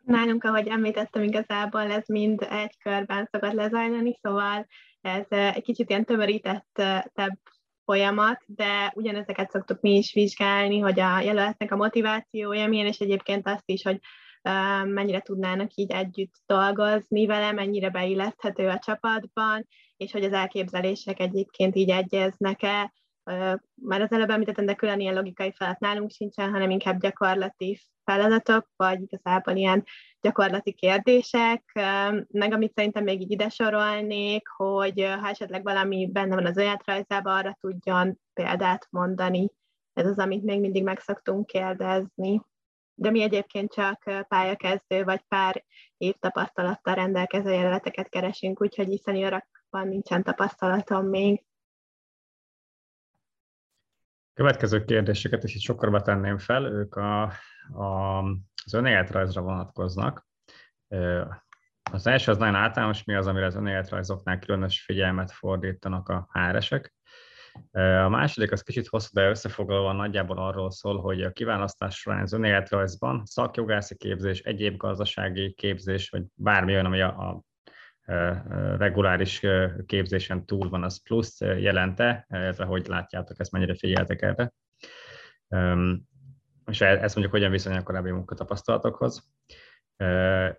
Nálunk, 0.04 0.44
ahogy 0.44 0.68
említettem, 0.68 1.22
igazából 1.22 1.90
ez 1.90 2.06
mind 2.06 2.46
egy 2.50 2.78
körben 2.82 3.28
szokott 3.32 3.52
lezajlani, 3.52 4.18
szóval 4.22 4.66
ez 5.00 5.26
egy 5.28 5.62
kicsit 5.62 5.90
ilyen 5.90 6.04
tömörítettebb 6.04 7.38
folyamat, 7.90 8.42
de 8.46 8.92
ugyanezeket 8.94 9.50
szoktuk 9.50 9.80
mi 9.80 9.96
is 9.96 10.12
vizsgálni, 10.12 10.78
hogy 10.78 11.00
a 11.00 11.20
jelöltnek 11.20 11.72
a 11.72 11.76
motivációja 11.76 12.68
milyen, 12.68 12.86
és 12.86 12.98
egyébként 12.98 13.46
azt 13.46 13.62
is, 13.66 13.82
hogy 13.82 13.98
mennyire 14.84 15.20
tudnának 15.20 15.74
így 15.74 15.90
együtt 15.90 16.34
dolgozni 16.46 17.26
vele, 17.26 17.52
mennyire 17.52 17.90
beilleszthető 17.90 18.68
a 18.68 18.78
csapatban, 18.78 19.66
és 19.96 20.12
hogy 20.12 20.24
az 20.24 20.32
elképzelések 20.32 21.20
egyébként 21.20 21.76
így 21.76 21.90
egyeznek-e. 21.90 22.92
Már 23.74 24.00
az 24.00 24.12
előbb 24.12 24.30
említettem, 24.30 24.66
de 24.66 24.74
külön 24.74 25.00
ilyen 25.00 25.14
logikai 25.14 25.52
feladat 25.52 25.80
nálunk 25.80 26.10
sincsen, 26.10 26.50
hanem 26.50 26.70
inkább 26.70 27.00
gyakorlati 27.00 27.80
feladatok, 28.04 28.70
vagy 28.76 29.02
igazából 29.02 29.56
ilyen 29.56 29.84
gyakorlati 30.20 30.72
kérdések, 30.72 31.62
meg 32.28 32.52
amit 32.52 32.72
szerintem 32.74 33.04
még 33.04 33.20
így 33.20 33.30
ide 33.30 33.48
sorolnék, 33.48 34.48
hogy 34.48 35.00
ha 35.20 35.28
esetleg 35.28 35.62
valami 35.62 36.10
benne 36.12 36.34
van 36.34 36.46
az 36.46 36.56
önéletrajzában, 36.56 37.36
arra 37.36 37.56
tudjon 37.60 38.18
példát 38.32 38.86
mondani. 38.90 39.48
Ez 39.92 40.06
az, 40.06 40.18
amit 40.18 40.44
még 40.44 40.60
mindig 40.60 40.82
meg 40.82 40.98
szoktunk 40.98 41.46
kérdezni. 41.46 42.42
De 42.94 43.10
mi 43.10 43.22
egyébként 43.22 43.72
csak 43.72 44.24
pályakezdő 44.28 45.04
vagy 45.04 45.20
pár 45.28 45.64
év 45.96 46.14
tapasztalattal 46.18 46.94
rendelkező 46.94 47.50
jelöleteket 47.50 48.08
keresünk, 48.08 48.62
úgyhogy 48.62 48.86
hiszen 48.86 49.44
van 49.70 49.88
nincsen 49.88 50.22
tapasztalatom 50.22 51.06
még. 51.06 51.44
Következő 54.40 54.84
kérdéseket 54.84 55.44
is 55.44 55.54
itt 55.54 55.60
sokkal 55.60 56.02
tenném 56.02 56.38
fel, 56.38 56.64
ők 56.64 56.94
a, 56.94 57.22
a, 57.72 58.18
az 58.64 58.74
önéletrajzra 58.74 59.40
vonatkoznak. 59.40 60.26
Az 61.90 62.06
első 62.06 62.30
az 62.30 62.38
nagyon 62.38 62.54
általános, 62.54 63.04
mi 63.04 63.14
az, 63.14 63.26
amire 63.26 63.46
az 63.46 63.54
önéletrajzoknál 63.54 64.38
különös 64.38 64.82
figyelmet 64.82 65.32
fordítanak 65.32 66.08
a 66.08 66.28
HR-esek. 66.32 66.94
A 68.04 68.08
második 68.08 68.52
az 68.52 68.62
kicsit 68.62 68.86
hosszú, 68.86 69.08
de 69.12 69.28
összefoglalóan 69.28 69.96
nagyjából 69.96 70.38
arról 70.38 70.70
szól, 70.70 71.00
hogy 71.00 71.22
a 71.22 71.32
kiválasztás 71.32 71.96
során 71.96 72.22
az 72.22 72.32
önéletrajzban 72.32 73.22
szakjogászi 73.24 73.96
képzés, 73.96 74.40
egyéb 74.40 74.76
gazdasági 74.76 75.52
képzés, 75.52 76.10
vagy 76.10 76.22
bármi 76.34 76.72
olyan, 76.72 76.86
ami 76.86 77.00
a, 77.00 77.08
a 77.08 77.42
reguláris 78.78 79.46
képzésen 79.86 80.46
túl 80.46 80.68
van, 80.68 80.82
az 80.82 81.02
plusz 81.02 81.40
jelente, 81.40 82.26
illetve 82.28 82.64
hogy 82.64 82.86
látjátok 82.86 83.40
ezt, 83.40 83.52
mennyire 83.52 83.74
figyeltek 83.74 84.22
erre. 84.22 84.52
És 86.66 86.80
e, 86.80 86.86
ezt 86.86 87.14
mondjuk 87.14 87.30
hogyan 87.30 87.50
viszonyul 87.50 87.78
a 87.78 87.82
korábbi 87.82 88.10
munkatapasztalatokhoz. 88.10 89.30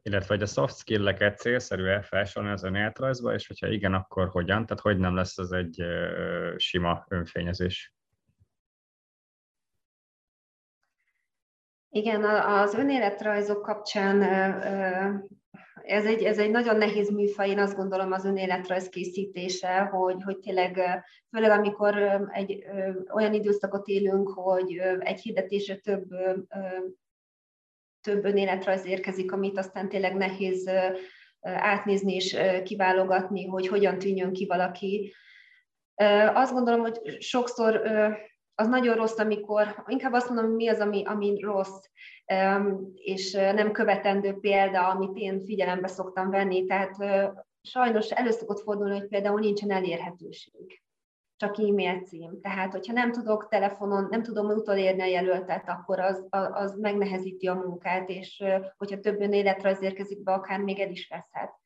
illetve 0.01 0.25
hogy 0.27 0.41
a 0.41 0.45
soft 0.45 0.77
skill-eket 0.77 1.37
célszerű-e 1.37 2.01
felsorolni 2.01 2.53
az 2.53 2.63
önéletrajzba, 2.63 3.33
és 3.33 3.47
hogyha 3.47 3.67
igen, 3.67 3.93
akkor 3.93 4.29
hogyan? 4.29 4.65
Tehát 4.65 4.83
hogy 4.83 4.97
nem 4.97 5.15
lesz 5.15 5.37
ez 5.37 5.51
egy 5.51 5.83
sima 6.55 7.05
önfényezés? 7.09 7.95
Igen, 11.89 12.23
az 12.23 12.73
önéletrajzok 12.73 13.61
kapcsán 13.61 14.21
ez 15.91 16.05
egy, 16.05 16.23
ez 16.23 16.37
egy 16.37 16.51
nagyon 16.51 16.77
nehéz 16.77 17.09
műfaj, 17.09 17.49
én 17.49 17.59
azt 17.59 17.75
gondolom 17.75 18.11
az 18.11 18.25
önéletrajz 18.25 18.89
készítése, 18.89 19.79
hogy, 19.79 20.23
hogy 20.23 20.37
tényleg, 20.37 20.79
főleg 21.31 21.51
amikor 21.51 21.95
egy 22.31 22.63
olyan 23.13 23.33
időszakot 23.33 23.87
élünk, 23.87 24.29
hogy 24.29 24.77
egy 24.99 25.21
hirdetésre 25.21 25.75
több, 25.75 26.07
több 28.01 28.25
önéletrajz 28.25 28.85
érkezik, 28.85 29.31
amit 29.31 29.57
aztán 29.57 29.89
tényleg 29.89 30.15
nehéz 30.15 30.69
átnézni 31.41 32.15
és 32.15 32.37
kiválogatni, 32.63 33.45
hogy 33.45 33.67
hogyan 33.67 33.97
tűnjön 33.97 34.33
ki 34.33 34.45
valaki. 34.45 35.13
Azt 36.33 36.53
gondolom, 36.53 36.81
hogy 36.81 37.21
sokszor 37.21 37.81
az 38.55 38.67
nagyon 38.67 38.95
rossz, 38.95 39.17
amikor, 39.17 39.83
inkább 39.87 40.13
azt 40.13 40.29
mondom, 40.29 40.51
mi 40.51 40.67
az, 40.67 40.79
ami, 40.79 41.03
ami 41.05 41.39
rossz, 41.39 41.85
és 42.93 43.31
nem 43.31 43.71
követendő 43.71 44.33
példa, 44.39 44.87
amit 44.87 45.17
én 45.17 45.43
figyelembe 45.45 45.87
szoktam 45.87 46.29
venni. 46.29 46.65
Tehát 46.65 46.95
sajnos 47.61 48.09
elő 48.09 48.29
szokott 48.31 48.59
fordulni, 48.61 48.99
hogy 48.99 49.07
például 49.07 49.39
nincsen 49.39 49.71
elérhetőség, 49.71 50.81
csak 51.35 51.59
e-mail 51.59 52.01
cím. 52.01 52.41
Tehát, 52.41 52.71
hogyha 52.71 52.93
nem 52.93 53.11
tudok 53.11 53.47
telefonon, 53.47 54.07
nem 54.09 54.23
tudom 54.23 54.49
utolérni 54.49 55.01
a 55.01 55.05
jelöltet, 55.05 55.69
akkor 55.69 55.99
az, 55.99 56.27
az 56.29 56.75
megnehezíti 56.79 57.47
a 57.47 57.53
munkát, 57.53 58.09
és 58.09 58.43
hogyha 58.77 58.99
több 58.99 59.21
önéletrajz 59.21 59.81
érkezik 59.81 60.23
be, 60.23 60.33
akár 60.33 60.59
még 60.59 60.79
el 60.79 60.89
is 60.89 61.07
veszhet. 61.07 61.59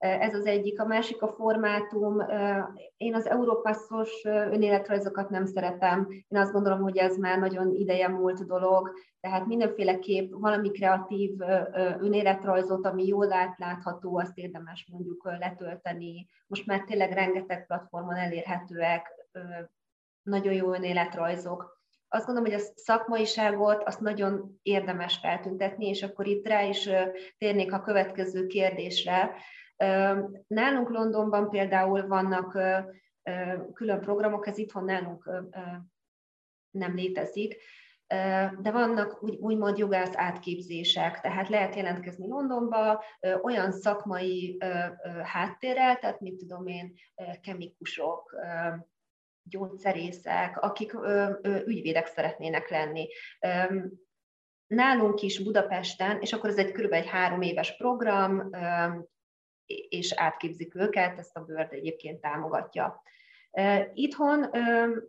Ez 0.00 0.34
az 0.34 0.46
egyik. 0.46 0.80
A 0.80 0.86
másik 0.86 1.22
a 1.22 1.28
formátum. 1.28 2.22
Én 2.96 3.14
az 3.14 3.26
Európasszos 3.26 4.24
önéletrajzokat 4.24 5.30
nem 5.30 5.46
szeretem. 5.46 6.06
Én 6.10 6.38
azt 6.38 6.52
gondolom, 6.52 6.80
hogy 6.80 6.96
ez 6.96 7.16
már 7.16 7.38
nagyon 7.38 7.74
ideje 7.74 8.08
múlt 8.08 8.46
dolog. 8.46 8.90
Tehát 9.20 9.46
mindenféleképp 9.46 10.32
valami 10.32 10.70
kreatív 10.70 11.40
önéletrajzot, 11.98 12.86
ami 12.86 13.06
jól 13.06 13.32
átlátható, 13.32 14.18
azt 14.18 14.38
érdemes 14.38 14.88
mondjuk 14.90 15.24
letölteni. 15.38 16.26
Most 16.46 16.66
már 16.66 16.84
tényleg 16.84 17.12
rengeteg 17.12 17.66
platformon 17.66 18.16
elérhetőek 18.16 19.28
nagyon 20.22 20.52
jó 20.52 20.72
önéletrajzok 20.72 21.78
azt 22.12 22.26
gondolom, 22.26 22.50
hogy 22.50 22.60
a 22.60 22.64
szakmaiságot 22.74 23.82
azt 23.82 24.00
nagyon 24.00 24.58
érdemes 24.62 25.18
feltüntetni, 25.22 25.86
és 25.86 26.02
akkor 26.02 26.26
itt 26.26 26.46
rá 26.46 26.62
is 26.62 26.88
térnék 27.38 27.72
a 27.72 27.80
következő 27.80 28.46
kérdésre, 28.46 29.34
Nálunk 30.46 30.88
Londonban 30.88 31.50
például 31.50 32.06
vannak 32.06 32.58
külön 33.72 34.00
programok, 34.00 34.46
ez 34.46 34.58
itthon 34.58 34.84
nálunk 34.84 35.30
nem 36.70 36.94
létezik, 36.94 37.56
de 38.60 38.70
vannak 38.70 39.22
úgy, 39.22 39.36
úgymond 39.36 39.78
jogász 39.78 40.16
átképzések, 40.16 41.20
tehát 41.20 41.48
lehet 41.48 41.74
jelentkezni 41.74 42.28
Londonba 42.28 43.04
olyan 43.42 43.72
szakmai 43.72 44.58
háttérrel, 45.22 45.98
tehát 45.98 46.20
mit 46.20 46.36
tudom 46.36 46.66
én, 46.66 46.94
kemikusok, 47.40 48.34
gyógyszerészek, 49.42 50.58
akik 50.58 50.94
ügyvédek 51.64 52.06
szeretnének 52.06 52.70
lenni. 52.70 53.08
Nálunk 54.66 55.22
is 55.22 55.42
Budapesten, 55.42 56.20
és 56.20 56.32
akkor 56.32 56.50
ez 56.50 56.58
egy 56.58 56.72
kb. 56.72 56.92
egy 56.92 57.06
három 57.06 57.42
éves 57.42 57.76
program, 57.76 58.50
és 59.88 60.12
átképzik 60.16 60.74
őket, 60.74 61.18
ezt 61.18 61.36
a 61.36 61.40
Bird 61.40 61.72
egyébként 61.72 62.20
támogatja. 62.20 63.02
Itthon 63.94 64.50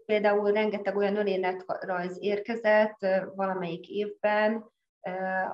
például 0.06 0.52
rengeteg 0.52 0.96
olyan 0.96 1.16
önéletrajz 1.16 2.18
érkezett 2.22 2.98
valamelyik 3.36 3.90
évben, 3.90 4.66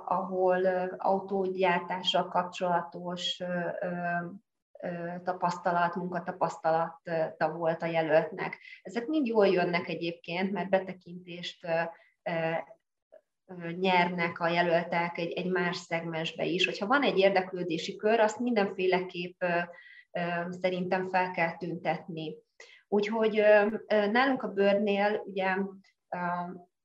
ahol 0.06 0.66
autógyártással 0.98 2.28
kapcsolatos 2.28 3.44
tapasztalat, 5.24 5.96
munkatapasztalata 5.96 7.52
volt 7.52 7.82
a 7.82 7.86
jelöltnek. 7.86 8.58
Ezek 8.82 9.08
mind 9.08 9.28
jól 9.28 9.48
jönnek 9.48 9.88
egyébként, 9.88 10.52
mert 10.52 10.70
betekintést 10.70 11.68
nyernek 13.80 14.40
a 14.40 14.48
jelöltek 14.48 15.18
egy, 15.18 15.32
egy 15.32 15.52
más 15.52 15.78
szegmensbe 15.78 16.46
is. 16.46 16.66
Hogyha 16.66 16.88
van 16.88 17.04
egy 17.04 17.18
érdeklődési 17.18 17.96
kör, 17.96 18.20
azt 18.20 18.40
mindenféleképp 18.40 19.44
szerintem 20.50 21.10
fel 21.10 21.32
kell 21.32 21.58
tüntetni. 21.58 22.36
Úgyhogy 22.88 23.44
nálunk 23.88 24.44
a 24.44 24.48
Bőrnél 24.48 25.24
ugye 25.26 25.56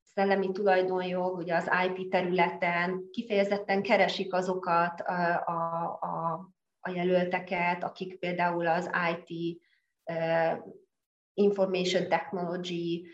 szellemi 0.03 0.53
tulajdonjog, 0.53 1.37
ugye 1.37 1.55
az 1.55 1.71
IP 1.87 2.11
területen 2.11 3.03
kifejezetten 3.11 3.83
keresik 3.83 4.35
azokat 4.35 5.01
a, 5.01 5.43
a, 5.47 5.85
a, 6.01 6.41
a 6.81 6.91
jelölteket, 6.91 7.85
akik 7.85 8.19
például 8.19 8.67
az 8.67 8.91
IT 9.11 9.61
information 11.35 12.09
technology 12.09 13.07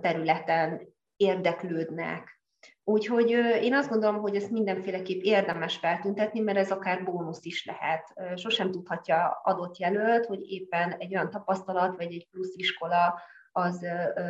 területen 0.00 0.94
érdeklődnek, 1.16 2.41
Úgyhogy 2.84 3.30
én 3.62 3.74
azt 3.74 3.88
gondolom, 3.88 4.20
hogy 4.20 4.36
ezt 4.36 4.50
mindenféleképp 4.50 5.22
érdemes 5.22 5.76
feltüntetni, 5.76 6.40
mert 6.40 6.58
ez 6.58 6.70
akár 6.70 7.04
bónusz 7.04 7.44
is 7.44 7.64
lehet. 7.64 8.14
Sosem 8.34 8.70
tudhatja 8.70 9.40
adott 9.42 9.78
jelölt, 9.78 10.26
hogy 10.26 10.50
éppen 10.50 10.92
egy 10.92 11.14
olyan 11.14 11.30
tapasztalat 11.30 11.96
vagy 11.96 12.12
egy 12.12 12.28
plusz 12.30 12.54
iskola 12.56 13.20
az 13.52 13.86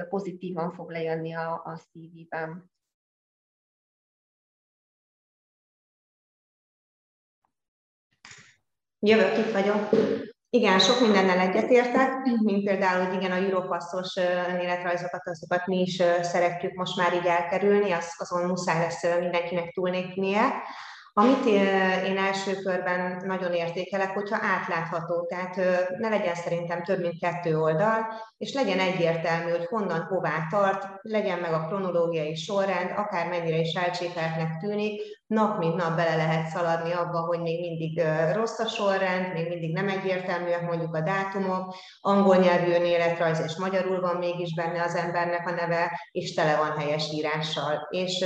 pozitívan 0.08 0.72
fog 0.72 0.90
lejönni 0.90 1.34
a, 1.34 1.62
a 1.64 1.76
CV-ben. 1.76 2.70
Jövök, 8.98 9.38
itt 9.38 9.52
vagyok. 9.52 9.88
Igen, 10.54 10.78
sok 10.78 11.00
mindennel 11.00 11.38
egyetértek, 11.38 12.10
mint 12.42 12.64
például, 12.64 13.04
hogy 13.04 13.14
igen, 13.14 13.30
a 13.30 13.36
Europasszos 13.36 14.16
önéletrajzokat, 14.48 15.28
azokat 15.28 15.66
mi 15.66 15.80
is 15.80 16.02
szeretjük 16.22 16.74
most 16.74 16.96
már 16.96 17.14
így 17.14 17.26
elkerülni, 17.26 17.92
az, 17.92 18.14
azon 18.18 18.46
muszáj 18.46 18.78
lesz 18.78 19.18
mindenkinek 19.20 19.72
túlnépnie. 19.72 20.52
Amit 21.14 21.44
én 22.04 22.18
első 22.18 22.54
körben 22.54 23.22
nagyon 23.26 23.52
értékelek, 23.52 24.10
hogyha 24.10 24.38
átlátható, 24.40 25.26
tehát 25.26 25.56
ne 25.98 26.08
legyen 26.08 26.34
szerintem 26.34 26.82
több 26.82 27.00
mint 27.00 27.18
kettő 27.18 27.58
oldal, 27.58 28.06
és 28.36 28.52
legyen 28.52 28.78
egyértelmű, 28.78 29.50
hogy 29.50 29.64
honnan 29.64 30.00
hová 30.00 30.46
tart, 30.50 30.86
legyen 31.02 31.38
meg 31.38 31.52
a 31.52 31.66
kronológiai 31.66 32.34
sorrend, 32.34 32.90
akár 32.96 33.28
mennyire 33.28 33.56
is 33.56 33.74
elcsépeltnek 33.74 34.56
tűnik, 34.60 35.02
nap 35.26 35.58
mint 35.58 35.76
nap 35.76 35.96
bele 35.96 36.16
lehet 36.16 36.48
szaladni 36.48 36.92
abba, 36.92 37.20
hogy 37.20 37.40
még 37.40 37.60
mindig 37.60 38.02
rossz 38.32 38.58
a 38.58 38.66
sorrend, 38.66 39.32
még 39.32 39.48
mindig 39.48 39.72
nem 39.72 39.88
egyértelműek 39.88 40.62
mondjuk 40.62 40.94
a 40.94 41.00
dátumok, 41.00 41.74
angol 42.00 42.36
nyelvű 42.36 42.72
önéletrajz 42.72 43.42
és 43.44 43.56
magyarul 43.56 44.00
van 44.00 44.16
mégis 44.16 44.54
benne 44.54 44.82
az 44.82 44.94
embernek 44.94 45.48
a 45.48 45.50
neve, 45.50 46.00
és 46.12 46.34
tele 46.34 46.56
van 46.56 46.78
helyes 46.78 47.12
írással. 47.12 47.86
És 47.90 48.18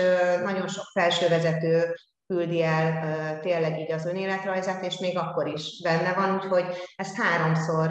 nagyon 0.44 0.68
sok 0.68 0.84
felsővezető 0.92 1.94
küldi 2.26 2.62
el 2.62 3.40
tényleg 3.40 3.78
így 3.78 3.92
az 3.92 4.06
önéletrajzát, 4.06 4.84
és 4.84 4.98
még 4.98 5.18
akkor 5.18 5.46
is 5.46 5.80
benne 5.82 6.12
van, 6.14 6.34
úgyhogy 6.34 6.64
ezt 6.96 7.16
háromszor 7.16 7.88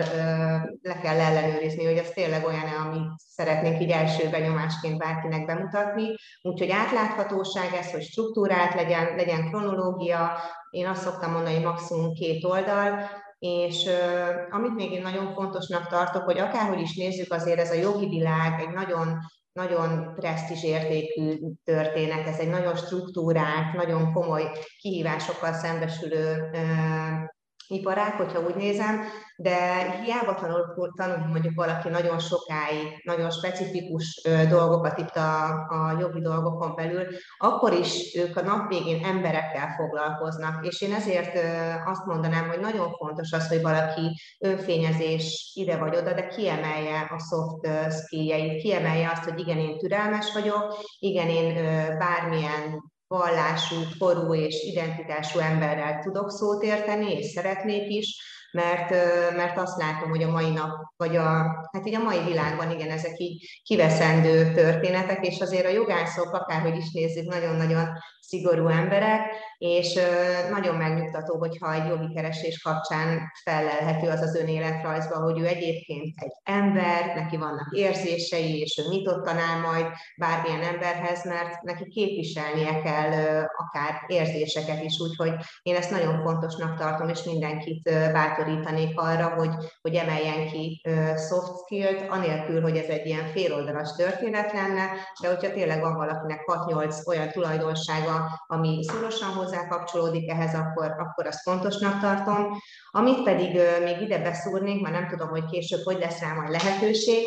le 0.81 0.99
kell 1.01 1.19
ellenőrizni, 1.19 1.85
hogy 1.85 1.97
ez 1.97 2.09
tényleg 2.09 2.45
olyan, 2.45 2.67
amit 2.85 3.11
szeretnénk 3.17 3.81
így 3.81 3.91
első 3.91 4.29
benyomásként 4.29 4.97
bárkinek 4.97 5.45
bemutatni. 5.45 6.15
Úgyhogy 6.41 6.69
átláthatóság 6.69 7.73
ez, 7.73 7.91
hogy 7.91 8.01
struktúrált 8.03 8.73
legyen, 8.73 9.15
legyen 9.15 9.49
kronológia, 9.49 10.31
én 10.69 10.87
azt 10.87 11.01
szoktam 11.01 11.31
mondani, 11.31 11.55
hogy 11.55 11.63
maximum 11.63 12.13
két 12.13 12.43
oldal, 12.43 13.09
és 13.39 13.85
uh, 13.85 14.55
amit 14.55 14.75
még 14.75 14.91
én 14.91 15.01
nagyon 15.01 15.33
fontosnak 15.33 15.87
tartok, 15.87 16.23
hogy 16.23 16.39
akárhogy 16.39 16.79
is 16.79 16.95
nézzük, 16.95 17.33
azért 17.33 17.59
ez 17.59 17.71
a 17.71 17.79
jogi 17.79 18.07
világ 18.07 18.59
egy 18.59 18.73
nagyon 18.73 19.19
nagyon 19.55 20.13
presztis 20.15 20.63
értékű 20.63 21.37
történet, 21.63 22.27
ez 22.27 22.39
egy 22.39 22.49
nagyon 22.49 22.75
struktúrált, 22.75 23.73
nagyon 23.73 24.13
komoly 24.13 24.51
kihívásokkal 24.77 25.53
szembesülő 25.53 26.49
iparág, 27.67 28.13
hogyha 28.13 28.39
úgy 28.39 28.55
nézem, 28.55 29.01
de 29.37 29.91
hiába 30.01 30.33
tanul, 30.33 30.93
tanul 30.95 31.27
mondjuk 31.27 31.55
valaki 31.55 31.89
nagyon 31.89 32.19
sokáig, 32.19 33.01
nagyon 33.03 33.31
specifikus 33.31 34.27
dolgokat 34.49 34.97
itt 34.97 35.15
a, 35.15 35.43
a 35.51 35.97
jogi 35.99 36.21
dolgokon 36.21 36.75
belül, 36.75 37.07
akkor 37.37 37.73
is 37.73 38.15
ők 38.15 38.37
a 38.37 38.41
nap 38.41 38.67
végén 38.67 39.03
emberekkel 39.05 39.73
foglalkoznak, 39.77 40.65
és 40.65 40.81
én 40.81 40.93
ezért 40.93 41.39
azt 41.85 42.05
mondanám, 42.05 42.47
hogy 42.47 42.59
nagyon 42.59 42.91
fontos 42.91 43.31
az, 43.31 43.47
hogy 43.47 43.61
valaki 43.61 44.19
önfényezés 44.39 45.51
ide 45.55 45.77
vagy 45.77 45.95
oda, 45.95 46.13
de 46.13 46.27
kiemelje 46.27 46.99
a 46.99 47.19
soft 47.19 47.67
skilljeit, 47.91 48.61
kiemelje 48.61 49.09
azt, 49.09 49.23
hogy 49.23 49.39
igen, 49.39 49.57
én 49.57 49.77
türelmes 49.77 50.33
vagyok, 50.33 50.75
igen, 50.99 51.27
én 51.27 51.53
bármilyen 51.97 52.93
vallású, 53.07 53.75
korú 53.97 54.33
és 54.33 54.63
identitású 54.63 55.39
emberrel 55.39 55.99
tudok 55.99 56.29
szót 56.29 56.63
érteni, 56.63 57.11
és 57.11 57.25
szeretnék 57.25 57.89
is, 57.89 58.21
mert, 58.55 58.89
mert 59.35 59.57
azt 59.57 59.77
látom, 59.77 60.09
hogy 60.09 60.23
a 60.23 60.31
mai 60.31 60.49
nap, 60.49 60.71
vagy 60.97 61.15
a, 61.15 61.27
hát 61.71 61.87
így 61.87 61.95
a 61.95 62.03
mai 62.03 62.23
világban 62.23 62.71
igen, 62.71 62.89
ezek 62.89 63.17
így 63.17 63.61
kiveszendő 63.63 64.53
történetek, 64.53 65.27
és 65.27 65.39
azért 65.39 65.65
a 65.65 65.69
jogászok, 65.69 66.33
akárhogy 66.33 66.77
is 66.77 66.91
nézzük, 66.91 67.33
nagyon-nagyon 67.33 67.87
szigorú 68.27 68.67
emberek, 68.67 69.21
és 69.57 69.99
nagyon 70.51 70.75
megnyugtató, 70.75 71.37
hogyha 71.37 71.73
egy 71.73 71.87
jogi 71.87 72.13
keresés 72.13 72.61
kapcsán 72.61 73.31
fellelhető 73.43 74.07
az 74.07 74.21
az 74.21 74.35
önéletrajzba, 74.35 75.15
hogy 75.15 75.39
ő 75.39 75.45
egyébként 75.45 76.13
egy 76.15 76.31
ember, 76.43 77.15
neki 77.15 77.37
vannak 77.37 77.75
érzései, 77.75 78.59
és 78.59 78.81
ő 78.85 78.89
nyitottan 78.89 79.37
áll 79.37 79.59
majd 79.59 79.85
bármilyen 80.17 80.73
emberhez, 80.73 81.25
mert 81.25 81.61
neki 81.61 81.87
képviselnie 81.87 82.81
kell 82.81 83.11
akár 83.57 84.03
érzéseket 84.07 84.83
is, 84.83 84.99
úgyhogy 84.99 85.33
én 85.61 85.75
ezt 85.75 85.91
nagyon 85.91 86.21
fontosnak 86.21 86.77
tartom, 86.77 87.09
és 87.09 87.23
mindenkit 87.23 87.89
bátorítanék 88.45 88.99
arra, 88.99 89.29
hogy, 89.29 89.49
hogy 89.81 89.95
emeljen 89.95 90.47
ki 90.47 90.81
soft 91.29 91.57
skill-t, 91.63 92.09
anélkül, 92.09 92.61
hogy 92.61 92.77
ez 92.77 92.87
egy 92.87 93.05
ilyen 93.05 93.27
féloldalas 93.27 93.95
történet 93.95 94.53
lenne, 94.53 94.89
de 95.21 95.27
hogyha 95.27 95.51
tényleg 95.51 95.81
van 95.81 95.95
valakinek 95.95 96.41
6-8 96.45 97.07
olyan 97.07 97.29
tulajdonsága, 97.29 98.43
ami 98.47 98.83
szorosan 98.83 99.29
hozzá 99.29 99.67
kapcsolódik 99.67 100.29
ehhez, 100.29 100.53
akkor, 100.53 100.95
akkor 100.97 101.27
azt 101.27 101.41
fontosnak 101.41 101.99
tartom. 102.01 102.57
Amit 102.91 103.23
pedig 103.23 103.59
még 103.83 104.01
ide 104.01 104.19
beszúrnék, 104.19 104.81
mert 104.81 104.95
nem 104.95 105.07
tudom, 105.07 105.29
hogy 105.29 105.45
később 105.45 105.81
hogy 105.83 105.99
lesz 105.99 106.19
rá 106.19 106.33
majd 106.33 106.49
lehetőség, 106.49 107.23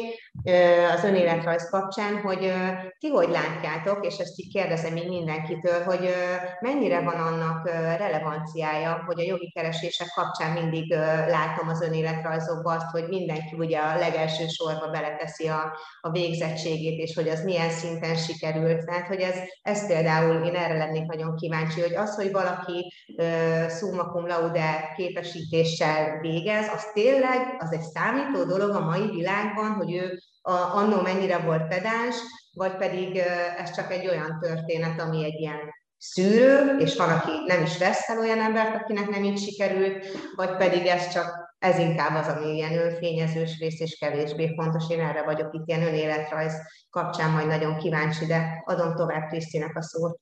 az 0.94 1.04
önéletrajz 1.04 1.68
kapcsán, 1.70 2.20
hogy 2.20 2.52
ti 2.98 3.08
hogy 3.08 3.28
látjátok, 3.28 4.06
és 4.06 4.18
ezt 4.18 4.38
így 4.38 4.52
kérdezem 4.52 4.96
így 4.96 5.08
mindenkitől, 5.08 5.82
hogy 5.82 6.14
mennyire 6.60 7.00
van 7.00 7.14
annak 7.14 7.68
relevanciája, 7.98 9.02
hogy 9.06 9.20
a 9.20 9.24
jogi 9.24 9.50
keresések 9.50 10.08
kapcsán 10.14 10.52
mindig 10.52 10.90
látom 11.28 11.68
az 11.68 11.82
önéletrajzokban 11.82 12.76
azt, 12.76 12.90
hogy 12.90 13.08
mindenki 13.08 13.56
ugye 13.58 13.78
a 13.78 13.98
legelső 13.98 14.46
sorba 14.46 14.90
beleteszi 14.90 15.48
a, 15.48 15.78
a 16.00 16.10
végzettségét, 16.10 16.98
és 16.98 17.14
hogy 17.14 17.28
az 17.28 17.44
milyen 17.44 17.70
szinten 17.70 18.16
sikerült. 18.16 18.84
Tehát, 18.84 19.06
hogy 19.06 19.20
ez, 19.20 19.36
ez 19.62 19.86
például 19.86 20.44
én 20.44 20.54
erre 20.54 20.76
lennék 20.76 21.06
nagyon 21.06 21.36
kíváncsi, 21.36 21.80
hogy 21.80 21.94
az, 21.94 22.14
hogy 22.14 22.32
valaki 22.32 22.92
summa 23.78 24.04
cum 24.04 24.26
laude 24.26 24.92
képesítéssel 24.96 26.18
végez, 26.20 26.68
az 26.74 26.84
tényleg 26.92 27.56
az 27.58 27.72
egy 27.72 27.82
számító 27.82 28.44
dolog 28.44 28.70
a 28.70 28.84
mai 28.84 29.08
világban, 29.10 29.72
hogy 29.72 29.92
ő 29.92 30.18
a, 30.48 30.74
annó 30.74 31.00
mennyire 31.00 31.38
volt 31.38 31.68
pedáns, 31.68 32.16
vagy 32.52 32.76
pedig 32.76 33.16
ez 33.56 33.70
csak 33.70 33.92
egy 33.92 34.06
olyan 34.06 34.38
történet, 34.40 35.00
ami 35.00 35.24
egy 35.24 35.40
ilyen 35.40 35.58
szűrő, 35.96 36.76
és 36.78 36.96
van, 36.96 37.08
aki 37.08 37.30
nem 37.46 37.62
is 37.62 37.78
vesz 37.78 38.04
fel 38.04 38.18
olyan 38.18 38.40
embert, 38.40 38.74
akinek 38.74 39.08
nem 39.08 39.24
így 39.24 39.38
sikerült, 39.38 40.06
vagy 40.36 40.56
pedig 40.56 40.86
ez 40.86 41.12
csak, 41.12 41.56
ez 41.58 41.78
inkább 41.78 42.14
az, 42.14 42.28
ami 42.28 42.54
ilyen 42.54 42.78
önfényezős 42.78 43.58
rész, 43.58 43.80
és 43.80 43.98
kevésbé 43.98 44.54
fontos. 44.54 44.90
Én 44.90 45.00
erre 45.00 45.22
vagyok 45.22 45.54
itt 45.54 45.66
ilyen 45.66 45.86
önéletrajz 45.86 46.54
kapcsán 46.90 47.30
majd 47.30 47.46
nagyon 47.46 47.78
kíváncsi, 47.78 48.26
de 48.26 48.62
adom 48.64 48.94
tovább 48.94 49.28
Krisztinek 49.28 49.76
a 49.76 49.82
szót. 49.82 50.20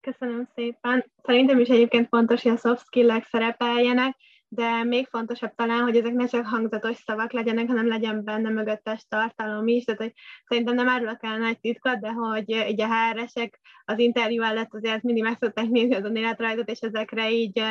Köszönöm 0.00 0.48
szépen. 0.54 1.12
Szerintem 1.22 1.60
is 1.60 1.68
egyébként 1.68 2.08
fontos, 2.08 2.42
hogy 2.42 2.52
a 2.52 2.56
soft 2.56 2.84
skill-ek 2.84 3.24
szerepeljenek, 3.24 4.16
de 4.48 4.84
még 4.84 5.06
fontosabb 5.06 5.54
talán, 5.54 5.82
hogy 5.82 5.96
ezek 5.96 6.12
ne 6.12 6.26
csak 6.26 6.46
hangzatos 6.46 6.96
szavak 6.96 7.32
legyenek, 7.32 7.66
hanem 7.66 7.88
legyen 7.88 8.24
benne 8.24 8.50
mögöttes 8.50 9.06
tartalom 9.08 9.66
is, 9.66 9.84
tehát 9.84 10.00
hogy 10.00 10.12
szerintem 10.46 10.74
nem 10.74 10.88
árulok 10.88 11.24
el 11.24 11.38
nagy 11.38 11.60
titkot, 11.60 12.00
de 12.00 12.10
hogy 12.12 12.50
így 12.50 12.80
a 12.80 12.86
HR-esek 12.86 13.60
az 13.84 13.98
interjú 13.98 14.42
előtt 14.42 14.74
azért 14.74 15.02
mindig 15.02 15.22
meg 15.22 15.36
szokták 15.40 15.68
nézni 15.68 15.94
az 15.94 16.10
életrajzot, 16.14 16.70
és 16.70 16.78
ezekre 16.78 17.30
így 17.30 17.62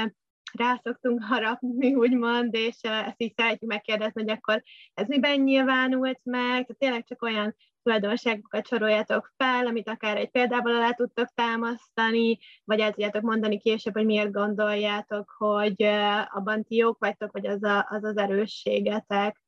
rá 0.53 0.79
szoktunk 0.83 1.23
harapni, 1.23 1.95
úgymond, 1.95 2.53
és 2.53 2.77
ezt 2.81 3.21
így 3.21 3.33
szeretjük 3.35 3.69
megkérdezni, 3.69 4.21
hogy 4.21 4.31
akkor 4.31 4.63
ez 4.93 5.07
miben 5.07 5.39
nyilvánult 5.39 6.19
meg, 6.23 6.41
tehát 6.49 6.77
tényleg 6.77 7.05
csak 7.07 7.21
olyan 7.21 7.55
tulajdonságokat 7.87 8.67
soroljatok 8.67 9.33
fel, 9.37 9.65
amit 9.65 9.89
akár 9.89 10.17
egy 10.17 10.29
példával 10.29 10.75
alá 10.75 10.91
tudtok 10.91 11.27
támasztani, 11.35 12.37
vagy 12.63 12.79
el 12.79 12.91
tudjátok 12.91 13.21
mondani 13.21 13.57
később, 13.57 13.93
hogy 13.93 14.05
miért 14.05 14.31
gondoljátok, 14.31 15.35
hogy 15.37 15.83
abban 16.29 16.63
ti 16.63 16.75
jók 16.75 16.97
vagytok, 16.99 17.31
hogy 17.31 17.45
az 17.45 17.63
a, 17.63 17.87
az, 17.89 18.03
az 18.03 18.17
erősségetek. 18.17 19.41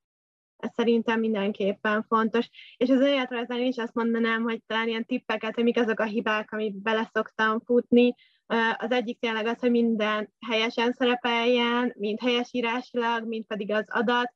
Ez 0.57 0.69
szerintem 0.73 1.19
mindenképpen 1.19 2.05
fontos. 2.07 2.49
És 2.77 2.89
az 2.89 2.99
önéletrajzán 2.99 3.61
is 3.61 3.77
azt 3.77 3.93
mondanám, 3.93 4.43
hogy 4.43 4.61
talán 4.67 4.87
ilyen 4.87 5.05
tippeket, 5.05 5.55
hogy 5.55 5.63
mik 5.63 5.77
azok 5.77 5.99
a 5.99 6.03
hibák, 6.03 6.51
amit 6.51 6.81
bele 6.81 7.09
szoktam 7.13 7.59
futni. 7.59 8.15
Az 8.77 8.91
egyik 8.91 9.19
tényleg 9.19 9.45
az, 9.45 9.59
hogy 9.59 9.71
minden 9.71 10.33
helyesen 10.49 10.91
szerepeljen, 10.91 11.93
mind 11.97 12.19
helyesírásilag, 12.19 13.27
mind 13.27 13.45
pedig 13.45 13.71
az 13.71 13.85
adat, 13.87 14.33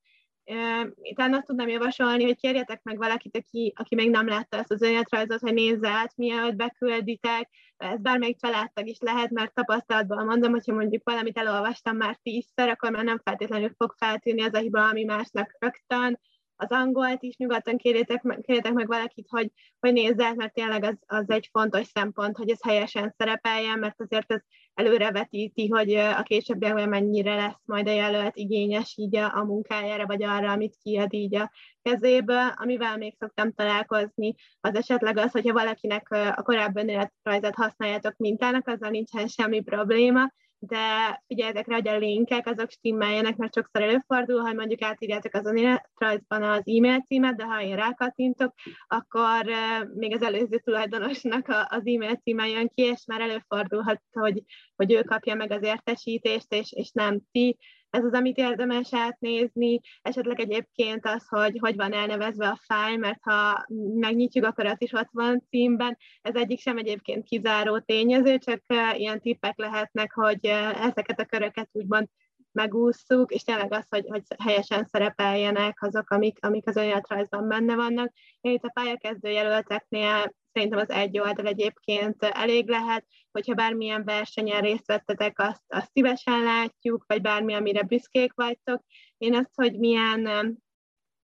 talán 1.16 1.34
azt 1.34 1.46
tudnám 1.46 1.68
javasolni, 1.68 2.24
hogy 2.24 2.36
kérjetek 2.36 2.84
meg 2.84 2.98
valakit, 2.98 3.38
aki, 3.38 3.74
aki 3.76 3.96
még 3.96 4.10
nem 4.10 4.28
látta 4.28 4.58
ezt 4.58 4.72
az 4.72 4.82
önéletrajzot, 4.82 5.40
hogy 5.40 5.54
nézze 5.54 5.90
át, 5.90 6.16
mielőtt 6.16 6.56
bekülditek. 6.56 7.50
Ez 7.78 8.02
bármelyik 8.02 8.40
családtag 8.40 8.88
is 8.88 8.98
lehet, 9.00 9.30
mert 9.30 9.54
tapasztalatból 9.54 10.24
mondom, 10.24 10.52
hogyha 10.52 10.74
mondjuk 10.74 11.02
valamit 11.04 11.38
elolvastam 11.38 11.98
már 11.98 12.18
tízszer, 12.24 12.70
akkor 12.70 12.92
már 12.92 13.04
nem 13.04 13.22
feltétlenül 13.24 13.74
fog 13.78 13.96
feltűnni 13.98 14.42
az 14.42 14.54
a 14.54 14.58
hiba, 14.60 14.88
ami 14.88 15.04
másnak 15.04 15.56
rögtön 15.60 16.20
az 16.56 16.70
angolt 16.70 17.24
is 17.24 17.36
nyugodtan 17.36 17.78
kérjétek, 17.78 18.22
kérjétek 18.42 18.74
meg 18.74 18.88
valakit, 18.88 19.28
hogy, 19.30 19.52
hogy 19.80 19.94
nézze, 19.94 20.34
mert 20.34 20.54
tényleg 20.54 20.84
az, 20.84 20.98
az 21.06 21.30
egy 21.30 21.50
fontos 21.52 21.88
szempont, 21.88 22.38
hogy 22.38 22.50
ez 22.50 22.64
helyesen 22.64 23.14
szerepeljen, 23.18 23.80
mert 23.80 24.02
azért 24.02 24.32
ez 24.32 24.42
előrevetíti, 24.74 25.68
hogy 25.68 25.94
a 25.94 26.24
későbbiekben 26.24 26.90
mennyire 26.90 27.36
lesz 27.36 27.62
majd 27.66 27.88
a 27.88 27.92
jelölt 27.92 28.36
igényes 28.36 28.94
így 28.98 29.16
a, 29.16 29.38
a 29.38 29.44
munkájára, 29.44 30.06
vagy 30.06 30.24
arra, 30.24 30.52
amit 30.52 30.78
kiad 30.84 31.14
így 31.14 31.36
a 31.36 31.52
kezéből. 31.82 32.54
Amivel 32.56 32.98
még 32.98 33.16
szoktam 33.20 33.54
találkozni, 33.54 34.36
az 34.60 34.76
esetleg 34.76 35.18
az, 35.18 35.32
hogyha 35.32 35.54
valakinek 35.54 36.12
a 36.12 36.42
korábbi 36.42 36.82
önéletrajzat 36.82 37.56
használjátok 37.56 38.18
mintának, 38.18 38.68
azzal 38.68 38.90
nincsen 38.90 39.28
semmi 39.28 39.62
probléma, 39.62 40.32
de 40.68 41.22
figyeljetek 41.28 41.68
rá, 41.68 41.76
hogy 41.76 41.88
a 41.88 41.98
linkek 41.98 42.48
azok 42.48 42.72
stimmeljenek, 42.72 43.36
mert 43.36 43.54
sokszor 43.54 43.82
előfordul, 43.82 44.40
hogy 44.40 44.56
mondjuk 44.56 44.82
átírjátok 44.82 45.34
az 45.34 45.46
önéletrajzban 45.46 46.44
az 46.44 46.62
e-mail 46.66 47.00
címet, 47.08 47.36
de 47.36 47.44
ha 47.44 47.62
én 47.62 47.76
rákattintok, 47.76 48.54
akkor 48.88 49.46
még 49.94 50.14
az 50.14 50.22
előző 50.22 50.58
tulajdonosnak 50.64 51.48
az 51.48 51.82
e-mail 51.86 52.16
címe 52.16 52.48
jön 52.48 52.68
ki, 52.68 52.82
és 52.82 53.04
már 53.08 53.22
előfordulhat, 53.22 54.02
hogy, 54.12 54.44
hogy 54.76 54.92
ő 54.92 55.02
kapja 55.02 55.36
meg 55.36 55.52
az 55.52 55.64
értesítést, 55.64 56.54
és, 56.54 56.72
és 56.72 56.92
nem 56.92 57.22
ti, 57.32 57.58
ez 57.94 58.04
az, 58.04 58.14
amit 58.14 58.38
érdemes 58.38 58.94
átnézni, 58.94 59.80
esetleg 60.02 60.40
egyébként 60.40 61.06
az, 61.06 61.28
hogy 61.28 61.58
hogy 61.60 61.76
van 61.76 61.94
elnevezve 61.94 62.48
a 62.48 62.60
fájl, 62.66 62.98
mert 62.98 63.20
ha 63.22 63.66
megnyitjuk, 63.94 64.46
akkor 64.46 64.66
az 64.66 64.76
is 64.78 64.92
ott 64.94 65.10
van 65.12 65.44
címben. 65.50 65.98
Ez 66.22 66.36
egyik 66.36 66.60
sem 66.60 66.78
egyébként 66.78 67.26
kizáró 67.26 67.80
tényező, 67.80 68.38
csak 68.38 68.62
ilyen 68.94 69.22
tippek 69.22 69.58
lehetnek, 69.58 70.14
hogy 70.14 70.46
ezeket 70.76 71.20
a 71.20 71.26
köröket 71.26 71.70
úgymond 71.72 72.08
megúszszuk, 72.54 73.32
és 73.32 73.44
tényleg 73.44 73.74
az, 73.74 73.86
hogy, 73.90 74.06
hogy 74.08 74.24
helyesen 74.44 74.86
szerepeljenek 74.86 75.82
azok, 75.82 76.10
amik, 76.10 76.38
amik 76.42 76.68
az 76.68 76.76
önéletrajzban 76.76 77.48
benne 77.48 77.76
vannak. 77.76 78.14
Én 78.42 78.52
itt 78.52 78.64
a 78.64 78.72
pályakezdő 78.74 79.30
jelölteknél 79.30 80.34
szerintem 80.54 80.80
az 80.80 80.90
egy 80.90 81.20
oldal 81.20 81.46
egyébként 81.46 82.24
elég 82.24 82.70
lehet, 82.70 83.06
hogyha 83.32 83.54
bármilyen 83.54 84.04
versenyen 84.04 84.62
részt 84.62 84.88
vettetek, 84.88 85.40
azt, 85.40 85.64
azt 85.68 85.92
szívesen 85.92 86.44
látjuk, 86.44 87.04
vagy 87.08 87.22
bármi, 87.22 87.54
amire 87.54 87.84
büszkék 87.84 88.34
vagytok. 88.34 88.84
Én 89.18 89.36
azt, 89.36 89.52
hogy 89.56 89.80
milyen 89.80 90.58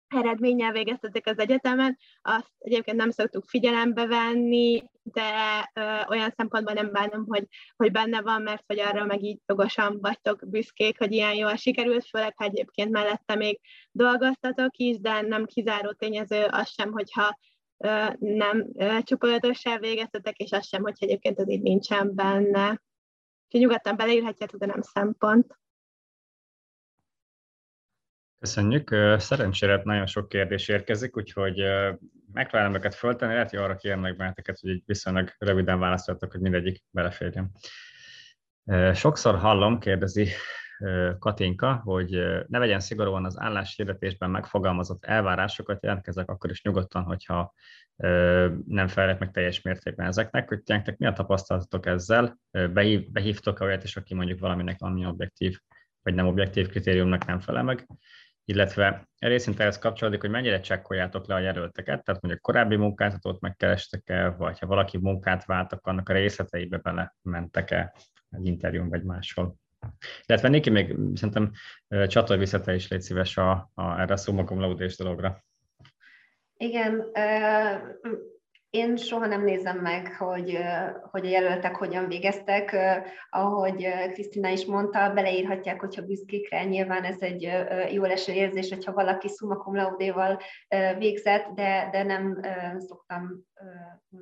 eredménnyel 0.10 0.72
végeztetek 0.72 1.28
az 1.28 1.39
egyetemen, 1.39 1.97
azt 2.22 2.51
egyébként 2.57 2.97
nem 2.97 3.10
szoktuk 3.10 3.43
figyelembe 3.47 4.05
venni, 4.05 4.84
de 5.03 5.32
ö, 5.74 5.82
olyan 6.10 6.34
szempontból 6.38 6.74
nem 6.74 6.91
bánom, 6.91 7.26
hogy, 7.28 7.47
hogy 7.76 7.91
benne 7.91 8.22
van, 8.22 8.41
mert 8.41 8.64
hogy 8.68 8.80
arra 8.80 9.05
meg 9.05 9.24
így 9.24 9.39
jogosan 9.45 9.99
vagytok 10.01 10.49
büszkék, 10.49 10.97
hogy 10.97 11.12
ilyen 11.12 11.36
jól 11.36 11.55
sikerült, 11.55 12.07
főleg 12.10 12.34
ha 12.38 12.43
egyébként 12.43 12.91
mellette 12.91 13.36
még 13.36 13.60
dolgoztatok 13.91 14.78
is, 14.78 14.99
de 14.99 15.22
nem 15.22 15.45
kizáró 15.45 15.91
tényező 15.91 16.45
az 16.49 16.70
sem, 16.70 16.91
hogyha 16.91 17.38
nem 18.20 18.68
csupa 19.01 19.39
végeztetek, 19.80 20.38
és 20.38 20.51
az 20.51 20.68
sem, 20.68 20.82
hogy 20.82 20.93
egyébként 20.99 21.39
ez 21.39 21.49
így 21.49 21.62
nincsen 21.62 22.16
benne. 22.16 22.82
Úgyhogy 23.45 23.62
nyugodtan 23.62 23.95
beleírhatjátok, 23.95 24.60
de 24.60 24.66
nem 24.66 24.82
szempont. 24.82 25.57
Köszönjük. 28.40 28.90
Szerencsére 29.18 29.82
nagyon 29.84 30.06
sok 30.06 30.30
kérdés 30.30 30.68
érkezik, 30.68 31.18
úgyhogy 31.18 31.64
megpróbálom 32.34 32.76
őket 32.76 32.96
föltenni, 32.96 33.34
lehet, 33.34 33.50
hogy 33.50 33.60
arra 33.60 33.76
kérnek 33.76 34.16
benneteket, 34.16 34.60
hogy 34.60 34.82
viszonylag 34.86 35.34
röviden 35.38 35.80
válaszoltok, 35.80 36.32
hogy 36.32 36.42
mindegyik 36.42 36.84
beleférjen. 36.90 37.52
Sokszor 38.94 39.38
hallom, 39.38 39.80
kérdezi 39.80 40.28
Katinka, 41.20 41.82
hogy 41.84 42.10
ne 42.48 42.60
vegyen 42.60 42.80
szigorúan 42.80 43.26
az 43.26 43.40
álláshirdetésben 43.40 44.30
megfogalmazott 44.30 45.06
elvárásokat, 45.06 45.84
jelentkezek 45.84 46.30
akkor 46.30 46.50
is 46.50 46.62
nyugodtan, 46.62 47.04
hogyha 47.04 47.54
nem 48.68 48.88
felelek 48.88 49.20
meg 49.20 49.32
teljes 49.32 49.62
mértékben 49.62 50.08
ezeknek, 50.08 50.48
hogy 50.48 50.62
nektek 50.66 50.98
mi 50.98 51.06
a 51.06 51.14
tapasztalatok 51.14 51.86
ezzel, 51.86 52.40
Behív, 52.52 53.12
behívtok-e 53.12 53.64
olyat 53.64 53.84
is, 53.84 53.96
aki 53.96 54.14
mondjuk 54.14 54.40
valaminek 54.40 54.80
valami 54.80 55.06
objektív, 55.06 55.60
vagy 56.02 56.14
nem 56.14 56.28
objektív 56.28 56.70
kritériumnak 56.70 57.26
nem 57.26 57.40
felel 57.40 57.64
meg, 57.64 57.88
illetve 58.50 59.08
részint 59.20 59.60
ehhez 59.60 59.80
kapcsolódik, 59.80 60.22
hogy 60.22 60.30
mennyire 60.30 60.60
csekkoljátok 60.60 61.28
le 61.28 61.36
a 61.36 61.39
jelölteket, 61.39 62.04
tehát 62.04 62.22
mondjuk 62.22 62.43
korábbi 62.43 62.76
munkáltatót 62.76 63.39
megkerestek-e, 63.39 64.30
vagy 64.30 64.60
ha 64.60 64.66
valaki 64.66 64.97
munkát 64.97 65.45
váltak, 65.45 65.88
annak 65.88 66.10
a 66.10 66.14
részleteibe 66.14 66.78
bele 66.78 67.16
mentek-e 67.22 67.93
egy 68.30 68.45
interjún 68.45 68.89
vagy 68.89 69.04
máshol. 69.04 69.56
Illetve 70.26 70.47
Niki, 70.47 70.70
még 70.70 70.95
szerintem 71.14 71.52
csatolj 72.08 72.39
vissza 72.39 72.62
te 72.62 72.76
is, 72.76 72.88
légy 72.88 73.02
szíves 73.02 73.38
a, 73.38 73.72
a, 73.74 74.00
erre 74.00 74.14
a 74.14 74.74
dologra. 74.97 75.43
Igen, 76.58 77.06
én 78.70 78.95
soha 78.95 79.26
nem 79.26 79.43
nézem 79.43 79.78
meg, 79.78 80.15
hogy, 80.15 80.57
hogy 81.11 81.26
a 81.26 81.30
jelöltek 81.30 81.76
hogyan 81.76 82.07
végeztek. 82.07 82.76
Ahogy 83.30 83.88
Krisztina 84.11 84.49
is 84.49 84.65
mondta, 84.65 85.13
beleírhatják, 85.13 85.80
hogyha 85.80 86.05
büszkék 86.05 86.49
rá. 86.49 86.63
Nyilván 86.63 87.03
ez 87.03 87.22
egy 87.22 87.49
jó 87.91 88.03
leső 88.03 88.34
érzés, 88.34 88.70
hogyha 88.70 88.93
valaki 88.93 89.28
summa 89.28 89.55
cum 89.55 89.76
laude-val 89.76 90.39
végzett, 90.97 91.47
de, 91.55 91.89
de 91.91 92.03
nem 92.03 92.41
szoktam 92.78 93.47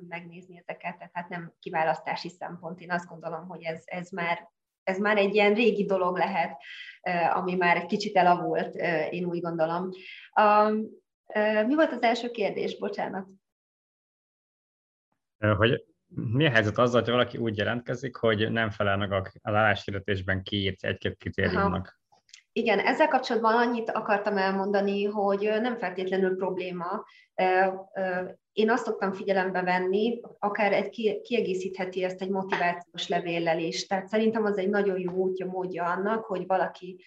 megnézni 0.08 0.58
ezeket, 0.66 0.96
tehát 1.12 1.28
nem 1.28 1.52
kiválasztási 1.58 2.28
szempont. 2.28 2.80
Én 2.80 2.90
azt 2.90 3.08
gondolom, 3.08 3.48
hogy 3.48 3.62
ez, 3.62 3.82
ez 3.84 4.10
már 4.10 4.48
ez 4.82 4.98
már 4.98 5.16
egy 5.16 5.34
ilyen 5.34 5.54
régi 5.54 5.84
dolog 5.84 6.16
lehet, 6.16 6.56
ami 7.34 7.54
már 7.54 7.76
egy 7.76 7.86
kicsit 7.86 8.16
elavult, 8.16 8.74
én 9.10 9.24
úgy 9.24 9.40
gondolom. 9.40 9.88
Mi 11.66 11.74
volt 11.74 11.92
az 11.92 12.02
első 12.02 12.30
kérdés? 12.30 12.78
Bocsánat 12.78 13.26
hogy 15.56 15.84
mi 16.08 16.46
a 16.46 16.50
helyzet 16.50 16.78
azzal, 16.78 17.02
hogy 17.02 17.10
valaki 17.10 17.38
úgy 17.38 17.56
jelentkezik, 17.56 18.16
hogy 18.16 18.52
nem 18.52 18.70
felel 18.70 18.96
meg 18.96 19.12
az 19.12 19.32
álláshirdetésben 19.42 20.42
kiírt 20.42 20.84
egy-két 20.84 21.16
kritériumnak? 21.16 21.96
Igen, 22.52 22.78
ezzel 22.78 23.08
kapcsolatban 23.08 23.54
annyit 23.54 23.90
akartam 23.90 24.36
elmondani, 24.36 25.04
hogy 25.04 25.50
nem 25.60 25.76
feltétlenül 25.76 26.36
probléma. 26.36 27.04
Én 28.52 28.70
azt 28.70 28.84
szoktam 28.84 29.12
figyelembe 29.12 29.62
venni, 29.62 30.20
akár 30.38 30.72
egy 30.72 31.20
kiegészítheti 31.22 32.04
ezt 32.04 32.22
egy 32.22 32.30
motivációs 32.30 33.08
levéllel 33.08 33.58
is. 33.58 33.86
Tehát 33.86 34.08
szerintem 34.08 34.44
az 34.44 34.58
egy 34.58 34.68
nagyon 34.68 34.98
jó 34.98 35.12
útja, 35.12 35.46
módja 35.46 35.84
annak, 35.84 36.24
hogy 36.24 36.46
valaki 36.46 37.04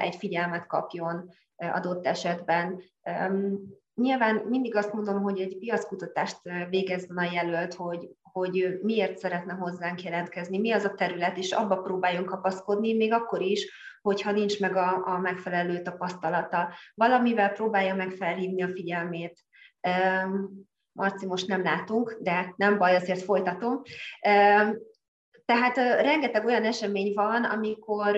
egy 0.00 0.16
figyelmet 0.16 0.66
kapjon 0.66 1.28
adott 1.56 2.06
esetben. 2.06 2.82
Nyilván 4.00 4.36
mindig 4.36 4.74
azt 4.74 4.92
mondom, 4.92 5.22
hogy 5.22 5.40
egy 5.40 5.58
piackutatást 5.58 6.38
végezzen 6.70 7.16
a 7.16 7.32
jelölt, 7.32 7.74
hogy, 7.74 8.10
hogy 8.22 8.78
miért 8.82 9.18
szeretne 9.18 9.52
hozzánk 9.52 10.02
jelentkezni, 10.02 10.58
mi 10.58 10.72
az 10.72 10.84
a 10.84 10.94
terület, 10.94 11.36
és 11.36 11.52
abba 11.52 11.76
próbáljunk 11.76 12.28
kapaszkodni, 12.28 12.94
még 12.94 13.12
akkor 13.12 13.42
is, 13.42 13.70
hogyha 14.02 14.32
nincs 14.32 14.60
meg 14.60 14.76
a, 14.76 15.06
a 15.06 15.18
megfelelő 15.18 15.82
tapasztalata. 15.82 16.72
Valamivel 16.94 17.52
próbálja 17.52 17.94
meg 17.94 18.10
felhívni 18.10 18.62
a 18.62 18.68
figyelmét. 18.68 19.44
Marci, 20.92 21.26
most 21.26 21.46
nem 21.46 21.62
látunk, 21.62 22.18
de 22.20 22.54
nem 22.56 22.78
baj, 22.78 22.96
azért 22.96 23.22
folytatom. 23.22 23.82
Tehát 25.44 25.76
rengeteg 25.76 26.44
olyan 26.44 26.64
esemény 26.64 27.12
van, 27.14 27.44
amikor 27.44 28.16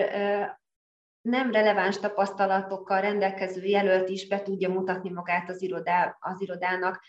nem 1.28 1.52
releváns 1.52 1.98
tapasztalatokkal 1.98 3.00
rendelkező 3.00 3.64
jelölt 3.64 4.08
is 4.08 4.28
be 4.28 4.42
tudja 4.42 4.68
mutatni 4.68 5.10
magát 5.10 5.48
az, 5.48 5.62
irodá, 5.62 6.16
az 6.20 6.40
irodának. 6.40 7.00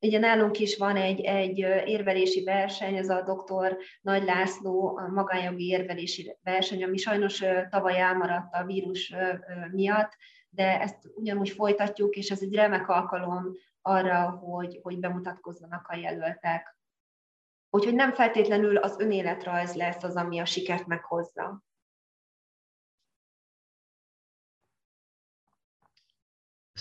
Ugye 0.00 0.18
nálunk 0.18 0.58
is 0.58 0.76
van 0.76 0.96
egy, 0.96 1.20
egy 1.20 1.58
érvelési 1.84 2.44
verseny, 2.44 2.96
ez 2.96 3.08
a 3.08 3.22
doktor 3.22 3.76
Nagy 4.00 4.24
László 4.24 4.96
a 4.96 5.08
magánjogi 5.08 5.66
érvelési 5.66 6.36
verseny, 6.42 6.84
ami 6.84 6.96
sajnos 6.96 7.42
tavaly 7.70 8.00
elmaradt 8.00 8.54
a 8.54 8.64
vírus 8.64 9.14
miatt, 9.70 10.16
de 10.48 10.80
ezt 10.80 11.10
ugyanúgy 11.14 11.50
folytatjuk, 11.50 12.16
és 12.16 12.30
ez 12.30 12.42
egy 12.42 12.54
remek 12.54 12.88
alkalom 12.88 13.56
arra, 13.82 14.30
hogy, 14.30 14.78
hogy 14.82 14.98
bemutatkozzanak 14.98 15.86
a 15.88 15.96
jelöltek. 15.96 16.76
Úgyhogy 17.70 17.94
nem 17.94 18.12
feltétlenül 18.12 18.76
az 18.76 19.00
önéletrajz 19.00 19.74
lesz 19.74 20.02
az, 20.02 20.16
ami 20.16 20.38
a 20.38 20.44
sikert 20.44 20.86
meghozza. 20.86 21.62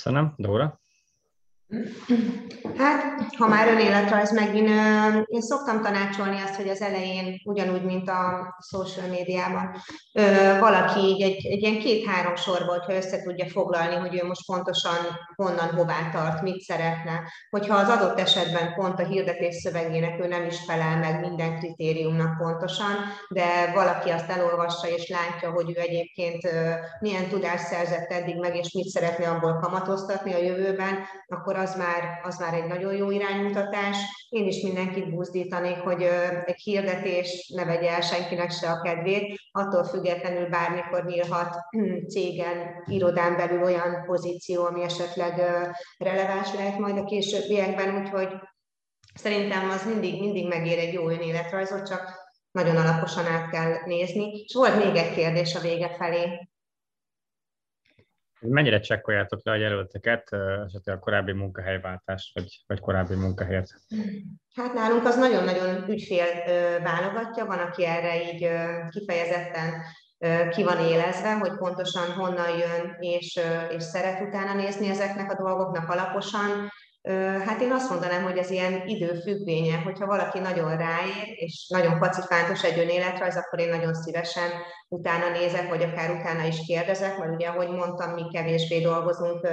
Köszönöm. 0.04 0.34
Dóra? 0.38 0.80
Hát, 2.78 3.04
ha 3.38 3.48
már 3.48 3.68
önéletrajz 3.68 4.34
megint, 4.34 4.70
én 5.26 5.42
szoktam 5.42 5.82
tanácsolni 5.82 6.42
azt, 6.42 6.56
hogy 6.56 6.70
az 6.70 6.82
elején, 6.82 7.42
ugyanúgy, 7.44 7.84
mint 7.84 8.10
a 8.10 8.56
social 8.70 9.08
médiában, 9.08 9.76
valaki 10.60 11.00
így 11.00 11.22
egy, 11.22 11.46
egy 11.46 11.62
ilyen 11.62 11.80
két-három 11.80 12.36
sorból, 12.36 12.78
hogyha 12.78 12.96
össze 12.96 13.22
tudja 13.22 13.50
foglalni, 13.50 13.96
hogy 13.96 14.20
ő 14.24 14.28
most 14.28 14.46
pontosan 14.46 14.98
honnan, 15.36 15.70
hová 15.70 16.10
tart, 16.12 16.42
mit 16.42 16.62
szeretne, 16.62 17.22
hogyha 17.50 17.76
az 17.76 17.90
adott 17.90 18.20
esetben 18.20 18.74
pont 18.74 19.00
a 19.00 19.06
hirdetés 19.06 19.56
szövegének 19.56 20.24
ő 20.24 20.28
nem 20.28 20.46
is 20.46 20.58
felel 20.68 20.98
meg 20.98 21.20
minden 21.20 21.60
kritériumnak 21.60 22.38
pontosan, 22.38 22.96
de 23.30 23.72
valaki 23.74 24.10
azt 24.10 24.30
elolvassa 24.30 24.88
és 24.88 25.10
látja, 25.10 25.52
hogy 25.52 25.74
ő 25.76 25.80
egyébként 25.80 26.42
milyen 27.00 27.28
tudást 27.28 27.66
szerzett 27.66 28.12
eddig 28.12 28.40
meg, 28.40 28.56
és 28.56 28.72
mit 28.72 28.88
szeretne 28.88 29.30
abból 29.30 29.60
kamatoztatni 29.62 30.34
a 30.34 30.44
jövőben, 30.44 31.00
akkor 31.28 31.56
az 31.62 31.76
már, 31.76 32.20
az 32.24 32.38
már 32.40 32.54
egy 32.54 32.66
nagyon 32.66 32.94
jó 32.94 33.12
iránymutatás. 33.12 33.98
Én 34.30 34.48
is 34.48 34.62
mindenkit 34.62 35.10
buzdítanék, 35.10 35.78
hogy 35.78 36.02
egy 36.46 36.62
hirdetés 36.64 37.52
ne 37.56 37.66
vegye 37.66 37.90
el 37.90 38.02
senkinek 38.02 38.52
se 38.52 38.70
a 38.70 38.82
kedvét, 38.82 39.40
attól 39.52 39.84
függetlenül 39.84 40.50
bármikor 40.50 41.06
nyílhat 41.06 41.56
cégen, 42.08 42.84
irodán 42.86 43.36
belül 43.36 43.64
olyan 43.64 44.04
pozíció, 44.06 44.66
ami 44.66 44.84
esetleg 44.84 45.42
releváns 45.98 46.54
lehet 46.54 46.78
majd 46.78 46.98
a 46.98 47.06
későbbiekben, 47.06 48.02
úgyhogy 48.02 48.30
szerintem 49.14 49.70
az 49.70 49.86
mindig, 49.86 50.20
mindig 50.20 50.48
megér 50.48 50.78
egy 50.78 50.94
jó 50.94 51.10
önéletrajzot, 51.10 51.88
csak 51.88 52.30
nagyon 52.52 52.76
alaposan 52.76 53.26
át 53.26 53.50
kell 53.50 53.74
nézni. 53.86 54.44
És 54.46 54.54
volt 54.54 54.86
még 54.86 54.96
egy 54.96 55.14
kérdés 55.14 55.56
a 55.56 55.60
vége 55.60 55.90
felé. 55.98 56.50
Mennyire 58.42 58.80
csekkoljátok 58.80 59.40
le 59.44 59.52
a 59.52 59.56
jelölteket, 59.56 60.34
esetleg 60.66 60.96
a 60.96 61.00
korábbi 61.00 61.32
munkahelyváltást, 61.32 62.34
vagy, 62.34 62.64
vagy 62.68 62.80
korábbi 62.80 63.16
munkahelyet? 63.16 63.70
Hát 64.56 64.74
nálunk 64.74 65.06
az 65.06 65.18
nagyon-nagyon 65.18 65.90
ügyfél 65.90 66.26
válogatja, 66.84 67.46
van, 67.46 67.60
aki 67.60 67.86
erre 67.86 68.34
így 68.34 68.50
kifejezetten 68.90 69.82
ki 70.50 70.64
van 70.64 70.80
élezve, 70.80 71.38
hogy 71.38 71.58
pontosan 71.58 72.12
honnan 72.12 72.58
jön, 72.58 72.96
és, 73.00 73.40
és 73.70 73.84
szeret 73.84 74.22
utána 74.22 74.54
nézni 74.54 74.90
ezeknek 74.90 75.32
a 75.32 75.44
dolgoknak 75.44 75.90
alaposan, 75.90 76.70
Hát 77.46 77.62
én 77.62 77.72
azt 77.72 77.90
mondanám, 77.90 78.24
hogy 78.24 78.38
ez 78.38 78.50
ilyen 78.50 78.88
időfüggvénye, 78.88 79.78
hogyha 79.78 80.06
valaki 80.06 80.40
nagyon 80.40 80.78
ráér, 80.78 81.28
és 81.36 81.68
nagyon 81.70 82.00
pacifántos 82.00 82.64
egy 82.64 82.80
önéletrajz, 82.80 83.36
akkor 83.36 83.60
én 83.60 83.70
nagyon 83.70 83.94
szívesen 83.94 84.50
utána 84.88 85.30
nézek, 85.30 85.70
vagy 85.70 85.84
akár 85.84 86.12
utána 86.12 86.44
is 86.44 86.66
kérdezek, 86.66 87.18
mert 87.18 87.34
ugye, 87.34 87.48
ahogy 87.48 87.70
mondtam, 87.70 88.14
mi 88.14 88.24
kevésbé 88.32 88.82
dolgozunk 88.82 89.48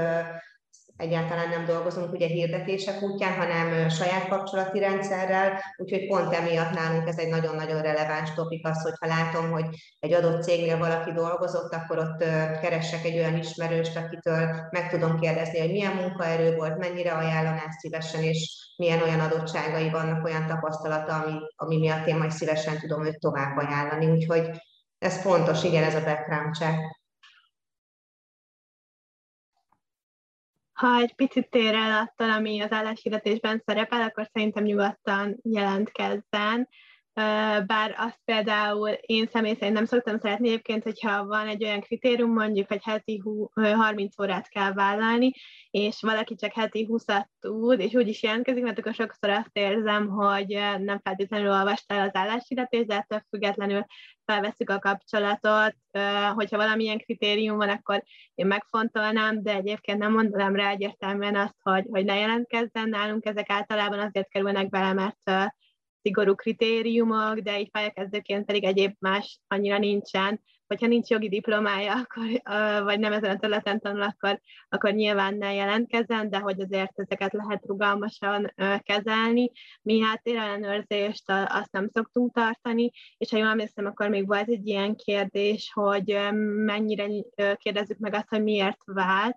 egyáltalán 0.99 1.49
nem 1.49 1.65
dolgozunk 1.65 2.13
ugye 2.13 2.27
hirdetések 2.27 3.03
útján, 3.03 3.35
hanem 3.35 3.89
saját 3.89 4.29
kapcsolati 4.29 4.79
rendszerrel, 4.79 5.61
úgyhogy 5.77 6.07
pont 6.07 6.35
emiatt 6.35 6.71
nálunk 6.71 7.09
ez 7.09 7.19
egy 7.19 7.29
nagyon-nagyon 7.29 7.83
releváns 7.83 8.35
topik 8.35 8.67
az, 8.67 8.83
hogyha 8.83 9.07
látom, 9.07 9.51
hogy 9.51 9.65
egy 9.99 10.13
adott 10.13 10.43
cégnél 10.43 10.79
valaki 10.79 11.13
dolgozott, 11.13 11.75
akkor 11.75 11.99
ott 11.99 12.19
keressek 12.61 13.05
egy 13.05 13.19
olyan 13.19 13.37
ismerőst, 13.37 13.97
akitől 13.97 14.69
meg 14.71 14.89
tudom 14.91 15.19
kérdezni, 15.21 15.59
hogy 15.59 15.71
milyen 15.71 15.95
munkaerő 15.95 16.57
volt, 16.57 16.79
mennyire 16.79 17.13
ajánlaná 17.13 17.65
szívesen, 17.79 18.23
és 18.23 18.73
milyen 18.77 19.03
olyan 19.03 19.21
adottságai 19.21 19.91
vannak, 19.91 20.25
olyan 20.25 20.47
tapasztalata, 20.47 21.15
ami, 21.15 21.33
ami 21.57 21.79
miatt 21.79 22.07
én 22.07 22.17
majd 22.17 22.31
szívesen 22.31 22.79
tudom 22.79 23.07
őt 23.07 23.19
tovább 23.19 23.57
ajánlani. 23.57 24.07
Úgyhogy 24.07 24.51
ez 24.99 25.21
fontos, 25.21 25.65
igen, 25.65 25.83
ez 25.85 25.95
a 25.95 26.05
background 26.05 26.55
check. 26.55 26.98
Ha 30.79 30.97
egy 30.97 31.15
picit 31.15 31.51
tér 31.51 31.75
el 31.75 31.99
attól, 31.99 32.31
ami 32.31 32.61
az 32.61 32.73
álláshirdetésben 32.73 33.63
szerepel, 33.67 34.03
akkor 34.03 34.29
szerintem 34.33 34.65
nyugodtan 34.65 35.39
jelentkezzen. 35.43 36.69
Bár 37.67 37.95
azt 37.97 38.21
például 38.25 38.89
én 38.89 39.27
személy 39.27 39.55
szerint 39.55 39.75
nem 39.75 39.85
szoktam 39.85 40.19
szeretni 40.19 40.49
egyébként, 40.49 40.83
hogyha 40.83 41.27
van 41.27 41.47
egy 41.47 41.65
olyan 41.65 41.81
kritérium, 41.81 42.33
mondjuk, 42.33 42.69
hogy 42.69 42.83
heti 42.83 43.23
30 43.55 44.19
órát 44.19 44.49
kell 44.49 44.73
vállalni, 44.73 45.33
és 45.71 46.01
valaki 46.01 46.35
csak 46.35 46.53
heti 46.53 46.89
20-at 46.91 47.25
tud, 47.41 47.81
és 47.81 47.95
úgy 47.95 48.09
is 48.09 48.23
jelentkezik, 48.23 48.63
mert 48.63 48.79
akkor 48.79 48.95
sokszor 48.95 49.31
azt 49.31 49.51
érzem, 49.53 50.09
hogy 50.09 50.49
nem 50.79 51.01
feltétlenül 51.03 51.51
olvasta 51.51 51.95
el 51.95 52.07
az 52.07 52.15
álláshirdetést, 52.17 52.87
de 52.87 52.97
ettől 52.97 53.23
függetlenül 53.29 53.85
felveszük 54.25 54.71
a 54.71 54.79
kapcsolatot, 54.79 55.77
hogyha 56.35 56.57
valamilyen 56.57 56.99
kritérium 56.99 57.57
van, 57.57 57.69
akkor 57.69 58.03
én 58.35 58.47
megfontolnám, 58.47 59.43
de 59.43 59.55
egyébként 59.55 59.99
nem 59.99 60.13
mondanám 60.13 60.55
rá 60.55 60.71
egyértelműen 60.71 61.37
azt, 61.37 61.57
hogy, 61.63 61.87
hogy 61.91 62.05
ne 62.05 62.15
jelentkezzen 62.15 62.89
nálunk, 62.89 63.25
ezek 63.27 63.51
általában 63.51 63.99
azért 63.99 64.29
kerülnek 64.29 64.69
bele, 64.69 64.93
mert 64.93 65.53
szigorú 66.03 66.35
kritériumok, 66.35 67.39
de 67.39 67.61
így 67.61 67.71
pályakezdőként 67.71 68.47
pedig 68.47 68.65
egyéb 68.65 68.95
más 68.99 69.41
annyira 69.47 69.79
nincsen. 69.79 70.41
Hogyha 70.67 70.87
nincs 70.87 71.09
jogi 71.09 71.29
diplomája, 71.29 71.93
akkor, 71.93 72.25
vagy 72.83 72.99
nem 72.99 73.13
ezen 73.13 73.31
a 73.31 73.39
területen 73.39 73.81
tanul, 73.81 74.03
akkor, 74.03 74.41
akkor 74.69 74.93
nyilván 74.93 75.37
ne 75.37 75.55
jelentkezzen, 75.55 76.31
de 76.31 76.39
hogy 76.39 76.61
azért 76.61 77.01
ezeket 77.01 77.33
lehet 77.33 77.67
rugalmasan 77.67 78.53
kezelni. 78.83 79.51
Mi 79.83 80.01
háttérellenőrzést 80.01 81.31
azt 81.47 81.73
nem 81.73 81.89
szoktunk 81.93 82.35
tartani, 82.35 82.91
és 83.17 83.31
ha 83.31 83.37
jól 83.37 83.49
emlékszem, 83.49 83.87
akkor 83.87 84.09
még 84.09 84.27
volt 84.27 84.49
egy 84.49 84.67
ilyen 84.67 84.97
kérdés, 84.97 85.71
hogy 85.75 86.19
mennyire 86.65 87.07
kérdezzük 87.55 87.99
meg 87.99 88.15
azt, 88.15 88.29
hogy 88.29 88.43
miért 88.43 88.81
vált, 88.85 89.37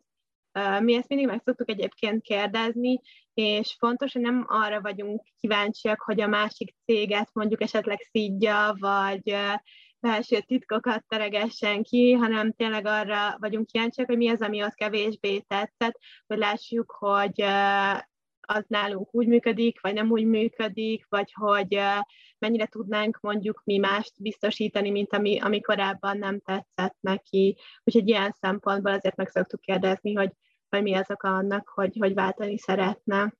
mi 0.79 0.93
ezt 0.93 1.07
mindig 1.07 1.27
meg 1.27 1.41
szoktuk 1.45 1.69
egyébként 1.69 2.21
kérdezni, 2.21 3.01
és 3.33 3.75
fontos, 3.79 4.13
hogy 4.13 4.21
nem 4.21 4.45
arra 4.47 4.81
vagyunk 4.81 5.23
kíváncsiak, 5.39 6.01
hogy 6.01 6.21
a 6.21 6.27
másik 6.27 6.75
céget 6.85 7.29
mondjuk 7.33 7.61
esetleg 7.61 8.07
szídja, 8.11 8.75
vagy 8.79 9.35
belső 9.99 10.39
titkokat 10.39 11.05
teregessen 11.07 11.83
ki, 11.83 12.11
hanem 12.11 12.51
tényleg 12.51 12.85
arra 12.85 13.37
vagyunk 13.39 13.65
kíváncsiak, 13.65 14.07
hogy 14.07 14.17
mi 14.17 14.29
az, 14.29 14.41
ami 14.41 14.63
ott 14.63 14.73
kevésbé 14.73 15.39
tetszett, 15.39 15.99
hogy 16.27 16.37
lássuk, 16.37 16.91
hogy 16.91 17.43
az 18.55 18.65
nálunk 18.67 19.15
úgy 19.15 19.27
működik, 19.27 19.81
vagy 19.81 19.93
nem 19.93 20.11
úgy 20.11 20.25
működik, 20.25 21.05
vagy 21.09 21.33
hogy 21.33 21.79
mennyire 22.37 22.65
tudnánk 22.65 23.19
mondjuk 23.21 23.61
mi 23.63 23.77
mást 23.77 24.13
biztosítani, 24.21 24.89
mint 24.89 25.13
ami, 25.13 25.39
ami 25.39 25.61
korábban 25.61 26.17
nem 26.17 26.39
tetszett 26.39 26.97
neki. 26.99 27.57
Úgyhogy 27.83 28.07
ilyen 28.07 28.31
szempontból 28.31 28.91
azért 28.91 29.15
meg 29.15 29.29
szoktuk 29.29 29.61
kérdezni, 29.61 30.13
hogy, 30.13 30.31
hogy 30.69 30.81
mi 30.81 30.93
az 30.93 31.11
oka 31.11 31.35
annak, 31.35 31.67
hogy, 31.67 31.97
hogy 31.99 32.13
váltani 32.13 32.57
szeretne. 32.57 33.33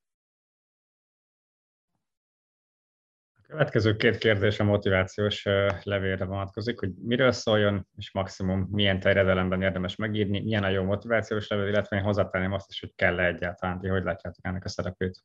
Következő 3.52 3.96
két 3.96 4.18
kérdés 4.18 4.60
a 4.60 4.64
motivációs 4.64 5.44
levélre 5.82 6.24
vonatkozik, 6.24 6.78
hogy 6.78 6.90
miről 7.02 7.32
szóljon, 7.32 7.86
és 7.96 8.12
maximum 8.12 8.68
milyen 8.70 9.00
terjedelemben 9.00 9.62
érdemes 9.62 9.96
megírni, 9.96 10.40
milyen 10.40 10.64
a 10.64 10.68
jó 10.68 10.82
motivációs 10.82 11.48
levél, 11.48 11.68
illetve 11.68 11.96
én 11.96 12.02
hozzátenném 12.02 12.52
azt 12.52 12.70
is, 12.70 12.80
hogy 12.80 12.94
kell-e 12.94 13.26
egyáltalán, 13.26 13.80
ti 13.80 13.88
hogy 13.88 14.04
látjátok 14.04 14.46
ennek 14.46 14.64
a 14.64 14.68
szerepét? 14.68 15.22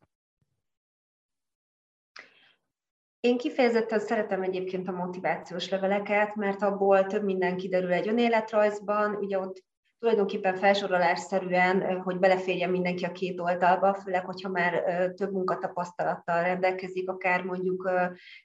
Én 3.20 3.38
kifejezetten 3.38 4.00
szeretem 4.00 4.42
egyébként 4.42 4.88
a 4.88 4.92
motivációs 4.92 5.70
leveleket, 5.70 6.36
mert 6.36 6.62
abból 6.62 7.06
több 7.06 7.24
minden 7.24 7.58
kiderül 7.58 7.92
egy 7.92 8.08
önéletrajzban, 8.08 9.16
ugye 9.16 9.40
ott 9.40 9.64
tulajdonképpen 10.00 10.56
felsorolásszerűen, 10.56 12.02
hogy 12.02 12.20
beleférjen 12.20 12.70
mindenki 12.70 13.06
a 13.06 13.12
két 13.12 13.40
oldalba, 13.40 13.94
főleg, 13.94 14.26
hogyha 14.26 14.50
már 14.50 14.84
több 15.16 15.32
munkatapasztalattal 15.32 16.44
rendelkezik, 16.44 17.10
akár 17.10 17.44
mondjuk 17.44 17.92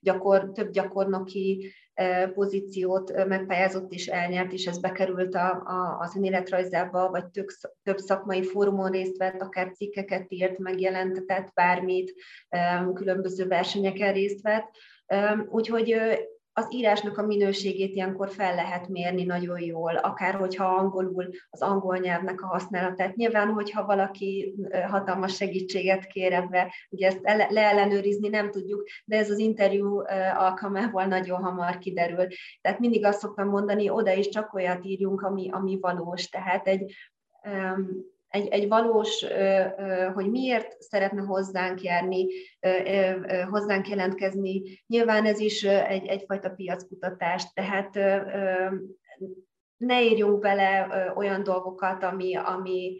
gyakor, 0.00 0.50
több 0.53 0.70
gyakornoki 0.70 1.72
pozíciót 2.34 3.26
megpályázott 3.26 3.92
és 3.92 4.07
elnyert, 4.07 4.53
és 4.53 4.66
ez 4.66 4.78
bekerült 4.78 5.34
a, 5.34 5.50
a, 5.50 5.98
az 6.00 6.16
önéletrajzába, 6.16 7.11
vagy 7.11 7.26
több, 7.26 7.46
több 7.82 7.98
szakmai 7.98 8.42
fórumon 8.42 8.90
részt 8.90 9.16
vett, 9.16 9.40
akár 9.40 9.72
cikkeket 9.72 10.32
írt, 10.32 10.59
megjelentetett, 10.59 11.53
bármit, 11.55 12.14
különböző 12.94 13.46
versenyeken 13.46 14.12
részt 14.12 14.42
vett. 14.42 14.70
Úgyhogy 15.48 15.96
az 16.55 16.66
írásnak 16.70 17.18
a 17.18 17.26
minőségét 17.26 17.94
ilyenkor 17.94 18.30
fel 18.30 18.55
lehet 18.55 18.88
mérni 18.88 19.24
nagyon 19.24 19.61
jól, 19.61 19.96
akár 19.96 20.34
hogyha 20.34 20.64
angolul 20.64 21.28
az 21.50 21.62
angol 21.62 21.96
nyelvnek 21.96 22.42
a 22.42 22.46
használatát. 22.46 23.16
Nyilván, 23.16 23.48
hogyha 23.48 23.86
valaki 23.86 24.55
hatalmas 24.88 25.36
segítséget 25.36 26.07
kér 26.07 26.32
ebbe, 26.32 26.74
ugye 26.90 27.07
ezt 27.07 27.50
leellenőrizni 27.50 28.28
nem 28.28 28.50
tudjuk, 28.50 28.86
de 29.05 29.16
ez 29.16 29.30
az 29.30 29.38
interjú 29.38 30.03
alkalmával 30.36 31.05
nagyon 31.05 31.42
hamar 31.42 31.78
kiderül. 31.78 32.26
Tehát 32.61 32.78
mindig 32.78 33.05
azt 33.05 33.20
szoktam 33.20 33.48
mondani, 33.48 33.90
oda 33.90 34.12
is 34.12 34.28
csak 34.28 34.55
olyat 34.55 34.84
írjunk, 34.84 35.22
ami, 35.22 35.50
ami 35.50 35.78
valós. 35.80 36.28
Tehát 36.28 36.66
egy 36.66 36.94
egy, 38.32 38.48
egy 38.48 38.68
valós, 38.68 39.24
hogy 40.14 40.30
miért 40.30 40.82
szeretne 40.82 41.20
hozzánk 41.20 41.82
járni, 41.82 42.26
hozzánk 43.50 43.88
jelentkezni. 43.88 44.62
Nyilván 44.86 45.26
ez 45.26 45.38
is 45.38 45.62
egy, 45.64 46.06
egyfajta 46.06 46.50
piackutatás, 46.50 47.52
tehát 47.52 47.94
ne 49.76 50.02
írjunk 50.02 50.38
bele 50.38 50.88
olyan 51.16 51.42
dolgokat, 51.42 52.02
ami, 52.02 52.36
ami, 52.36 52.98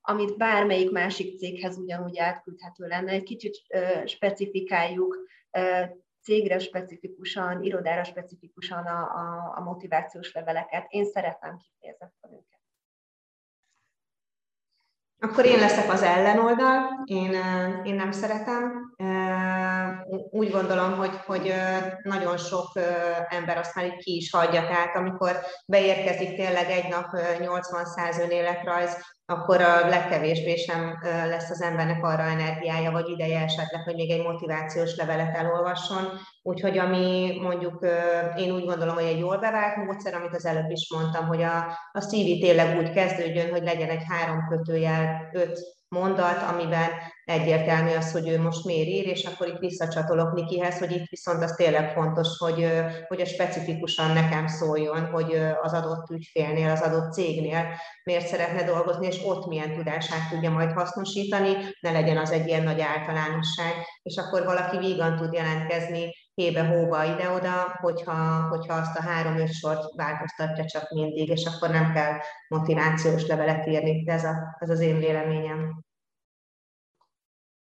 amit 0.00 0.36
bármelyik 0.36 0.90
másik 0.90 1.38
céghez 1.38 1.78
ugyanúgy 1.78 2.18
átküldhető 2.18 2.86
lenne. 2.86 3.12
Egy 3.12 3.22
kicsit 3.22 3.56
specifikáljuk 4.04 5.18
cégre 6.22 6.58
specifikusan, 6.58 7.62
irodára 7.62 8.04
specifikusan 8.04 8.86
a, 8.86 9.00
a, 9.00 9.54
a 9.56 9.60
motivációs 9.60 10.32
leveleket. 10.32 10.86
Én 10.88 11.04
szeretem 11.04 11.56
kifejezetten 11.56 12.30
őket. 12.30 12.55
Akkor 15.20 15.44
én 15.44 15.58
leszek 15.58 15.92
az 15.92 16.02
ellenoldal, 16.02 17.02
én, 17.04 17.36
én 17.84 17.94
nem 17.94 18.12
szeretem. 18.12 18.94
Úgy 20.30 20.50
gondolom, 20.50 20.96
hogy, 20.96 21.20
hogy 21.26 21.54
nagyon 22.02 22.36
sok 22.36 22.72
ember 23.28 23.58
azt 23.58 23.74
már 23.74 23.84
így 23.84 23.96
ki 23.96 24.16
is 24.16 24.30
hagyja, 24.30 24.60
tehát 24.60 24.96
amikor 24.96 25.40
beérkezik 25.66 26.36
tényleg 26.36 26.70
egy 26.70 26.88
nap 26.88 27.06
80-100 27.38 28.22
önéletrajz, 28.22 29.15
akkor 29.26 29.60
a 29.60 29.88
legkevésbé 29.88 30.56
sem 30.56 30.98
lesz 31.02 31.50
az 31.50 31.62
embernek 31.62 32.04
arra 32.04 32.22
energiája 32.22 32.90
vagy 32.90 33.08
ideje 33.08 33.40
esetleg, 33.40 33.82
hogy 33.82 33.94
még 33.94 34.10
egy 34.10 34.22
motivációs 34.22 34.96
levelet 34.96 35.36
elolvasson. 35.36 36.04
Úgyhogy 36.42 36.78
ami 36.78 37.38
mondjuk 37.40 37.86
én 38.36 38.52
úgy 38.52 38.64
gondolom, 38.64 38.94
hogy 38.94 39.04
egy 39.04 39.18
jól 39.18 39.38
bevált 39.38 39.76
módszer, 39.76 40.14
amit 40.14 40.34
az 40.34 40.46
előbb 40.46 40.70
is 40.70 40.90
mondtam, 40.90 41.26
hogy 41.26 41.42
a, 41.42 41.56
a 41.92 42.00
CV 42.00 42.40
tényleg 42.40 42.78
úgy 42.78 42.90
kezdődjön, 42.90 43.50
hogy 43.50 43.62
legyen 43.62 43.88
egy 43.88 44.04
három 44.08 44.46
kötőjel, 44.48 45.30
öt 45.32 45.75
mondat, 45.88 46.42
amiben 46.52 46.90
egyértelmű 47.24 47.90
az, 47.94 48.12
hogy 48.12 48.28
ő 48.28 48.40
most 48.40 48.64
miért 48.64 48.88
ír, 48.88 49.06
és 49.06 49.24
akkor 49.24 49.46
itt 49.46 49.58
visszacsatolok 49.58 50.32
Nikihez, 50.32 50.78
hogy 50.78 50.90
itt 50.90 51.08
viszont 51.08 51.42
az 51.42 51.52
tényleg 51.52 51.92
fontos, 51.92 52.28
hogy, 52.38 52.68
hogy 53.08 53.20
a 53.20 53.26
specifikusan 53.26 54.12
nekem 54.12 54.46
szóljon, 54.46 55.06
hogy 55.06 55.40
az 55.62 55.72
adott 55.72 56.10
ügyfélnél, 56.10 56.70
az 56.70 56.80
adott 56.80 57.12
cégnél 57.12 57.66
miért 58.04 58.26
szeretne 58.26 58.62
dolgozni, 58.62 59.06
és 59.06 59.20
ott 59.24 59.46
milyen 59.46 59.72
tudását 59.72 60.30
tudja 60.30 60.50
majd 60.50 60.72
hasznosítani, 60.72 61.52
ne 61.80 61.90
legyen 61.90 62.16
az 62.16 62.30
egy 62.30 62.46
ilyen 62.46 62.62
nagy 62.62 62.80
általánosság, 62.80 63.72
és 64.02 64.16
akkor 64.16 64.44
valaki 64.44 64.78
vígan 64.78 65.16
tud 65.16 65.32
jelentkezni 65.32 66.14
hébe-hóba 66.36 67.04
ide-oda, 67.04 67.78
hogyha, 67.80 68.48
hogyha 68.48 68.74
azt 68.74 68.96
a 68.96 69.02
három-öt 69.02 69.52
sort 69.52 69.94
változtatja 69.94 70.64
csak 70.64 70.90
mindig, 70.90 71.28
és 71.28 71.44
akkor 71.44 71.70
nem 71.70 71.92
kell 71.92 72.18
motivációs 72.48 73.26
levelet 73.26 73.66
írni. 73.66 74.08
Ez, 74.08 74.24
a, 74.24 74.56
ez 74.58 74.70
az 74.70 74.80
én 74.80 74.98
véleményem. 74.98 75.84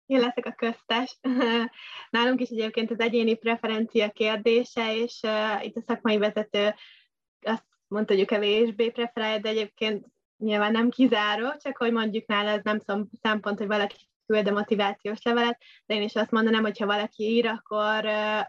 Én 0.06 0.20
leszek 0.20 0.46
a 0.46 0.52
köztes. 0.52 1.18
Nálunk 2.10 2.40
is 2.40 2.48
egyébként 2.48 2.90
az 2.90 3.00
egyéni 3.00 3.34
preferencia 3.34 4.10
kérdése, 4.10 4.96
és 4.96 5.20
uh, 5.22 5.64
itt 5.64 5.76
a 5.76 5.82
szakmai 5.86 6.18
vezető 6.18 6.74
azt 7.40 7.66
mondta, 7.88 8.14
hogy 8.14 8.24
kevésbé 8.24 8.90
preferálja, 8.90 9.38
de 9.38 9.48
egyébként 9.48 10.06
nyilván 10.38 10.72
nem 10.72 10.90
kizáró, 10.90 11.56
csak 11.56 11.76
hogy 11.76 11.92
mondjuk 11.92 12.26
nála 12.26 12.50
ez 12.50 12.62
nem 12.62 12.78
szempont, 13.22 13.58
hogy 13.58 13.66
valaki 13.66 13.96
küld 14.26 14.48
a 14.48 14.52
motivációs 14.52 15.22
levelet, 15.22 15.58
de 15.86 15.94
én 15.94 16.02
is 16.02 16.14
azt 16.14 16.30
mondanám, 16.30 16.62
hogy 16.62 16.78
ha 16.78 16.86
valaki 16.86 17.24
ír, 17.24 17.46
akkor 17.46 18.04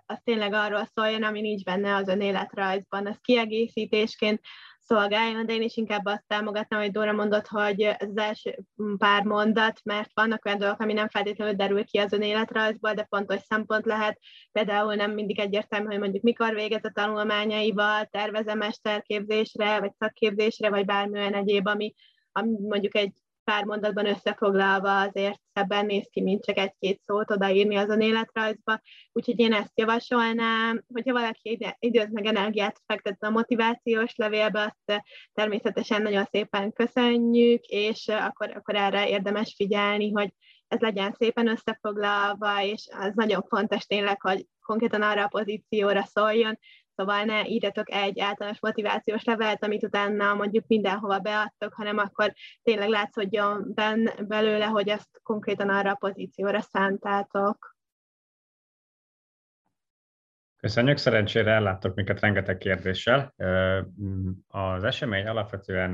az 0.06 0.20
tényleg 0.24 0.54
arról 0.54 0.90
szóljon, 0.94 1.24
ami 1.24 1.42
nincs 1.42 1.64
benne 1.64 1.96
az 1.96 2.08
önéletrajzban, 2.08 3.08
az 3.08 3.18
kiegészítésként 3.22 4.42
szolgáljon, 4.88 5.46
de 5.46 5.54
én 5.54 5.62
is 5.62 5.78
inkább 5.78 6.06
azt 6.06 6.24
támogatnám, 6.28 6.82
hogy 6.82 6.92
Dóra 6.92 7.12
mondott, 7.12 7.48
hogy 7.48 7.82
ez 7.82 8.10
az 8.10 8.18
első 8.18 8.58
pár 8.98 9.24
mondat, 9.24 9.80
mert 9.84 10.10
vannak 10.14 10.46
olyan 10.46 10.58
dolgok, 10.58 10.80
ami 10.80 10.94
nem 10.94 11.10
feltétlenül 11.10 11.54
derül 11.54 11.84
ki 11.84 11.98
az 11.98 12.14
önéletrajzból, 12.14 12.94
de 12.94 13.06
fontos 13.10 13.42
szempont 13.42 13.86
lehet. 13.86 14.20
Például 14.52 14.96
nem 14.96 15.12
mindig 15.12 15.40
egyértelmű, 15.40 15.86
hogy 15.86 16.00
mondjuk 16.00 16.24
mikor 16.24 16.54
végez 16.54 16.84
a 16.84 16.92
tanulmányaival, 16.94 18.06
tervezem 18.06 18.58
mesterképzésre, 18.58 19.80
vagy 19.80 19.92
szakképzésre, 20.00 20.70
vagy 20.70 20.86
bármilyen 20.86 21.34
egyéb, 21.34 21.68
ami, 21.68 21.94
ami 22.32 22.52
mondjuk 22.62 22.96
egy 22.96 23.14
pár 23.52 23.64
mondatban 23.64 24.06
összefoglalva 24.06 25.02
azért 25.02 25.40
szebben 25.54 25.86
néz 25.86 26.08
ki, 26.12 26.22
mint 26.22 26.46
csak 26.46 26.58
egy-két 26.58 27.02
szót 27.02 27.32
odaírni 27.32 27.76
az 27.76 27.90
önéletrajzba. 27.90 28.82
Úgyhogy 29.12 29.40
én 29.40 29.54
ezt 29.54 29.72
javasolnám, 29.76 30.84
hogyha 30.94 31.14
valaki 31.14 31.60
időt 31.80 32.12
meg 32.12 32.26
energiát 32.26 32.82
fektet 32.86 33.24
a 33.24 33.30
motivációs 33.30 34.16
levélbe, 34.16 34.62
azt 34.62 35.04
természetesen 35.34 36.02
nagyon 36.02 36.26
szépen 36.32 36.74
köszönjük, 36.74 37.64
és 37.66 38.08
akkor, 38.08 38.56
akkor 38.56 38.76
erre 38.76 39.10
érdemes 39.10 39.54
figyelni, 39.56 40.12
hogy 40.12 40.34
ez 40.68 40.80
legyen 40.80 41.16
szépen 41.20 41.48
összefoglalva, 41.48 42.64
és 42.64 42.88
az 42.92 43.12
nagyon 43.14 43.44
fontos 43.48 43.86
tényleg, 43.86 44.22
hogy 44.22 44.46
konkrétan 44.66 45.02
arra 45.02 45.24
a 45.24 45.28
pozícióra 45.28 46.04
szóljon, 46.04 46.60
Szóval 46.98 47.24
ne 47.24 47.48
írjatok 47.48 47.92
egy 47.92 48.20
általános 48.20 48.60
motivációs 48.62 49.24
levelet, 49.24 49.64
amit 49.64 49.84
utána 49.84 50.34
mondjuk 50.34 50.68
mindenhova 50.68 51.20
beadtok, 51.20 51.74
hanem 51.74 51.98
akkor 51.98 52.34
tényleg 52.64 52.90
látszódjon 52.90 53.72
ben, 53.74 54.10
belőle, 54.28 54.66
hogy 54.66 54.88
ezt 54.88 55.20
konkrétan 55.24 55.70
arra 55.70 55.92
a 55.92 55.96
pozícióra 55.96 56.62
szántátok. 56.62 57.76
Köszönjük, 60.58 60.98
szerencsére 60.98 61.52
elláttok 61.52 61.96
minket 61.96 62.20
rengeteg 62.20 62.58
kérdéssel. 62.58 63.34
Az 64.48 64.84
esemény 64.84 65.28
alapvetően 65.28 65.94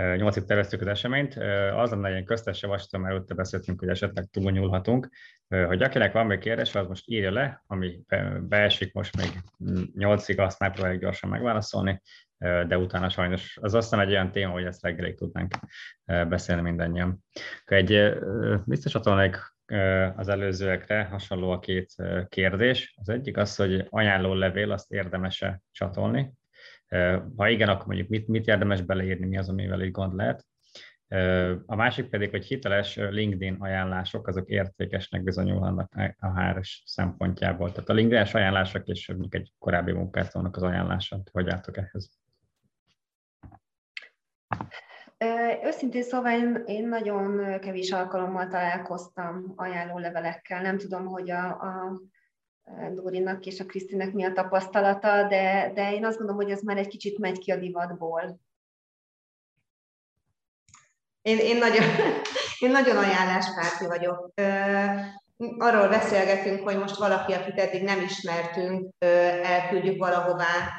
nyolcig 0.00 0.20
nyolcig 0.20 0.44
terveztük 0.44 0.80
az 0.80 0.86
eseményt. 0.86 1.34
Az 1.74 1.90
lenne 1.90 2.10
ilyen 2.10 2.24
köztes 2.24 2.62
javaslatom, 2.62 3.06
előtte 3.06 3.34
beszéltünk, 3.34 3.80
hogy 3.80 3.88
esetleg 3.88 4.24
túlnyúlhatunk, 4.24 5.08
hogy 5.48 5.82
akinek 5.82 6.12
van 6.12 6.26
még 6.26 6.38
kérdés, 6.38 6.74
az 6.74 6.86
most 6.86 7.08
írja 7.08 7.32
le, 7.32 7.62
ami 7.66 8.00
beesik 8.40 8.92
most 8.92 9.16
még 9.16 9.30
nyolcig, 9.94 10.38
azt 10.38 10.58
megpróbáljuk 10.58 11.02
gyorsan 11.02 11.30
megválaszolni, 11.30 12.02
de 12.38 12.78
utána 12.78 13.08
sajnos 13.08 13.58
az 13.60 13.74
aztán 13.74 14.00
egy 14.00 14.10
olyan 14.10 14.30
téma, 14.30 14.52
hogy 14.52 14.64
ezt 14.64 14.82
reggelig 14.82 15.16
tudnánk 15.16 15.54
beszélni 16.04 16.62
mindannyian. 16.62 17.24
Egy 17.64 18.12
biztos 18.66 18.92
csatolnék 18.92 19.36
az 20.16 20.28
előzőekre 20.28 21.02
hasonló 21.02 21.50
a 21.50 21.58
két 21.58 21.94
kérdés. 22.28 22.94
Az 22.96 23.08
egyik 23.08 23.36
az, 23.36 23.56
hogy 23.56 23.86
ajánló 23.90 24.34
levél, 24.34 24.72
azt 24.72 24.92
érdemese 24.92 25.62
csatolni, 25.70 26.32
ha 27.36 27.48
igen, 27.48 27.68
akkor 27.68 27.86
mondjuk 27.86 28.08
mit, 28.08 28.28
mit 28.28 28.46
érdemes 28.46 28.82
beleírni, 28.82 29.26
mi 29.26 29.38
az, 29.38 29.48
amivel 29.48 29.80
egy 29.80 29.90
gond 29.90 30.14
lehet. 30.14 30.46
A 31.66 31.74
másik 31.74 32.08
pedig, 32.08 32.30
hogy 32.30 32.44
hiteles 32.44 32.96
LinkedIn 32.96 33.56
ajánlások, 33.58 34.26
azok 34.26 34.48
értékesnek 34.48 35.22
bizonyulhatnak 35.22 35.92
a 36.18 36.40
HRS 36.40 36.82
szempontjából. 36.86 37.72
Tehát 37.72 37.88
a 37.88 37.92
LinkedIn-es 37.92 38.34
ajánlások 38.34 38.86
és 38.88 39.08
mondjuk 39.08 39.34
egy 39.34 39.52
korábbi 39.58 39.92
munkátolnak 39.92 40.56
az 40.56 40.62
ajánlása. 40.62 41.22
Hogy 41.32 41.48
álltok 41.48 41.76
ehhez? 41.76 42.10
Őszintén 45.64 46.02
szóval 46.02 46.32
én, 46.32 46.62
én 46.66 46.88
nagyon 46.88 47.58
kevés 47.58 47.90
alkalommal 47.90 48.46
találkoztam 48.46 49.52
ajánlólevelekkel. 49.56 50.62
Nem 50.62 50.78
tudom, 50.78 51.06
hogy 51.06 51.30
a, 51.30 51.46
a 51.48 52.00
Dórinak 52.94 53.46
és 53.46 53.60
a 53.60 53.66
Krisztinek 53.66 54.12
mi 54.12 54.24
a 54.24 54.32
tapasztalata, 54.32 55.28
de, 55.28 55.72
de 55.74 55.92
én 55.92 56.04
azt 56.04 56.18
gondolom, 56.18 56.42
hogy 56.42 56.52
ez 56.52 56.62
már 56.62 56.76
egy 56.76 56.88
kicsit 56.88 57.18
megy 57.18 57.38
ki 57.38 57.50
a 57.50 57.56
divatból. 57.56 58.40
Én, 61.22 61.38
én, 61.38 61.56
nagyon, 61.56 61.84
én 62.58 62.70
nagyon 62.70 62.96
ajánláspárti 62.96 63.86
vagyok. 63.86 64.32
Arról 65.58 65.88
beszélgetünk, 65.88 66.62
hogy 66.62 66.78
most 66.78 66.96
valaki, 66.96 67.32
akit 67.32 67.58
eddig 67.58 67.82
nem 67.82 68.00
ismertünk, 68.00 68.94
elküldjük 69.42 69.98
valahová, 69.98 70.72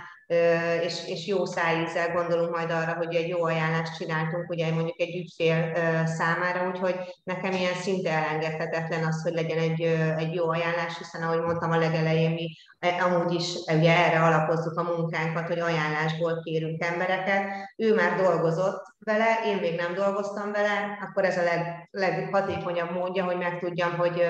és, 0.83 1.07
és 1.07 1.27
jó 1.27 1.45
szájízzel 1.45 2.11
gondolunk 2.11 2.55
majd 2.55 2.71
arra, 2.71 2.93
hogy 2.93 3.15
egy 3.15 3.27
jó 3.27 3.43
ajánlást 3.43 3.97
csináltunk, 3.97 4.49
ugye 4.49 4.73
mondjuk 4.73 4.99
egy 4.99 5.15
ügyfél 5.15 5.75
számára, 6.05 6.69
úgyhogy 6.69 6.95
nekem 7.23 7.51
ilyen 7.51 7.73
szinte 7.73 8.11
elengedhetetlen 8.11 9.05
az, 9.05 9.21
hogy 9.21 9.33
legyen 9.33 9.57
egy, 9.57 9.81
egy 10.17 10.33
jó 10.33 10.49
ajánlás, 10.49 10.97
hiszen 10.97 11.23
ahogy 11.23 11.41
mondtam 11.41 11.71
a 11.71 11.77
legelején, 11.77 12.31
mi 12.31 12.49
e, 12.79 13.03
amúgy 13.03 13.33
is 13.33 13.55
ugye 13.73 13.97
erre 13.97 14.19
alapozzuk 14.19 14.77
a 14.77 14.95
munkánkat, 14.95 15.47
hogy 15.47 15.59
ajánlásból 15.59 16.41
kérünk 16.43 16.83
embereket. 16.83 17.43
Ő 17.75 17.95
már 17.95 18.15
dolgozott 18.17 18.83
vele, 18.99 19.39
én 19.45 19.57
még 19.57 19.75
nem 19.75 19.93
dolgoztam 19.93 20.51
vele, 20.51 20.97
akkor 21.01 21.25
ez 21.25 21.37
a 21.37 21.43
leg, 21.43 21.89
leghatékonyabb 21.91 22.91
módja, 22.91 23.23
hogy 23.23 23.37
megtudjam, 23.37 23.97
hogy 23.97 24.23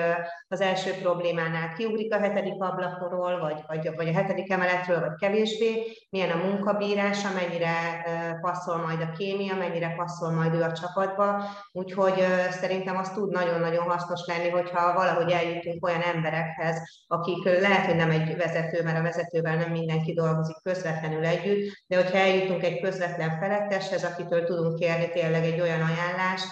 az 0.48 0.60
első 0.60 0.90
problémánál 1.02 1.72
kiugrik 1.72 2.14
a 2.14 2.18
hetedik 2.18 2.62
ablakorról, 2.62 3.40
vagy, 3.40 3.62
vagy, 3.66 3.94
vagy 3.96 4.08
a 4.08 4.12
hetedik 4.12 4.50
emeletről, 4.50 5.00
vagy 5.00 5.14
kevésbé, 5.18 5.91
milyen 6.10 6.30
a 6.30 6.44
munkabírása, 6.46 7.28
mennyire 7.34 8.04
passzol 8.40 8.76
majd 8.76 9.00
a 9.00 9.12
kémia, 9.18 9.56
mennyire 9.56 9.94
passzol 9.96 10.30
majd 10.30 10.54
ő 10.54 10.62
a 10.62 10.72
csapatba. 10.72 11.44
Úgyhogy 11.72 12.24
szerintem 12.50 12.96
az 12.96 13.10
tud 13.10 13.30
nagyon-nagyon 13.30 13.84
hasznos 13.84 14.20
lenni, 14.26 14.48
hogyha 14.48 14.92
valahogy 14.92 15.30
eljutunk 15.30 15.86
olyan 15.86 16.00
emberekhez, 16.00 16.76
akik 17.06 17.44
lehet, 17.44 17.86
hogy 17.86 17.96
nem 17.96 18.10
egy 18.10 18.36
vezető, 18.36 18.82
mert 18.82 18.98
a 18.98 19.02
vezetővel 19.02 19.56
nem 19.56 19.70
mindenki 19.70 20.12
dolgozik 20.12 20.56
közvetlenül 20.62 21.24
együtt, 21.24 21.82
de 21.86 21.96
hogyha 21.96 22.18
eljutunk 22.18 22.64
egy 22.64 22.80
közvetlen 22.80 23.38
feletteshez, 23.40 24.04
akitől 24.04 24.44
tudunk 24.44 24.78
kérni 24.78 25.10
tényleg 25.10 25.44
egy 25.44 25.60
olyan 25.60 25.80
ajánlást, 25.80 26.46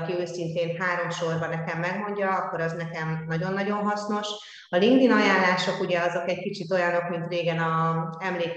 aki 0.00 0.20
őszintén 0.20 0.76
három 0.80 1.10
sorban 1.10 1.48
nekem 1.48 1.78
megmondja, 1.78 2.30
akkor 2.30 2.60
az 2.60 2.72
nekem 2.72 3.24
nagyon-nagyon 3.28 3.78
hasznos. 3.78 4.28
A 4.72 4.76
LinkedIn 4.76 5.12
ajánlások 5.12 5.80
ugye 5.80 6.00
azok 6.00 6.28
egy 6.28 6.38
kicsit 6.38 6.72
olyanok, 6.72 7.08
mint 7.08 7.28
régen 7.28 7.58
a 7.58 8.10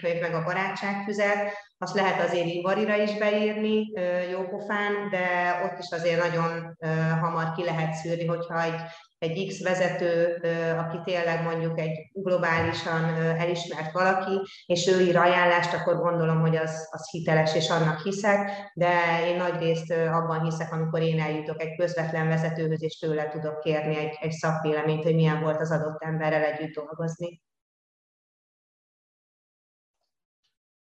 emlékkönyv 0.03 0.21
meg 0.21 0.41
a 0.41 0.43
barátságfüzet, 0.43 1.53
azt 1.77 1.95
lehet 1.95 2.21
azért 2.21 2.45
ivarira 2.45 2.95
is 2.95 3.17
beírni 3.17 3.91
jópofán, 4.31 5.09
de 5.09 5.25
ott 5.63 5.79
is 5.79 5.89
azért 5.91 6.23
nagyon 6.23 6.77
hamar 7.19 7.51
ki 7.55 7.63
lehet 7.63 7.93
szűrni, 7.93 8.25
hogyha 8.25 8.63
egy 8.63 8.81
egy 9.17 9.47
X 9.47 9.63
vezető, 9.63 10.41
aki 10.77 10.97
tényleg 11.03 11.43
mondjuk 11.43 11.79
egy 11.79 12.11
globálisan 12.13 13.03
elismert 13.15 13.91
valaki, 13.91 14.41
és 14.65 14.87
ő 14.87 15.01
ír 15.01 15.17
ajánlást, 15.17 15.73
akkor 15.73 15.95
gondolom, 15.95 16.39
hogy 16.39 16.55
az, 16.55 16.87
az 16.91 17.09
hiteles, 17.09 17.55
és 17.55 17.69
annak 17.69 17.99
hiszek, 17.99 18.51
de 18.73 18.91
én 19.27 19.37
nagy 19.37 19.59
részt 19.59 19.91
abban 19.91 20.43
hiszek, 20.43 20.73
amikor 20.73 21.01
én 21.01 21.19
eljutok 21.19 21.61
egy 21.61 21.75
közvetlen 21.75 22.27
vezetőhöz, 22.27 22.83
és 22.83 22.97
tőle 22.97 23.27
tudok 23.27 23.59
kérni 23.59 23.97
egy, 23.97 24.17
egy 24.21 24.31
szakvéleményt, 24.31 25.03
hogy 25.03 25.15
milyen 25.15 25.41
volt 25.41 25.61
az 25.61 25.71
adott 25.71 26.03
emberrel 26.03 26.43
együtt 26.43 26.75
dolgozni. 26.75 27.41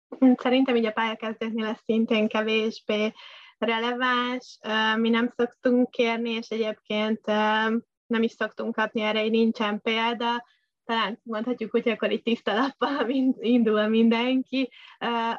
Szerintem 0.42 0.76
így 0.76 0.86
a 0.86 0.92
pályakezdésnél 0.92 1.66
ez 1.66 1.78
szintén 1.84 2.28
kevésbé 2.28 3.12
releváns. 3.59 4.59
Mi 4.96 5.09
nem 5.09 5.32
szoktunk 5.36 5.90
kérni, 5.90 6.30
és 6.30 6.48
egyébként 6.48 7.26
nem 8.07 8.22
is 8.22 8.30
szoktunk 8.30 8.74
kapni 8.74 9.00
erre, 9.00 9.20
hogy 9.20 9.30
nincsen 9.30 9.80
példa, 9.80 10.44
talán 10.86 11.20
mondhatjuk, 11.22 11.70
hogy 11.70 11.88
akkor 11.88 12.11
egy 12.11 12.22
tiszta 12.22 12.54
lappal 12.54 13.09
indul 13.40 13.86
mindenki. 13.86 14.70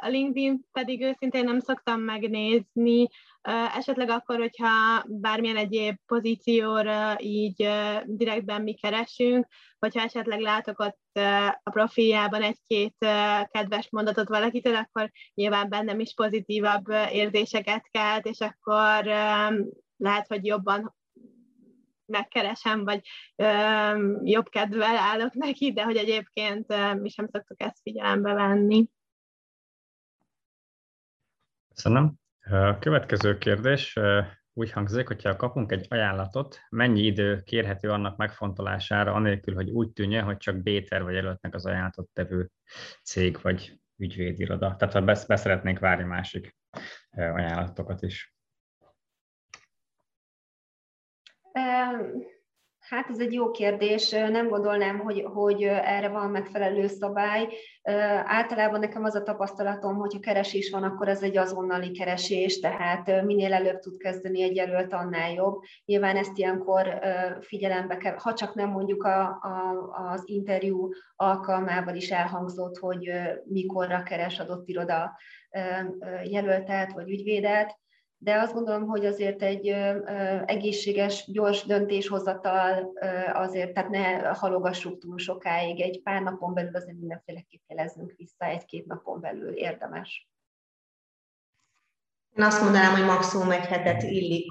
A 0.02 0.08
LinkedIn 0.08 0.60
pedig 0.72 1.02
őszintén 1.02 1.44
nem 1.44 1.60
szoktam 1.60 2.00
megnézni, 2.02 3.08
esetleg 3.48 4.10
akkor, 4.10 4.38
hogyha 4.38 5.04
bármilyen 5.08 5.58
egyéb 5.58 5.96
pozícióra 6.06 7.16
így 7.20 7.70
direktben 8.06 8.62
mi 8.62 8.74
keresünk, 8.74 9.48
hogyha 9.80 10.02
esetleg 10.02 10.40
látok 10.40 10.80
ott 10.80 11.00
a 11.64 11.70
profiljában 11.70 12.42
egy-két 12.42 12.96
kedves 13.52 13.90
mondatot 13.90 14.28
valakitől, 14.28 14.76
akkor 14.76 15.12
nyilván 15.34 15.70
bennem 15.70 16.00
is 16.00 16.14
pozitívabb 16.14 16.90
érzéseket 17.12 17.88
kelt, 17.92 18.26
és 18.26 18.40
akkor 18.40 19.06
lehet, 19.98 20.28
hogy 20.28 20.46
jobban 20.46 20.96
megkeresem, 22.06 22.84
vagy 22.84 23.02
jobb 24.24 24.50
kedvel 24.50 24.98
állok 24.98 25.34
neki, 25.34 25.74
de 25.74 25.84
hogy 25.84 25.96
egyébként 25.98 26.72
ö, 26.72 26.94
mi 26.94 27.10
sem 27.10 27.28
szoktuk 27.32 27.62
ezt 27.62 27.82
figyelembe 27.82 28.34
venni. 28.34 28.90
Köszönöm. 31.74 32.14
A 32.50 32.80
következő 32.80 33.38
kérdés 33.38 34.00
úgy 34.54 34.72
hangzik, 34.72 35.08
hogyha 35.08 35.36
kapunk 35.36 35.72
egy 35.72 35.86
ajánlatot, 35.90 36.60
mennyi 36.70 37.02
idő 37.02 37.42
kérhető 37.44 37.90
annak 37.90 38.18
megfontolására, 38.18 39.14
anélkül, 39.14 39.56
hogy 39.56 39.70
úgy 39.70 39.92
tűnje, 39.92 40.22
hogy 40.22 40.38
csak 40.38 40.56
Béter 40.56 41.04
vagy 41.04 41.16
előttnek 41.16 41.56
az 41.56 41.66
ajánlatot 41.66 42.10
tevő 42.14 42.50
cég 43.04 43.38
vagy 43.42 43.80
ügyvédiroda. 43.98 44.76
Tehát 44.76 44.94
ha 44.94 45.26
beszeretnénk 45.28 45.80
várni 45.80 46.04
másik 46.04 46.56
ajánlatokat 47.10 48.02
is. 48.02 48.36
Hát 52.90 53.10
ez 53.10 53.20
egy 53.20 53.34
jó 53.34 53.52
kérdés, 53.52 54.10
nem 54.10 54.48
gondolnám, 54.48 55.00
hogy, 55.00 55.24
hogy 55.34 55.64
erre 55.64 56.10
van 56.10 56.30
megfelelő 56.30 56.88
szabály. 56.88 57.48
Általában 58.24 58.80
nekem 58.80 59.04
az 59.04 59.16
a 59.16 59.24
tapasztalatom, 59.24 59.96
hogy 59.96 60.14
ha 60.14 60.20
keresés 60.20 60.70
van, 60.70 60.84
akkor 60.84 61.08
ez 61.08 61.22
egy 61.22 61.38
azonnali 61.38 61.92
keresés, 61.92 62.60
tehát 62.60 63.24
minél 63.24 63.54
előbb 63.54 63.80
tud 63.80 63.98
kezdeni 63.98 64.42
egy 64.42 64.56
jelölt, 64.56 64.94
annál 64.94 65.32
jobb. 65.32 65.62
Nyilván 65.86 66.16
ezt 66.16 66.38
ilyenkor 66.38 67.00
figyelembe 67.42 67.98
kell, 67.98 68.16
ha 68.18 68.34
csak 68.34 68.54
nem 68.54 68.70
mondjuk 68.70 69.04
a, 69.04 69.22
a, 69.26 69.88
az 70.12 70.22
interjú 70.26 70.90
alkalmával 71.16 71.96
is 71.96 72.12
elhangzott, 72.12 72.78
hogy 72.78 73.12
mikorra 73.46 74.04
keres 74.04 74.40
adott 74.40 74.68
iroda 74.68 75.18
jelöltet 76.24 76.94
vagy 76.94 77.10
ügyvédet, 77.10 77.78
de 78.20 78.40
azt 78.40 78.54
gondolom, 78.54 78.88
hogy 78.88 79.06
azért 79.06 79.42
egy 79.42 79.68
egészséges, 80.46 81.26
gyors 81.32 81.66
döntéshozatal 81.66 82.94
azért, 83.34 83.74
tehát 83.74 83.90
ne 83.90 84.28
halogassuk 84.28 85.00
túl 85.00 85.18
sokáig, 85.18 85.82
egy 85.82 86.02
pár 86.04 86.22
napon 86.22 86.54
belül 86.54 86.76
azért 86.76 86.98
mindenféleképp 86.98 87.62
jelezzünk 87.68 88.14
vissza, 88.18 88.46
egy-két 88.46 88.86
napon 88.86 89.20
belül 89.20 89.54
érdemes. 89.54 90.30
Én 92.36 92.44
azt 92.44 92.62
mondanám, 92.62 92.92
hogy 92.92 93.06
maximum 93.06 93.52
egy 93.52 93.66
hetet 93.66 94.04
illik 94.04 94.46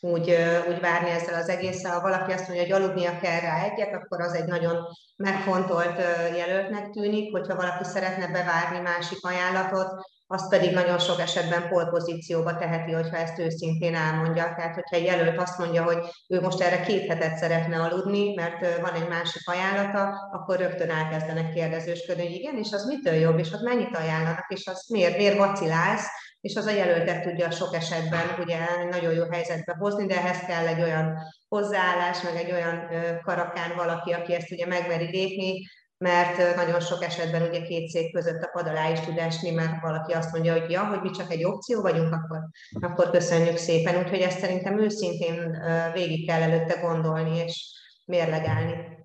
úgy, 0.00 0.30
úgy 0.68 0.80
várni 0.80 1.10
ezzel 1.10 1.34
az 1.34 1.48
egésszel. 1.48 1.92
Ha 1.92 2.00
valaki 2.00 2.32
azt 2.32 2.48
mondja, 2.48 2.66
hogy 2.66 2.82
aludnia 2.82 3.18
kell 3.18 3.40
rá 3.40 3.64
egyet, 3.64 3.94
akkor 3.94 4.20
az 4.20 4.34
egy 4.34 4.48
nagyon 4.48 4.86
megfontolt 5.16 5.98
jelöltnek 6.36 6.90
tűnik, 6.90 7.32
hogyha 7.32 7.56
valaki 7.56 7.84
szeretne 7.84 8.28
bevárni 8.32 8.78
másik 8.78 9.24
ajánlatot, 9.24 10.10
azt 10.32 10.48
pedig 10.48 10.72
nagyon 10.72 10.98
sok 10.98 11.20
esetben 11.20 11.68
polpozícióba 11.68 12.56
teheti, 12.56 12.92
hogyha 12.92 13.16
ezt 13.16 13.38
őszintén 13.38 13.94
elmondja. 13.94 14.54
Tehát, 14.56 14.74
hogyha 14.74 14.96
egy 14.96 15.04
jelölt 15.04 15.40
azt 15.40 15.58
mondja, 15.58 15.82
hogy 15.82 15.98
ő 16.28 16.40
most 16.40 16.60
erre 16.60 16.80
két 16.80 17.06
hetet 17.08 17.36
szeretne 17.36 17.76
aludni, 17.82 18.34
mert 18.34 18.80
van 18.80 18.94
egy 18.94 19.08
másik 19.08 19.48
ajánlata, 19.48 20.28
akkor 20.32 20.58
rögtön 20.58 20.90
elkezdenek 20.90 21.52
kérdezősködni, 21.52 22.22
hogy 22.22 22.34
igen, 22.34 22.56
és 22.56 22.72
az 22.72 22.84
mitől 22.84 23.14
jobb, 23.14 23.38
és 23.38 23.52
az 23.52 23.60
mennyit 23.60 23.96
ajánlanak, 23.96 24.44
és 24.48 24.66
az 24.66 24.86
miért, 24.88 25.16
miért 25.16 25.38
vacilálsz, 25.38 26.06
és 26.40 26.56
az 26.56 26.66
a 26.66 26.70
jelöltet 26.70 27.22
tudja 27.22 27.50
sok 27.50 27.74
esetben 27.74 28.24
ugye 28.38 28.58
nagyon 28.90 29.12
jó 29.12 29.24
helyzetbe 29.30 29.76
hozni, 29.78 30.06
de 30.06 30.16
ehhez 30.16 30.38
kell 30.38 30.66
egy 30.66 30.82
olyan 30.82 31.18
hozzáállás, 31.48 32.22
meg 32.22 32.36
egy 32.36 32.52
olyan 32.52 32.88
karakán 33.22 33.72
valaki, 33.76 34.12
aki 34.12 34.34
ezt 34.34 34.50
ugye 34.50 34.66
megmeri 34.66 35.10
lépni, 35.10 35.68
mert 36.04 36.56
nagyon 36.56 36.80
sok 36.80 37.02
esetben 37.02 37.42
ugye 37.42 37.62
két 37.62 37.88
szék 37.88 38.12
között 38.12 38.42
a 38.42 38.50
pad 38.52 38.66
alá 38.66 38.90
is 38.90 39.00
tud 39.00 39.18
esni, 39.18 39.50
mert 39.50 39.80
valaki 39.82 40.12
azt 40.12 40.32
mondja, 40.32 40.60
hogy 40.60 40.70
ja, 40.70 40.86
hogy 40.86 41.00
mi 41.00 41.10
csak 41.10 41.30
egy 41.30 41.44
opció 41.44 41.80
vagyunk, 41.80 42.12
akkor, 42.12 42.38
akkor 42.80 43.10
köszönjük 43.10 43.56
szépen. 43.56 44.02
Úgyhogy 44.02 44.20
ezt 44.20 44.38
szerintem 44.38 44.78
őszintén 44.78 45.62
végig 45.92 46.26
kell 46.26 46.42
előtte 46.42 46.80
gondolni 46.80 47.38
és 47.38 47.74
mérlegelni. 48.04 48.98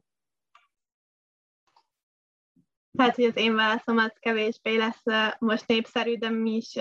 Hát, 2.98 3.16
hogy 3.16 3.26
az 3.26 3.36
én 3.36 3.56
válaszom 3.56 3.98
az 3.98 4.14
kevésbé 4.20 4.78
lesz 4.78 5.36
most 5.40 5.68
népszerű, 5.68 6.18
de 6.18 6.30
mi 6.30 6.52
is 6.52 6.76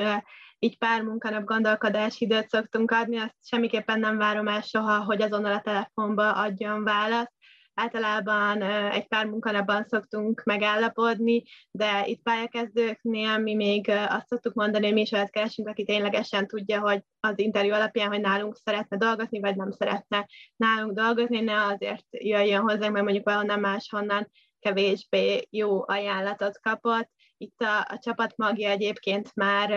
így 0.59 0.79
pár 0.79 1.03
munkanap 1.03 1.45
gondolkodási 1.45 2.25
időt 2.25 2.49
szoktunk 2.49 2.91
adni, 2.91 3.19
azt 3.19 3.35
semmiképpen 3.43 4.01
nem 4.01 4.17
várom 4.17 4.49
el 4.49 4.61
soha, 4.61 5.05
hogy 5.05 5.23
azonnal 5.23 5.53
a 5.53 5.61
telefonba 5.61 6.33
adjon 6.33 6.85
választ. 6.85 7.34
Általában 7.75 8.63
egy 8.91 9.09
pár 9.09 9.27
munkanapban 9.27 9.85
szoktunk 9.85 10.43
megállapodni, 10.45 11.43
de 11.71 12.07
itt 12.07 12.23
pályakezdőknél 12.23 13.39
mi 13.39 13.55
még 13.55 13.91
azt 14.09 14.27
szoktuk 14.27 14.55
mondani, 14.55 14.85
hogy 14.85 14.95
mi 14.95 15.01
is 15.01 15.13
olyat 15.13 15.31
keresünk, 15.31 15.69
aki 15.69 15.85
ténylegesen 15.85 16.47
tudja, 16.47 16.81
hogy 16.81 17.03
az 17.21 17.39
interjú 17.39 17.73
alapján, 17.73 18.09
hogy 18.09 18.21
nálunk 18.21 18.57
szeretne 18.57 18.97
dolgozni, 18.97 19.41
vagy 19.41 19.57
nem 19.57 19.71
szeretne 19.71 20.27
nálunk 20.57 20.93
dolgozni, 20.93 21.41
ne 21.41 21.63
azért 21.63 22.07
jöjjön 22.11 22.61
hozzánk, 22.61 22.93
mert 22.93 23.05
mondjuk 23.05 23.25
valahonnan 23.25 23.61
máshonnan 23.61 24.31
kevésbé 24.59 25.47
jó 25.51 25.89
ajánlatot 25.89 26.61
kapott. 26.61 27.11
Itt 27.37 27.61
a, 27.61 27.79
a 27.79 27.99
csapat 28.03 28.37
magja 28.37 28.71
egyébként 28.71 29.35
már, 29.35 29.71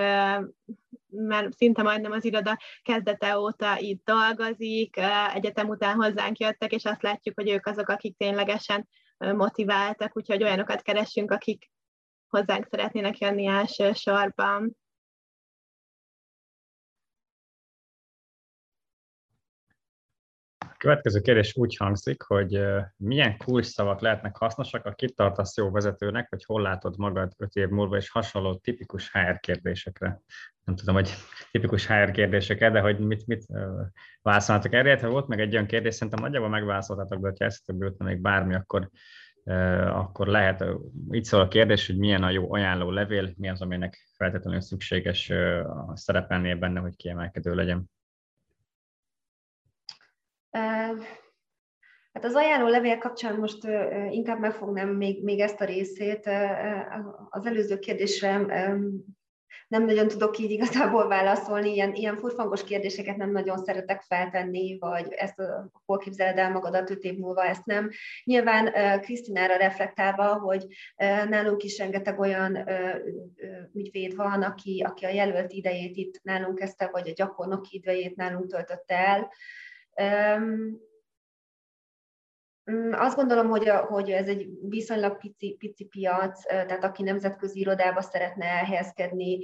már 1.09 1.49
szinte 1.55 1.81
majdnem 1.81 2.11
az 2.11 2.25
iroda 2.25 2.57
kezdete 2.81 3.39
óta 3.39 3.79
itt 3.79 4.03
dolgozik, 4.05 4.95
egyetem 5.33 5.69
után 5.69 5.95
hozzánk 5.95 6.37
jöttek, 6.37 6.71
és 6.71 6.85
azt 6.85 7.01
látjuk, 7.01 7.35
hogy 7.35 7.49
ők 7.49 7.65
azok, 7.65 7.89
akik 7.89 8.17
ténylegesen 8.17 8.87
motiváltak, 9.17 10.17
úgyhogy 10.17 10.43
olyanokat 10.43 10.81
keresünk, 10.81 11.31
akik 11.31 11.71
hozzánk 12.27 12.67
szeretnének 12.69 13.17
jönni 13.17 13.45
elsősorban. 13.45 14.77
Következő 20.77 21.21
kérdés 21.21 21.55
úgy 21.55 21.75
hangzik, 21.75 22.21
hogy 22.21 22.61
milyen 22.97 23.37
kulcs 23.37 23.65
szavak 23.65 24.01
lehetnek 24.01 24.37
hasznosak, 24.37 24.85
a 24.85 24.93
kitartasz 24.93 25.57
jó 25.57 25.71
vezetőnek, 25.71 26.29
vagy 26.29 26.43
hol 26.45 26.61
látod 26.61 26.97
magad 26.97 27.33
öt 27.37 27.55
év 27.55 27.67
múlva, 27.67 27.95
és 27.95 28.09
hasonló 28.09 28.55
tipikus 28.55 29.11
HR 29.11 29.39
kérdésekre. 29.39 30.21
Nem 30.63 30.75
tudom, 30.75 30.95
hogy 30.95 31.13
tipikus 31.51 31.87
HR 31.87 32.11
kérdések 32.11 32.71
de 32.71 32.79
hogy 32.79 32.99
mit, 32.99 33.27
mit 33.27 33.45
válaszolnátok 34.21 34.73
erre, 34.73 34.99
ha 34.99 35.09
volt 35.09 35.27
meg 35.27 35.39
egy 35.39 35.53
olyan 35.53 35.65
kérdés, 35.65 35.93
szerintem 35.95 36.23
nagyjából 36.23 36.49
megválaszoltátok, 36.49 37.21
de 37.21 37.45
ha 37.65 37.73
jutna 37.85 38.05
még 38.05 38.21
bármi, 38.21 38.55
akkor, 38.55 38.89
akkor 39.87 40.27
lehet, 40.27 40.65
így 41.11 41.23
szól 41.23 41.41
a 41.41 41.47
kérdés, 41.47 41.87
hogy 41.87 41.97
milyen 41.97 42.23
a 42.23 42.29
jó 42.29 42.53
ajánló 42.53 42.91
levél, 42.91 43.33
mi 43.37 43.49
az, 43.49 43.61
aminek 43.61 44.09
feltétlenül 44.17 44.61
szükséges 44.61 45.31
szerepelnie 45.93 46.55
benne, 46.55 46.79
hogy 46.79 46.95
kiemelkedő 46.95 47.55
legyen. 47.55 47.89
Hát 50.51 52.25
az 52.25 52.35
ajánló 52.35 52.67
levél 52.67 52.97
kapcsán 52.97 53.35
most 53.35 53.63
inkább 54.09 54.39
megfognám 54.39 54.89
még, 54.89 55.23
még 55.23 55.39
ezt 55.39 55.61
a 55.61 55.65
részét. 55.65 56.29
Az 57.29 57.45
előző 57.45 57.79
kérdésre 57.79 58.45
nem 59.67 59.85
nagyon 59.85 60.07
tudok 60.07 60.37
így 60.37 60.51
igazából 60.51 61.07
válaszolni, 61.07 61.73
ilyen, 61.73 61.93
ilyen 61.93 62.17
furfangos 62.17 62.63
kérdéseket 62.63 63.17
nem 63.17 63.31
nagyon 63.31 63.57
szeretek 63.57 64.01
feltenni, 64.01 64.77
vagy 64.79 65.13
ezt 65.13 65.41
hol 65.85 65.97
képzeled 65.97 66.37
el 66.37 66.51
magadat 66.51 66.89
öt 66.89 67.03
év 67.03 67.17
múlva, 67.17 67.43
ezt 67.45 67.65
nem. 67.65 67.89
Nyilván 68.23 68.71
Krisztinára 69.01 69.55
reflektálva, 69.55 70.33
hogy 70.33 70.65
nálunk 71.29 71.63
is 71.63 71.77
rengeteg 71.77 72.19
olyan 72.19 72.69
ügyvéd 73.73 74.15
van, 74.15 74.41
aki, 74.41 74.83
aki 74.87 75.05
a 75.05 75.09
jelölt 75.09 75.51
idejét 75.51 75.95
itt 75.95 76.19
nálunk 76.23 76.57
kezdte, 76.57 76.89
vagy 76.91 77.09
a 77.09 77.13
gyakornoki 77.15 77.75
idejét 77.75 78.15
nálunk 78.15 78.47
töltötte 78.47 78.95
el, 78.95 79.31
azt 82.91 83.15
gondolom, 83.15 83.49
hogy, 83.49 83.69
hogy 83.69 84.09
ez 84.11 84.27
egy 84.27 84.49
viszonylag 84.69 85.17
pici, 85.17 85.55
pici 85.59 85.85
piac, 85.85 86.45
tehát 86.45 86.83
aki 86.83 87.03
nemzetközi 87.03 87.59
irodába 87.59 88.01
szeretne 88.01 88.45
elhelyezkedni, 88.45 89.39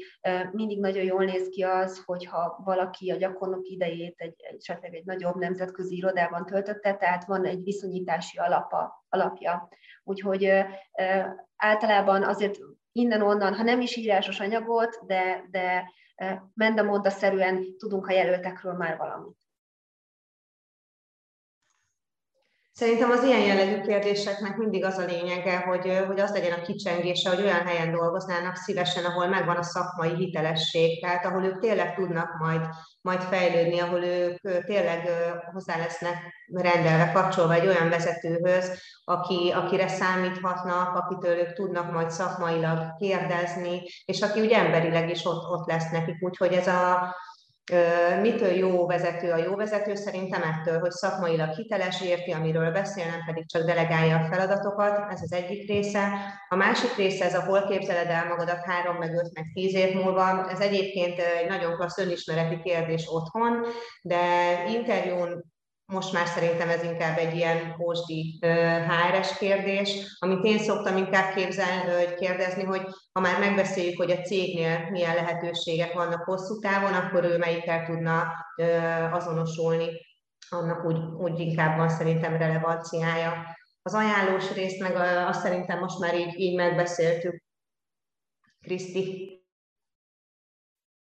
mindig 0.51 0.79
nagyon 0.79 1.03
jól 1.03 1.23
néz 1.23 1.49
ki 1.49 1.63
az, 1.63 2.03
hogyha 2.05 2.61
valaki 2.65 3.11
a 3.11 3.15
gyakornok 3.15 3.67
idejét 3.67 4.15
egy, 4.17 4.35
esetleg 4.57 4.93
egy 4.93 5.05
nagyobb 5.05 5.35
nemzetközi 5.35 5.95
irodában 5.95 6.45
töltötte, 6.45 6.95
tehát 6.95 7.25
van 7.25 7.45
egy 7.45 7.63
viszonyítási 7.63 8.37
alapa, 8.37 9.05
alapja. 9.09 9.69
Úgyhogy 10.03 10.49
általában 11.55 12.23
azért 12.23 12.57
innen-onnan, 12.91 13.53
ha 13.53 13.63
nem 13.63 13.81
is 13.81 13.95
írásos 13.95 14.39
anyagot, 14.39 14.99
de, 15.05 15.47
de 15.51 15.91
menda 16.53 17.09
szerűen 17.09 17.77
tudunk 17.77 18.07
a 18.07 18.13
jelöltekről 18.13 18.73
már 18.73 18.97
valamit. 18.97 19.42
Szerintem 22.75 23.11
az 23.11 23.23
ilyen 23.23 23.39
jellegű 23.39 23.81
kérdéseknek 23.81 24.57
mindig 24.57 24.85
az 24.85 24.97
a 24.97 25.05
lényege, 25.05 25.57
hogy, 25.57 26.03
hogy 26.07 26.19
az 26.19 26.31
legyen 26.31 26.59
a 26.59 26.61
kicsengése, 26.61 27.29
hogy 27.29 27.43
olyan 27.43 27.65
helyen 27.65 27.91
dolgoznának 27.91 28.55
szívesen, 28.55 29.05
ahol 29.05 29.27
megvan 29.27 29.55
a 29.55 29.63
szakmai 29.63 30.15
hitelesség, 30.15 31.01
tehát 31.01 31.25
ahol 31.25 31.43
ők 31.43 31.59
tényleg 31.59 31.95
tudnak 31.95 32.37
majd, 32.39 32.61
majd 33.01 33.21
fejlődni, 33.21 33.79
ahol 33.79 34.03
ők 34.03 34.65
tényleg 34.65 35.09
hozzá 35.51 35.77
lesznek 35.77 36.15
rendelve, 36.53 37.11
kapcsolva 37.11 37.53
egy 37.53 37.67
olyan 37.67 37.89
vezetőhöz, 37.89 38.79
aki, 39.03 39.51
akire 39.55 39.87
számíthatnak, 39.87 40.95
akitől 40.95 41.37
ők 41.37 41.53
tudnak 41.53 41.91
majd 41.91 42.11
szakmailag 42.11 42.95
kérdezni, 42.99 43.81
és 44.05 44.21
aki 44.21 44.41
úgy 44.41 44.51
emberileg 44.51 45.09
is 45.09 45.25
ott, 45.25 45.49
ott 45.49 45.67
lesz 45.67 45.91
nekik. 45.91 46.15
Úgyhogy 46.19 46.53
ez 46.53 46.67
a, 46.67 47.15
Mitől 48.21 48.51
jó 48.51 48.87
vezető 48.87 49.31
a 49.31 49.37
jó 49.37 49.55
vezető? 49.55 49.95
Szerintem 49.95 50.41
ettől, 50.41 50.79
hogy 50.79 50.91
szakmailag 50.91 51.49
hiteles, 51.49 52.01
érti, 52.01 52.31
amiről 52.31 52.71
beszél, 52.71 53.05
nem 53.05 53.23
pedig 53.25 53.49
csak 53.49 53.65
delegálja 53.65 54.17
a 54.17 54.25
feladatokat, 54.31 55.11
ez 55.11 55.21
az 55.21 55.33
egyik 55.33 55.67
része. 55.67 56.09
A 56.49 56.55
másik 56.55 56.95
része, 56.95 57.25
ez 57.25 57.35
a 57.35 57.43
hol 57.43 57.67
képzeled 57.67 58.07
el 58.07 58.27
magadat 58.27 58.65
három, 58.65 58.95
meg 58.95 59.15
öt, 59.15 59.33
meg 59.33 59.51
tíz 59.53 59.75
év 59.75 59.93
múlva. 59.93 60.49
Ez 60.49 60.59
egyébként 60.59 61.19
egy 61.19 61.47
nagyon 61.49 61.75
klassz 61.75 61.97
önismereti 61.97 62.61
kérdés 62.61 63.07
otthon, 63.09 63.65
de 64.01 64.19
interjún 64.67 65.52
most 65.85 66.13
már 66.13 66.27
szerintem 66.27 66.69
ez 66.69 66.83
inkább 66.83 67.17
egy 67.17 67.35
ilyen 67.35 67.75
ósdi 67.81 68.39
HRS 68.87 69.37
kérdés, 69.37 70.17
amit 70.19 70.43
én 70.43 70.59
szoktam 70.59 70.97
inkább 70.97 71.33
képzelni, 71.33 71.91
hogy 71.91 72.15
kérdezni, 72.15 72.63
hogy 72.63 72.81
ha 73.11 73.19
már 73.19 73.39
megbeszéljük, 73.39 73.97
hogy 73.97 74.11
a 74.11 74.21
cégnél 74.21 74.89
milyen 74.89 75.15
lehetőségek 75.15 75.93
vannak 75.93 76.23
hosszú 76.23 76.59
távon, 76.59 76.93
akkor 76.93 77.23
ő 77.23 77.37
melyikkel 77.37 77.85
tudna 77.85 78.31
azonosulni, 79.11 79.87
annak 80.49 80.85
úgy, 80.85 80.97
úgy 81.17 81.39
inkább 81.39 81.77
van 81.77 81.89
szerintem 81.89 82.37
relevanciája. 82.37 83.57
Az 83.81 83.93
ajánlós 83.93 84.53
részt 84.53 84.79
meg 84.79 84.95
azt 85.27 85.41
szerintem 85.41 85.79
most 85.79 85.99
már 85.99 86.19
így, 86.19 86.39
így 86.39 86.55
megbeszéltük. 86.55 87.43
Kriszti. 88.61 89.37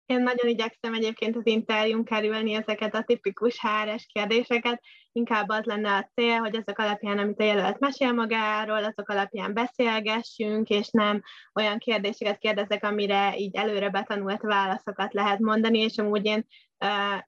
Én 0.09 0.23
nagyon 0.23 0.49
igyekszem 0.49 0.95
egyébként 0.95 1.37
az 1.37 1.47
interjún 1.47 2.05
kerülni 2.05 2.53
ezeket 2.53 2.95
a 2.95 3.03
tipikus 3.03 3.59
háres 3.59 4.07
kérdéseket, 4.13 4.83
inkább 5.13 5.49
az 5.49 5.65
lenne 5.65 5.95
a 5.95 6.11
cél, 6.15 6.39
hogy 6.39 6.57
azok 6.57 6.79
alapján, 6.79 7.19
amit 7.19 7.41
a 7.41 7.45
jelölt 7.45 7.79
mesél 7.79 8.13
magáról, 8.13 8.85
azok 8.85 9.09
alapján 9.09 9.55
beszélgessünk, 9.55 10.69
és 10.69 10.89
nem 10.91 11.23
olyan 11.55 11.79
kérdéseket 11.79 12.39
kérdezek, 12.39 12.85
amire 12.85 13.37
így 13.37 13.57
előre 13.57 13.91
betanult 13.91 14.41
válaszokat 14.41 15.13
lehet 15.13 15.39
mondani, 15.39 15.79
és 15.79 15.99
amúgy 15.99 16.25
én 16.25 16.47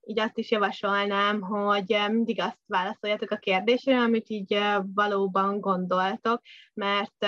így 0.05 0.19
azt 0.19 0.39
is 0.39 0.51
javasolnám, 0.51 1.41
hogy 1.41 1.97
mindig 2.09 2.41
azt 2.41 2.61
válaszoljatok 2.67 3.31
a 3.31 3.37
kérdésre, 3.37 3.99
amit 3.99 4.29
így 4.29 4.59
valóban 4.95 5.61
gondoltok, 5.61 6.41
mert 6.75 7.27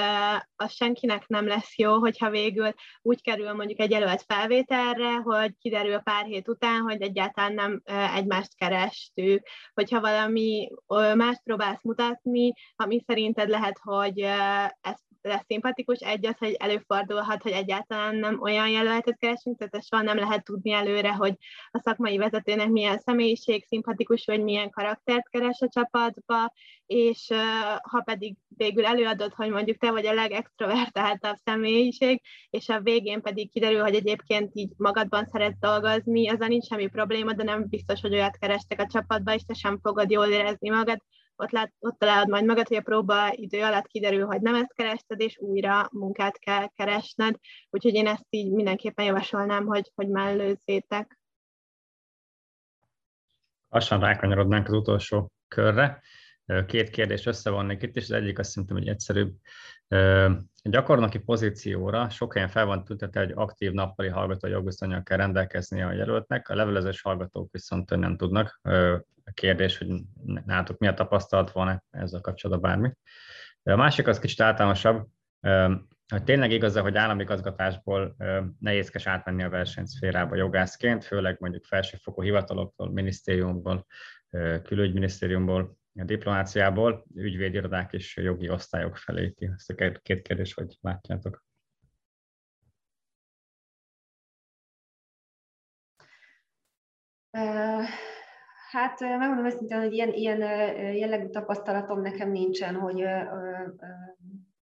az 0.57 0.73
senkinek 0.73 1.27
nem 1.27 1.47
lesz 1.47 1.79
jó, 1.79 1.99
hogyha 1.99 2.31
végül 2.31 2.73
úgy 3.03 3.23
kerül 3.23 3.53
mondjuk 3.53 3.81
egy 3.81 3.91
jelölt 3.91 4.25
felvételre, 4.27 5.13
hogy 5.15 5.55
kiderül 5.61 5.99
pár 5.99 6.25
hét 6.25 6.49
után, 6.49 6.81
hogy 6.81 7.03
egyáltalán 7.03 7.55
nem 7.55 7.83
egymást 8.15 8.57
kerestük, 8.57 9.47
hogyha 9.75 10.01
valami 10.01 10.69
más 11.15 11.41
próbálsz 11.45 11.83
mutatni, 11.83 12.53
ami 12.77 13.03
szerinted 13.07 13.49
lehet, 13.49 13.79
hogy 13.83 14.19
ez 14.81 15.01
lesz 15.23 15.45
szimpatikus, 15.47 15.99
egy 15.99 16.27
az, 16.27 16.37
hogy 16.39 16.53
előfordulhat, 16.53 17.43
hogy 17.43 17.53
egyáltalán 17.53 18.17
nem 18.17 18.41
olyan 18.41 18.69
jelöltet 18.69 19.19
keresünk, 19.19 19.59
tehát 19.59 19.87
soha 19.87 20.03
nem 20.03 20.17
lehet 20.17 20.45
tudni 20.45 20.73
előre, 20.73 21.13
hogy 21.13 21.35
a 21.71 21.79
szakmai 21.79 22.17
vezetőnek 22.17 22.69
milyen 22.69 22.99
személyiség, 22.99 23.65
szimpatikus, 23.65 24.25
vagy 24.25 24.43
milyen 24.43 24.71
karaktert 24.71 25.29
keres 25.29 25.61
a 25.61 25.69
csapatba, 25.69 26.53
és 26.87 27.27
ha 27.83 28.01
pedig 28.05 28.37
végül 28.49 28.85
előadod, 28.85 29.33
hogy 29.33 29.51
mondjuk 29.51 29.77
te 29.77 29.91
vagy 29.91 30.07
a 30.07 30.13
legextrovertáltabb 30.13 31.37
személyiség, 31.45 32.23
és 32.51 32.69
a 32.69 32.81
végén 32.81 33.21
pedig 33.21 33.51
kiderül, 33.51 33.83
hogy 33.83 33.95
egyébként 33.95 34.51
így 34.55 34.73
magadban 34.77 35.29
szeret 35.33 35.59
dolgozni, 35.61 36.29
azon 36.29 36.49
nincs 36.49 36.67
semmi 36.67 36.87
probléma, 36.87 37.33
de 37.33 37.43
nem 37.43 37.69
biztos, 37.69 38.01
hogy 38.01 38.13
olyat 38.13 38.39
kerestek 38.39 38.81
a 38.81 38.87
csapatba, 38.87 39.35
és 39.35 39.43
te 39.43 39.55
sem 39.55 39.79
fogod 39.83 40.11
jól 40.11 40.27
érezni 40.27 40.69
magad, 40.69 40.99
ott, 41.37 41.51
lát, 41.51 41.73
ott 41.79 41.99
találod 41.99 42.29
majd 42.29 42.45
magad, 42.45 42.69
hogy 42.69 42.77
a 42.77 42.83
próba 42.83 43.33
idő 43.33 43.63
alatt 43.63 43.87
kiderül, 43.87 44.27
hogy 44.27 44.41
nem 44.41 44.55
ezt 44.55 44.75
kerested, 44.75 45.21
és 45.21 45.39
újra 45.39 45.89
munkát 45.93 46.39
kell 46.39 46.67
keresned. 46.67 47.37
Úgyhogy 47.71 47.95
én 47.95 48.07
ezt 48.07 48.27
így 48.31 48.53
mindenképpen 48.53 49.05
javasolnám, 49.05 49.67
hogy, 49.67 49.93
hogy 49.95 50.09
mellőzzétek. 50.09 51.19
Lassan 53.69 54.01
rákanyarodnánk 54.01 54.69
az 54.69 54.75
utolsó 54.75 55.33
körre. 55.49 56.03
Két 56.67 56.91
kérdést 56.91 57.27
összevonnék 57.27 57.83
itt, 57.83 57.97
és 57.97 58.03
az 58.03 58.11
egyik 58.11 58.39
azt 58.39 58.51
szerintem, 58.51 58.77
hogy 58.77 58.89
egyszerűbb. 58.89 59.35
A 60.63 60.69
gyakornoki 60.69 61.19
pozícióra 61.19 62.09
sok 62.09 62.33
helyen 62.33 62.49
fel 62.49 62.67
van 62.67 62.85
tüntetve, 62.85 63.21
hogy 63.21 63.33
aktív 63.35 63.73
nappali 63.73 64.09
hallgató 64.09 64.49
jogviszonyal 64.49 65.03
kell 65.03 65.17
rendelkezni 65.17 65.83
a 65.83 65.93
jelöltnek, 65.93 66.49
a 66.49 66.55
levelezős 66.55 67.03
hallgatók 67.03 67.53
viszont 67.53 67.91
nem 67.91 68.17
tudnak. 68.17 68.61
A 69.25 69.31
kérdés, 69.35 69.79
hogy 69.79 69.89
nálatok 70.45 70.79
mi 70.79 70.87
a 70.87 70.95
tapasztalat, 70.95 71.51
van-e 71.51 71.85
ezzel 71.91 72.21
kapcsolatban 72.21 72.71
bármi. 72.71 72.93
A 73.63 73.77
másik 73.77 74.07
az 74.07 74.19
kicsit 74.19 74.41
általánosabb, 74.41 75.07
hogy 76.09 76.25
tényleg 76.25 76.51
igaz 76.51 76.77
hogy 76.77 76.97
állami 76.97 77.23
igazgatásból 77.23 78.17
nehézkes 78.59 79.07
átmenni 79.07 79.43
a 79.43 79.49
versenyszférába 79.49 80.35
jogászként, 80.35 81.05
főleg 81.05 81.37
mondjuk 81.41 81.65
felsőfokú 81.65 82.23
hivataloktól, 82.23 82.93
minisztériumból, 82.93 83.87
külügyminisztériumból, 84.63 85.77
a 85.95 86.05
diplomáciából, 86.05 87.07
ügyvédirodák 87.15 87.93
és 87.93 88.17
jogi 88.17 88.49
osztályok 88.49 88.97
felé. 88.97 89.35
Ezt 89.39 89.71
a 89.71 89.75
két 89.75 90.23
kérdés, 90.23 90.55
hogy 90.55 90.77
látjátok. 90.81 91.45
Hát 98.73 99.01
megmondom 99.01 99.47
őszintén, 99.47 99.79
hogy 99.79 99.93
ilyen, 99.93 100.13
ilyen 100.13 100.41
jellegű 100.97 101.29
tapasztalatom 101.29 102.01
nekem 102.01 102.31
nincsen, 102.31 102.75
hogy 102.75 103.05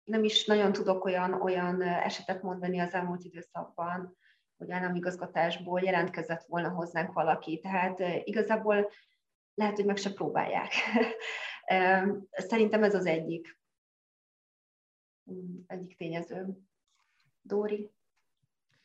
nem 0.05 0.25
is 0.25 0.47
nagyon 0.47 0.73
tudok 0.73 1.05
olyan, 1.05 1.33
olyan 1.33 1.83
esetet 1.83 2.43
mondani 2.43 2.79
az 2.79 2.93
elmúlt 2.93 3.25
időszakban, 3.25 4.17
hogy 4.57 4.71
államigazgatásból 4.71 5.81
jelentkezett 5.81 6.45
volna 6.47 6.69
hozzánk 6.69 7.13
valaki. 7.13 7.61
Tehát 7.61 8.01
igazából 8.25 8.91
lehet, 9.55 9.77
hogy 9.77 9.87
meg 9.87 9.97
se 9.97 10.13
próbálják. 10.13 10.73
Szerintem 12.49 12.83
ez 12.83 12.95
az 12.95 13.07
egyik, 13.07 13.61
egyik 15.67 15.97
tényező. 15.97 16.47
Dóri? 17.43 17.91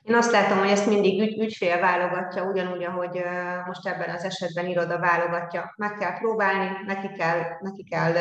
Én 0.09 0.15
azt 0.15 0.31
látom, 0.31 0.57
hogy 0.57 0.69
ezt 0.69 0.85
mindig 0.85 1.21
ügy, 1.21 1.39
ügyfél 1.39 1.79
válogatja, 1.79 2.43
ugyanúgy, 2.43 2.83
ahogy 2.83 3.23
most 3.65 3.87
ebben 3.87 4.09
az 4.15 4.23
esetben 4.23 4.67
iroda 4.67 4.99
válogatja. 4.99 5.73
Meg 5.77 5.93
kell 5.93 6.17
próbálni, 6.19 6.69
neki 6.85 7.07
kell, 7.17 7.39
neki 7.59 7.83
kell 7.83 8.13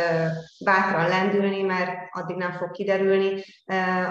bátran 0.65 1.09
lendülni, 1.09 1.63
mert 1.63 1.91
addig 2.11 2.37
nem 2.37 2.53
fog 2.53 2.71
kiderülni. 2.71 3.43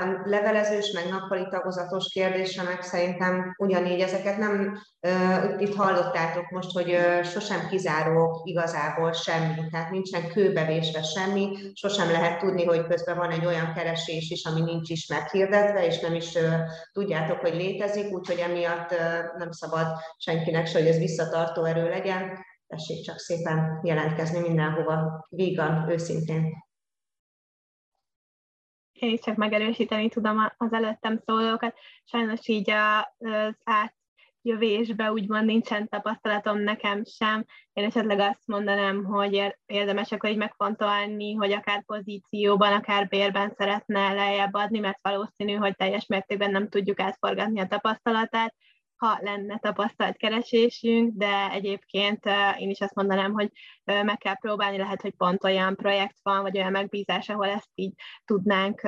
A 0.02 0.22
levelezős, 0.24 0.92
meg 0.92 1.04
nappali 1.10 1.48
tagozatos 1.50 2.12
kérdésre 2.14 2.64
meg 2.64 2.82
szerintem 2.82 3.56
ugyanígy 3.58 4.00
ezeket 4.00 4.38
nem, 4.38 4.78
itt 5.60 5.76
hallottátok 5.76 6.50
most, 6.50 6.72
hogy 6.72 6.98
sosem 7.24 7.68
kizárók 7.70 8.42
igazából 8.44 9.12
semmi, 9.12 9.54
tehát 9.72 9.92
nincsen 9.92 10.28
kőbevésve 10.28 11.02
semmi, 11.02 11.58
sosem 11.74 12.12
lehet 12.12 12.40
tudni, 12.40 12.66
hogy 12.66 12.88
közben 12.88 13.18
van 13.18 13.32
egy 13.32 13.46
olyan 13.46 13.74
keresés 13.74 14.30
is, 14.30 14.46
ami 14.46 14.62
nincs 14.62 14.90
is 14.90 15.08
meghirdetve, 15.08 15.86
és 15.86 16.00
nem 16.00 16.14
is 16.16 16.38
tudjátok, 16.94 17.40
hogy 17.40 17.56
létezik, 17.68 18.14
úgyhogy 18.14 18.38
emiatt 18.38 18.90
nem 19.38 19.52
szabad 19.52 19.88
senkinek 20.18 20.68
se, 20.68 20.80
hogy 20.80 20.88
ez 20.88 20.98
visszatartó 20.98 21.64
erő 21.64 21.90
legyen. 21.90 22.46
Tessék 22.68 23.04
csak 23.04 23.18
szépen 23.18 23.80
jelentkezni 23.84 24.40
mindenhova, 24.40 25.28
vígan, 25.30 25.90
őszintén. 25.90 26.66
Én 28.92 29.12
is 29.12 29.20
csak 29.20 29.36
megerősíteni 29.36 30.10
tudom 30.10 30.38
az 30.58 30.74
előttem 30.74 31.22
szólókat. 31.26 31.78
Sajnos 32.04 32.48
így 32.48 32.72
az 32.72 33.56
át 33.64 33.97
jövésbe 34.48 35.12
úgymond 35.12 35.46
nincsen 35.46 35.88
tapasztalatom 35.88 36.60
nekem 36.60 37.04
sem. 37.04 37.46
Én 37.74 37.86
esetleg 37.86 38.20
azt 38.20 38.48
mondanám, 38.48 39.04
hogy 39.04 39.56
érdemes 39.66 40.12
akkor 40.12 40.30
így 40.30 40.38
megfontolni, 40.38 41.34
hogy 41.34 41.52
akár 41.52 41.84
pozícióban, 41.86 42.74
akár 42.74 43.08
bérben 43.08 43.54
szeretne 43.58 44.14
lejjebb 44.14 44.54
adni, 44.54 44.80
mert 44.80 45.00
valószínű, 45.02 45.54
hogy 45.54 45.76
teljes 45.76 46.06
mértékben 46.06 46.52
nem 46.52 46.70
tudjuk 46.70 47.00
átforgatni 47.00 47.60
a 47.60 47.68
tapasztalatát, 47.68 48.56
ha 48.96 49.18
lenne 49.22 49.60
tapasztalt 49.60 50.18
keresésünk, 50.18 51.14
de 51.16 51.50
egyébként 51.52 52.26
én 52.58 52.70
is 52.70 52.80
azt 52.80 52.96
mondanám, 52.96 53.32
hogy 53.32 53.52
meg 53.84 54.18
kell 54.18 54.38
próbálni, 54.38 54.78
lehet, 54.78 55.02
hogy 55.02 55.14
pont 55.18 55.44
olyan 55.44 55.76
projekt 55.76 56.18
van, 56.22 56.42
vagy 56.42 56.58
olyan 56.58 56.72
megbízás, 56.72 57.30
ahol 57.30 57.48
ezt 57.48 57.72
így 57.76 57.94
tudnánk 58.26 58.82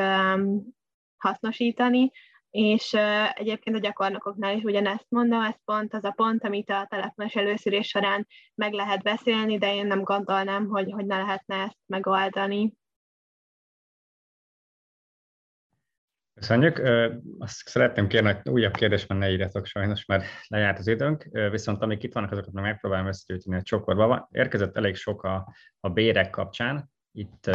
hasznosítani, 1.17 2.11
és 2.51 2.93
uh, 2.93 3.39
egyébként 3.39 3.75
a 3.75 3.79
gyakornokoknál 3.79 4.55
is 4.55 4.63
ugyanezt 4.63 5.05
mondom, 5.09 5.41
ez 5.41 5.55
pont 5.65 5.93
az 5.93 6.03
a 6.03 6.11
pont, 6.11 6.43
amit 6.43 6.69
a 6.69 6.87
telefonos 6.89 7.35
előszűrés 7.35 7.87
során 7.87 8.27
meg 8.55 8.73
lehet 8.73 9.03
beszélni, 9.03 9.57
de 9.57 9.73
én 9.73 9.87
nem 9.87 10.03
gondolnám, 10.03 10.67
hogy, 10.67 10.91
hogy 10.91 11.05
ne 11.05 11.17
lehetne 11.17 11.55
ezt 11.55 11.77
megoldani. 11.85 12.77
Köszönjük. 16.33 16.81
Azt 17.37 17.67
szeretném 17.67 18.07
kérni, 18.07 18.31
hogy 18.33 18.51
újabb 18.51 18.73
kérdésben 18.73 19.17
ne 19.17 19.31
írjatok 19.31 19.65
sajnos, 19.65 20.05
mert 20.05 20.25
lejárt 20.47 20.79
az 20.79 20.87
időnk, 20.87 21.27
viszont 21.51 21.81
amik 21.81 22.03
itt 22.03 22.13
vannak, 22.13 22.31
azokat 22.31 22.53
meg 22.53 22.63
megpróbálom 22.63 23.07
összegyűjteni 23.07 23.55
a 23.55 23.61
csokorba. 23.61 24.27
Érkezett 24.31 24.77
elég 24.77 24.95
sok 24.95 25.23
a, 25.23 25.53
a 25.79 25.89
bérek 25.89 26.29
kapcsán. 26.29 26.89
Itt 27.11 27.49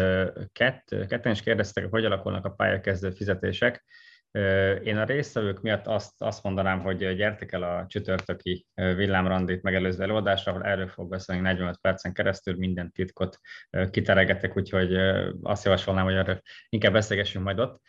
kett, 0.53 0.95
ketten 1.09 1.33
is 1.33 1.43
kérdeztek, 1.43 1.87
hogy 1.91 2.05
alakulnak 2.05 2.45
a 2.45 2.51
pályakezdő 2.51 3.11
fizetések. 3.11 3.85
Én 4.83 4.97
a 4.97 5.05
résztvevők 5.05 5.61
miatt 5.61 5.87
azt, 5.87 6.23
azt 6.23 6.43
mondanám, 6.43 6.81
hogy 6.81 7.17
gyertek 7.17 7.53
el 7.53 7.63
a 7.63 7.87
csütörtöki 7.87 8.67
villámrandit 8.75 9.63
megelőző 9.63 10.03
előadásra, 10.03 10.53
ahol 10.53 10.65
erről 10.65 10.89
fog 10.89 11.09
beszélni 11.09 11.43
45 11.43 11.77
percen 11.81 12.13
keresztül, 12.13 12.57
minden 12.57 12.93
titkot 12.93 13.39
kiteregetek, 13.91 14.57
úgyhogy 14.57 14.95
azt 15.43 15.65
javasolnám, 15.65 16.05
hogy 16.05 16.15
erről 16.15 16.41
inkább 16.69 16.93
beszélgessünk 16.93 17.45
majd 17.45 17.59
ott. 17.59 17.81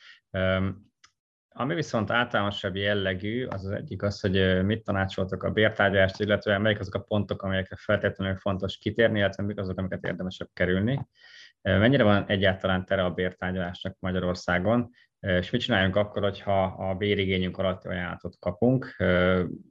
Ami 1.50 1.76
viszont 1.76 2.12
általánosabb 2.12 2.76
jellegű, 2.76 3.46
az 3.46 3.66
az 3.66 3.72
egyik 3.72 4.02
az, 4.02 4.20
hogy 4.20 4.66
mit 4.66 4.84
tanácsoltok 4.84 5.44
a 5.44 5.52
bértárgyalást, 5.52 6.20
illetve 6.20 6.58
melyik 6.58 6.80
azok 6.80 6.96
a 6.96 7.00
pontok, 7.00 7.42
amelyekre 7.42 7.76
feltétlenül 7.80 8.38
fontos 8.38 8.78
kitérni, 8.78 9.20
illetve 9.20 9.44
mik 9.44 9.60
azok, 9.60 9.78
amiket 9.78 10.04
érdemesebb 10.04 10.50
kerülni. 10.54 11.08
Mennyire 11.62 12.04
van 12.04 12.26
egyáltalán 12.28 12.86
tere 12.86 13.04
a 13.04 13.12
bértárgyalásnak 13.12 13.96
Magyarországon, 14.00 14.90
és 15.26 15.50
mit 15.50 15.62
csináljunk 15.62 15.96
akkor, 15.96 16.24
hogyha 16.24 16.64
a 16.64 16.96
bérigényünk 16.96 17.58
alatt 17.58 17.86
ajánlatot 17.86 18.36
kapunk? 18.40 18.96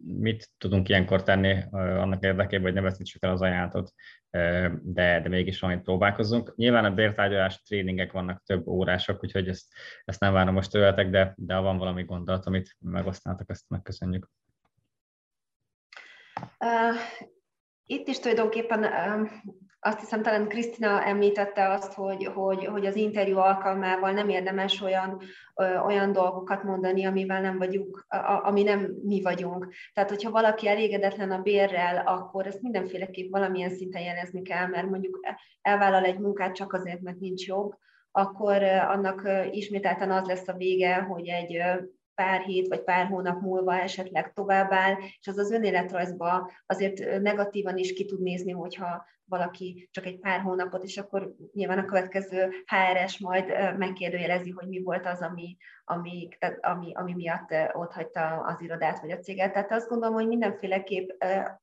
Mit 0.06 0.50
tudunk 0.58 0.88
ilyenkor 0.88 1.22
tenni 1.22 1.62
annak 1.70 2.22
érdekében, 2.22 2.62
hogy 2.62 2.74
ne 2.74 2.80
veszítsük 2.80 3.24
el 3.24 3.30
az 3.30 3.40
ajánlatot, 3.40 3.92
de, 4.30 5.20
de 5.20 5.28
mégis 5.28 5.60
valamit 5.60 5.84
próbálkozunk. 5.84 6.56
Nyilván 6.56 6.84
a 6.84 6.94
bértárgyalás 6.94 7.62
tréningek 7.62 8.12
vannak 8.12 8.42
több 8.46 8.66
órások, 8.66 9.22
úgyhogy 9.22 9.48
ezt, 9.48 9.72
ezt 10.04 10.20
nem 10.20 10.32
várom 10.32 10.54
most 10.54 10.70
tőletek, 10.70 11.10
de, 11.10 11.34
de 11.36 11.54
ha 11.54 11.62
van 11.62 11.78
valami 11.78 12.04
gondolat, 12.04 12.46
amit 12.46 12.76
megosztnátok, 12.78 13.50
ezt 13.50 13.64
megköszönjük. 13.68 14.28
Itt 17.86 18.08
is 18.08 18.18
tulajdonképpen 18.18 18.84
azt 19.86 20.00
hiszem 20.00 20.22
talán 20.22 20.48
Krisztina 20.48 21.04
említette 21.04 21.68
azt, 21.68 21.92
hogy, 21.92 22.24
hogy, 22.24 22.64
hogy 22.64 22.86
az 22.86 22.96
interjú 22.96 23.38
alkalmával 23.38 24.10
nem 24.12 24.28
érdemes 24.28 24.80
olyan, 24.80 25.20
olyan 25.86 26.12
dolgokat 26.12 26.62
mondani, 26.62 27.04
amivel 27.04 27.40
nem 27.40 27.58
vagyunk, 27.58 28.06
ami 28.42 28.62
nem 28.62 28.94
mi 29.02 29.22
vagyunk. 29.22 29.68
Tehát, 29.92 30.10
hogyha 30.10 30.30
valaki 30.30 30.68
elégedetlen 30.68 31.30
a 31.30 31.42
bérrel, 31.42 32.06
akkor 32.06 32.46
ezt 32.46 32.62
mindenféleképp 32.62 33.30
valamilyen 33.30 33.70
szinten 33.70 34.02
jelezni 34.02 34.42
kell, 34.42 34.66
mert 34.66 34.88
mondjuk 34.90 35.20
elvállal 35.60 36.04
egy 36.04 36.18
munkát 36.18 36.54
csak 36.54 36.72
azért, 36.72 37.00
mert 37.00 37.18
nincs 37.18 37.46
jobb, 37.46 37.74
akkor 38.10 38.62
annak 38.62 39.28
ismételten 39.50 40.10
az 40.10 40.26
lesz 40.26 40.48
a 40.48 40.52
vége, 40.52 40.94
hogy 40.96 41.28
egy 41.28 41.62
pár 42.14 42.40
hét 42.40 42.68
vagy 42.68 42.82
pár 42.82 43.06
hónap 43.06 43.40
múlva 43.40 43.74
esetleg 43.74 44.32
továbbáll, 44.32 44.96
és 45.20 45.26
az 45.26 45.38
az 45.38 45.50
önéletrajzba 45.50 46.50
azért 46.66 47.20
negatívan 47.20 47.76
is 47.76 47.92
ki 47.92 48.04
tud 48.04 48.22
nézni, 48.22 48.52
hogyha 48.52 49.04
valaki 49.26 49.88
csak 49.90 50.06
egy 50.06 50.18
pár 50.18 50.40
hónapot, 50.40 50.84
és 50.84 50.96
akkor 50.96 51.34
nyilván 51.52 51.78
a 51.78 51.84
következő 51.84 52.50
HRS 52.66 53.18
majd 53.18 53.46
megkérdőjelezi, 53.78 54.50
hogy 54.50 54.68
mi 54.68 54.82
volt 54.82 55.06
az, 55.06 55.20
ami, 55.20 55.56
ami, 55.84 56.28
ami, 56.60 56.94
ami 56.94 57.14
miatt 57.14 57.54
ott 57.72 57.92
hagyta 57.92 58.40
az 58.40 58.60
irodát 58.60 59.00
vagy 59.00 59.10
a 59.10 59.18
céget. 59.18 59.52
Tehát 59.52 59.72
azt 59.72 59.88
gondolom, 59.88 60.14
hogy 60.14 60.26
mindenféleképp 60.26 61.10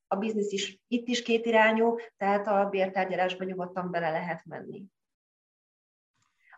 a 0.07 0.15
biznisz 0.15 0.51
is 0.51 0.79
itt 0.87 1.07
is 1.07 1.23
kétirányú, 1.23 1.95
tehát 2.17 2.47
a 2.47 2.67
bértárgyalásban 2.69 3.47
nyugodtan 3.47 3.91
bele 3.91 4.09
lehet 4.09 4.45
menni 4.45 4.83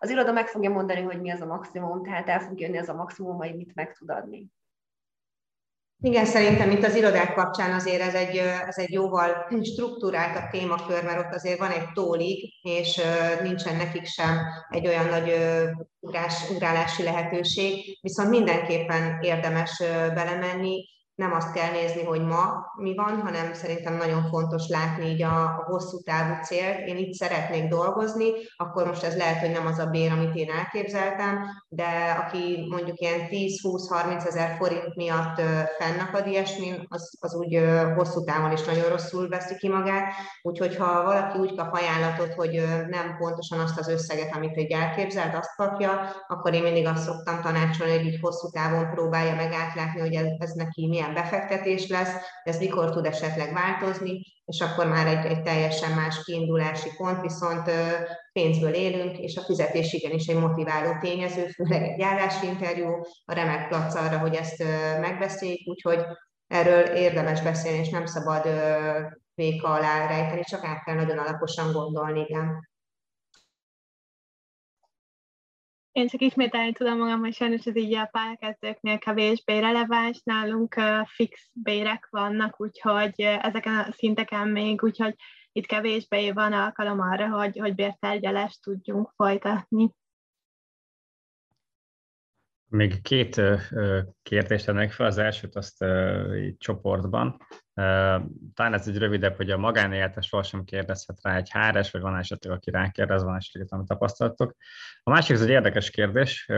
az 0.04 0.10
iroda 0.10 0.32
meg 0.32 0.48
fogja 0.48 0.70
mondani, 0.70 1.02
hogy 1.02 1.22
mi 1.22 1.32
az 1.32 1.42
a 1.42 1.46
maximum, 1.46 2.04
tehát 2.04 2.30
el 2.30 2.40
fog 2.40 2.60
jönni 2.60 2.78
az 2.78 2.90
a 2.90 2.94
maximum, 2.94 3.38
hogy 3.38 3.56
mit 3.56 3.76
meg 3.76 3.98
tud 3.98 4.10
adni. 4.10 4.52
Igen, 6.02 6.26
szerintem 6.26 6.72
itt 6.72 6.84
az 6.84 6.96
irodák 6.96 7.34
kapcsán 7.34 7.74
azért 7.74 8.02
ez 8.02 8.14
egy, 8.14 8.38
ez 8.68 8.78
egy 8.78 8.92
jóval 8.92 9.48
struktúráltabb 9.62 10.50
témakör, 10.50 11.04
mert 11.04 11.20
ott 11.20 11.34
azért 11.34 11.60
van 11.60 11.72
egy 11.72 11.92
tólig, 11.94 12.54
és 12.62 13.02
nincsen 13.42 13.76
nekik 13.76 14.06
sem 14.06 14.40
egy 14.70 14.88
olyan 14.88 15.06
nagy 15.06 15.34
ugrás, 16.00 16.50
ugrálási 16.50 17.04
lehetőség, 17.04 17.98
viszont 18.02 18.30
mindenképpen 18.30 19.22
érdemes 19.22 19.84
belemenni, 20.14 20.86
nem 21.16 21.34
azt 21.34 21.52
kell 21.52 21.72
nézni, 21.72 22.04
hogy 22.04 22.22
ma 22.22 22.72
mi 22.76 22.96
van, 22.96 23.22
hanem 23.22 23.54
szerintem 23.54 23.96
nagyon 23.98 24.24
fontos 24.30 24.68
látni 24.68 25.06
így 25.06 25.22
a, 25.22 25.44
a 25.44 25.64
hosszú 25.66 26.02
távú 26.02 26.44
célt. 26.44 26.88
Én 26.88 26.98
itt 26.98 27.14
szeretnék 27.14 27.70
dolgozni, 27.70 28.32
akkor 28.56 28.88
most 28.88 29.04
ez 29.04 29.18
lehet, 29.18 29.40
hogy 29.40 29.52
nem 29.52 29.66
az 29.66 29.80
a 29.80 29.86
bér, 29.86 30.12
amit 30.12 30.36
én 30.36 30.52
elképzeltem, 30.52 31.46
de 31.70 32.18
aki 32.26 32.68
mondjuk 32.70 33.00
ilyen 33.00 33.20
10-20-30 33.30 34.28
ezer 34.28 34.56
forint 34.58 34.96
miatt 34.96 35.42
fennakad 35.80 36.28
ilyesmin, 36.28 36.86
az, 36.90 37.18
az 37.20 37.36
úgy 37.36 37.60
hosszú 37.96 38.24
távon 38.24 38.52
is 38.52 38.64
nagyon 38.64 38.90
rosszul 38.90 39.28
veszi 39.28 39.56
ki 39.56 39.70
magát. 39.70 40.14
Úgyhogy 40.42 40.76
ha 40.76 41.04
valaki 41.04 41.40
úgy 41.40 41.56
kap 41.56 41.74
ajánlatot, 41.74 42.34
hogy 42.34 42.64
nem 42.90 43.16
pontosan 43.18 43.60
azt 43.60 43.80
az 43.80 43.88
összeget, 43.88 44.36
amit 44.36 44.58
egy 44.58 44.72
elképzelt, 44.72 45.36
azt 45.36 45.56
kapja, 45.56 46.00
akkor 46.28 46.54
én 46.54 46.64
mindig 46.64 46.88
azt 46.88 47.04
szoktam 47.04 47.42
tanácsolni, 47.42 47.98
hogy 47.98 48.06
így 48.06 48.20
hosszú 48.22 48.50
távon 48.50 48.90
próbálja 48.90 49.36
meg 49.36 49.52
átlátni, 49.52 50.00
hogy 50.00 50.14
ez, 50.14 50.26
ez 50.38 50.52
neki 50.52 50.88
milyen 50.88 51.13
befektetés 51.14 51.88
lesz, 51.88 52.16
ez 52.44 52.60
mikor 52.60 52.92
tud 52.92 53.06
esetleg 53.06 53.54
változni, 53.54 54.22
és 54.46 54.62
akkor 54.62 54.88
már 54.88 55.08
egy, 55.08 55.26
egy 55.26 55.42
teljesen 55.42 55.92
más 55.92 56.24
kiindulási 56.24 56.90
pont, 56.98 57.22
viszont 57.22 57.72
pénzből 58.32 58.74
élünk, 58.74 59.18
és 59.18 59.36
a 59.36 59.42
fizetés 59.42 59.94
igenis 59.94 60.28
egy 60.28 60.40
motiváló 60.40 60.98
tényező, 61.00 61.48
főleg 61.48 61.82
egy 61.82 62.02
állásinterjú, 62.02 63.02
a 63.26 63.34
remek 63.34 63.68
plac 63.68 63.96
arra, 63.96 64.18
hogy 64.18 64.36
ezt 64.36 64.64
megbeszéljük, 65.00 65.68
úgyhogy 65.68 66.06
erről 66.48 66.82
érdemes 66.82 67.42
beszélni, 67.42 67.80
és 67.80 67.90
nem 67.90 68.06
szabad 68.06 68.48
véka 69.36 69.68
alá 69.68 70.08
rejteni, 70.08 70.42
csak 70.44 70.64
át 70.64 70.84
kell 70.84 70.96
nagyon 70.96 71.18
alaposan 71.18 71.72
gondolni, 71.72 72.20
igen. 72.20 72.72
Én 75.94 76.08
csak 76.08 76.22
ismételni 76.22 76.72
tudom 76.72 76.98
magam, 76.98 77.20
hogy 77.20 77.34
sajnos 77.34 77.66
ez 77.66 77.76
így 77.76 77.94
a 77.94 78.10
pályakezdőknél 78.12 78.98
kevésbé 78.98 79.60
releváns, 79.60 80.22
nálunk 80.24 80.76
fix 81.06 81.50
bérek 81.54 82.08
vannak, 82.10 82.62
úgyhogy 82.62 83.14
ezeken 83.22 83.78
a 83.78 83.92
szinteken 83.92 84.48
még, 84.48 84.84
úgyhogy 84.84 85.16
itt 85.52 85.66
kevésbé 85.66 86.32
van 86.32 86.54
alkalom 86.54 87.00
arra, 87.00 87.30
hogy, 87.30 87.58
hogy 87.60 87.76
bértárgyalást 87.76 88.62
tudjunk 88.62 89.12
folytatni. 89.16 89.92
Még 92.68 93.02
két 93.02 93.42
kérdést 94.22 94.66
tennék 94.66 94.92
fel, 94.92 95.06
az 95.06 95.18
elsőt 95.18 95.56
azt 95.56 95.86
így 96.36 96.58
csoportban. 96.58 97.42
Talán 98.54 98.74
ez 98.74 98.88
egy 98.88 98.98
rövidebb, 98.98 99.36
hogy 99.36 99.52
a 99.52 99.58
magánéletre 99.58 100.22
sohasem 100.22 100.64
kérdezhet 100.64 101.20
rá 101.22 101.36
egy 101.36 101.50
háres, 101.50 101.92
vagy 101.92 102.02
van 102.02 102.18
esetleg, 102.18 102.54
aki 102.54 102.72
rákérdez, 102.72 103.24
van 103.24 103.36
esetleg, 103.36 103.68
amit 103.70 103.88
tapasztaltok. 103.88 104.56
A 105.04 105.10
másik, 105.10 105.36
ez 105.36 105.42
egy 105.42 105.50
érdekes 105.50 105.90
kérdés. 105.90 106.50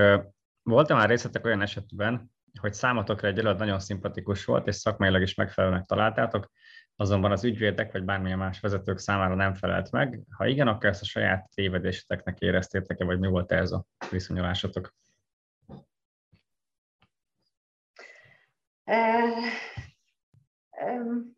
Volt-e 0.64 0.94
már 0.94 1.10
részletek 1.10 1.46
olyan 1.46 1.62
esetben, 1.62 2.32
hogy 2.60 2.74
számotokra 2.74 3.28
egy 3.28 3.40
előtt 3.40 3.58
nagyon 3.58 3.80
szimpatikus 3.80 4.46
volt, 4.46 4.68
és 4.68 4.76
szakmailag 4.76 5.22
is 5.22 5.36
megfelelőnek 5.36 5.86
találtátok, 5.86 6.52
azonban 6.96 7.32
az 7.32 7.44
ügyvédek 7.44 7.92
vagy 7.92 8.04
bármilyen 8.04 8.38
más 8.38 8.60
vezetők 8.60 8.98
számára 8.98 9.36
nem 9.36 9.54
felelt 9.54 9.92
meg. 9.92 10.22
Ha 10.30 10.46
igen, 10.46 10.68
akkor 10.68 10.90
ezt 10.90 11.02
a 11.02 11.06
saját 11.06 11.50
tévedéseteknek 11.54 12.40
éreztétek-e, 12.40 13.04
vagy 13.06 13.20
mi 13.20 13.28
volt 13.28 13.52
ez 13.52 13.72
a 13.72 13.86
viszonyulásatok? 14.12 14.94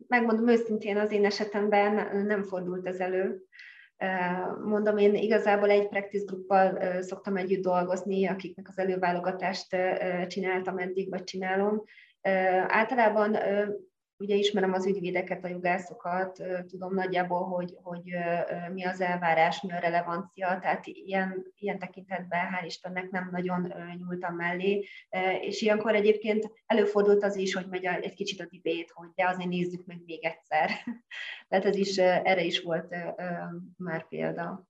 Megmondom 0.08 0.48
őszintén, 0.48 0.96
az 0.96 1.10
én 1.10 1.24
esetemben 1.24 2.16
nem 2.26 2.42
fordult 2.42 2.86
ez 2.86 2.98
elő. 2.98 3.42
Mondom, 4.64 4.96
én 4.98 5.14
igazából 5.14 5.70
egy 5.70 5.88
practice 5.88 6.24
gruppal 6.26 6.78
szoktam 7.02 7.36
együtt 7.36 7.62
dolgozni, 7.62 8.26
akiknek 8.26 8.68
az 8.68 8.78
előválogatást 8.78 9.76
csináltam 10.26 10.78
eddig, 10.78 11.10
vagy 11.10 11.24
csinálom. 11.24 11.82
Általában 12.66 13.36
ugye 14.18 14.34
ismerem 14.34 14.72
az 14.72 14.86
ügyvédeket, 14.86 15.44
a 15.44 15.48
jogászokat, 15.48 16.42
tudom 16.66 16.94
nagyjából, 16.94 17.44
hogy, 17.44 17.76
hogy 17.82 18.02
mi 18.72 18.84
az 18.84 19.00
elvárás, 19.00 19.62
mi 19.62 19.72
a 19.72 19.78
relevancia, 19.78 20.58
tehát 20.60 20.86
ilyen, 20.86 21.52
ilyen 21.58 21.78
tekintetben 21.78 22.46
hál' 22.52 22.66
Istennek 22.66 23.10
nem 23.10 23.28
nagyon 23.32 23.72
nyúltam 23.98 24.34
mellé, 24.34 24.84
és 25.40 25.62
ilyenkor 25.62 25.94
egyébként 25.94 26.50
előfordult 26.66 27.22
az 27.22 27.36
is, 27.36 27.54
hogy 27.54 27.66
megy 27.68 27.84
egy 27.84 28.14
kicsit 28.14 28.40
a 28.40 28.46
dibét, 28.46 28.90
hogy 28.90 29.08
de 29.14 29.26
azért 29.26 29.48
nézzük 29.48 29.86
meg 29.86 30.02
még 30.06 30.24
egyszer. 30.24 30.70
tehát 31.48 31.64
ez 31.64 31.76
is, 31.76 31.98
erre 31.98 32.42
is 32.42 32.60
volt 32.60 32.94
már 33.76 34.08
példa. 34.08 34.67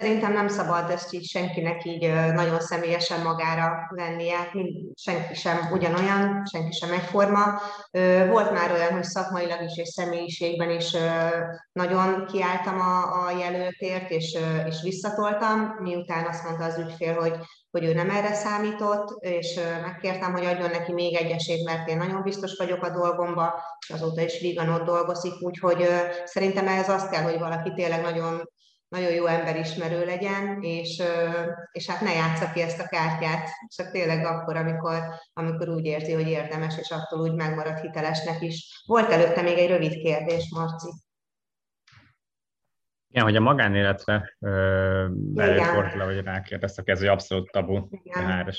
Szerintem 0.00 0.32
nem 0.32 0.48
szabad 0.48 0.90
ezt 0.90 1.12
így 1.12 1.24
senkinek 1.24 1.84
így 1.84 2.12
nagyon 2.34 2.60
személyesen 2.60 3.22
magára 3.22 3.90
vennie, 3.94 4.50
senki 4.94 5.34
sem 5.34 5.68
ugyanolyan, 5.72 6.42
senki 6.52 6.72
sem 6.72 6.92
egyforma. 6.92 7.60
Volt 8.28 8.52
már 8.52 8.72
olyan, 8.72 8.92
hogy 8.92 9.02
szakmailag 9.02 9.62
is 9.62 9.76
és 9.76 9.88
személyiségben 9.88 10.70
is 10.70 10.96
nagyon 11.72 12.26
kiálltam 12.26 12.80
a, 12.80 13.26
a 13.26 13.38
jelöltért, 13.38 14.10
és, 14.10 14.38
és 14.66 14.82
visszatoltam, 14.82 15.74
miután 15.78 16.26
azt 16.26 16.44
mondta 16.44 16.64
az 16.64 16.78
ügyfél, 16.78 17.14
hogy, 17.14 17.36
hogy 17.70 17.84
ő 17.84 17.92
nem 17.92 18.10
erre 18.10 18.34
számított, 18.34 19.24
és 19.24 19.60
megkértem, 19.82 20.32
hogy 20.32 20.44
adjon 20.44 20.70
neki 20.70 20.92
még 20.92 21.14
egy 21.14 21.30
esélyt, 21.30 21.64
mert 21.64 21.88
én 21.88 21.96
nagyon 21.96 22.22
biztos 22.22 22.56
vagyok 22.58 22.82
a 22.82 22.90
dolgomba, 22.90 23.62
és 23.86 23.94
azóta 23.94 24.20
is 24.20 24.40
vígan 24.40 24.68
ott 24.68 24.84
dolgozik, 24.84 25.42
úgyhogy 25.42 25.88
szerintem 26.24 26.68
ez 26.68 26.88
azt 26.88 27.10
kell, 27.10 27.22
hogy 27.22 27.38
valaki 27.38 27.72
tényleg 27.72 28.02
nagyon 28.02 28.42
nagyon 28.90 29.12
jó 29.12 29.26
emberismerő 29.26 30.04
legyen, 30.04 30.62
és, 30.62 31.02
és 31.72 31.90
hát 31.90 32.00
ne 32.00 32.12
játsza 32.12 32.50
ki 32.52 32.60
ezt 32.60 32.80
a 32.80 32.88
kártyát, 32.88 33.48
csak 33.76 33.90
tényleg 33.90 34.24
akkor, 34.24 34.56
amikor, 34.56 34.98
amikor 35.32 35.68
úgy 35.68 35.84
érzi, 35.84 36.12
hogy 36.12 36.28
érdemes, 36.28 36.78
és 36.78 36.90
attól 36.90 37.20
úgy 37.20 37.34
megmarad 37.34 37.78
hitelesnek 37.78 38.40
is. 38.40 38.82
Volt 38.86 39.10
előtte 39.10 39.42
még 39.42 39.58
egy 39.58 39.68
rövid 39.68 39.92
kérdés, 39.92 40.50
Marci. 40.54 40.90
Igen, 43.08 43.24
hogy 43.24 43.36
a 43.36 43.40
magánéletre 43.40 44.36
előfordul, 45.34 46.04
hogy 46.04 46.22
rákérdeztek, 46.22 46.88
ez 46.88 47.02
egy 47.02 47.08
abszolút 47.08 47.50
tabu 47.50 47.88
Igen. 47.90 48.24
a 48.24 48.42
hr 48.42 48.54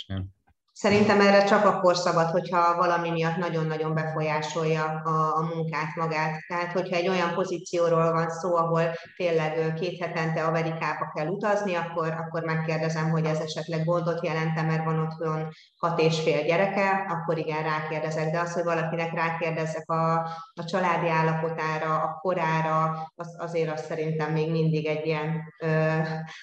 Szerintem 0.82 1.22
erre 1.22 1.44
csak 1.44 1.66
akkor 1.66 1.96
szabad, 1.96 2.30
hogyha 2.30 2.76
valami 2.76 3.10
miatt 3.10 3.36
nagyon-nagyon 3.36 3.94
befolyásolja 3.94 4.84
a, 4.84 5.38
a 5.38 5.42
munkát 5.56 5.96
magát. 5.96 6.44
Tehát, 6.48 6.72
hogyha 6.72 6.96
egy 6.96 7.08
olyan 7.08 7.34
pozícióról 7.34 8.12
van 8.12 8.30
szó, 8.30 8.56
ahol 8.56 8.84
tényleg 9.16 9.74
két 9.74 10.04
hetente 10.04 10.44
Amerikába 10.44 11.12
kell 11.16 11.28
utazni, 11.28 11.76
akkor, 11.76 12.08
akkor 12.08 12.44
megkérdezem, 12.44 13.10
hogy 13.10 13.26
ez 13.26 13.40
esetleg 13.40 13.86
gondot 13.86 14.26
jelente, 14.26 14.62
mert 14.62 14.84
van 14.84 15.00
ott 15.00 15.22
olyan 15.22 15.48
hat 15.76 16.00
és 16.00 16.20
fél 16.20 16.44
gyereke, 16.44 17.06
akkor 17.10 17.38
igen, 17.38 17.64
rákérdezek. 17.64 18.32
De 18.32 18.40
az, 18.40 18.54
hogy 18.54 18.64
valakinek 18.64 19.14
rákérdezzek 19.14 19.90
a, 19.90 20.14
a 20.54 20.64
családi 20.66 21.10
állapotára, 21.10 21.96
a 21.96 22.18
korára, 22.22 23.12
az, 23.16 23.36
azért 23.38 23.72
az 23.72 23.86
szerintem 23.86 24.32
még 24.32 24.52
mindig 24.52 24.86
egy 24.86 25.06
ilyen 25.06 25.54
ö, 25.60 25.68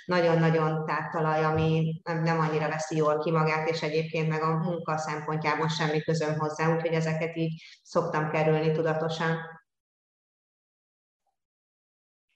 nagyon-nagyon 0.04 0.84
táptalaj, 0.86 1.44
ami 1.44 2.00
nem 2.22 2.40
annyira 2.40 2.68
veszi 2.68 2.96
jól 2.96 3.18
ki 3.18 3.30
magát, 3.30 3.68
és 3.68 3.80
egyébként 3.80 4.26
meg 4.28 4.42
a 4.42 4.56
munka 4.56 4.96
szempontjából 4.96 5.68
semmi 5.68 6.00
közöm 6.00 6.38
hozzá, 6.38 6.74
úgyhogy 6.74 6.92
ezeket 6.92 7.36
így 7.36 7.62
szoktam 7.82 8.30
kerülni 8.30 8.72
tudatosan. 8.72 9.36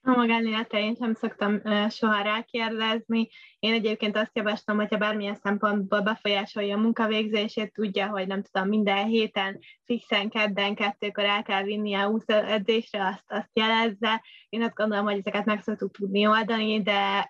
A 0.05 0.11
magánélete 0.11 0.79
én 0.79 0.97
szoktam 1.15 1.61
soha 1.89 2.23
rákérdezni. 2.23 3.29
Én 3.59 3.73
egyébként 3.73 4.17
azt 4.17 4.37
javaslom, 4.37 4.77
hogyha 4.77 4.97
bármilyen 4.97 5.35
szempontból 5.35 6.01
befolyásolja 6.01 6.77
a 6.77 6.81
munkavégzését, 6.81 7.73
tudja, 7.73 8.09
hogy 8.09 8.27
nem 8.27 8.43
tudom, 8.43 8.69
minden 8.69 9.07
héten 9.07 9.59
fixen 9.85 10.29
kedden 10.29 10.75
kettőkor 10.75 11.25
el 11.25 11.43
kell 11.43 11.63
vinni 11.63 11.95
a 11.95 12.23
edzésre, 12.27 13.07
azt, 13.07 13.25
azt 13.27 13.51
jelezze. 13.53 14.23
Én 14.49 14.63
azt 14.63 14.75
gondolom, 14.75 15.05
hogy 15.05 15.19
ezeket 15.19 15.45
meg 15.45 15.63
szoktuk 15.63 15.93
tudni 15.93 16.27
oldani, 16.27 16.83
de 16.83 17.29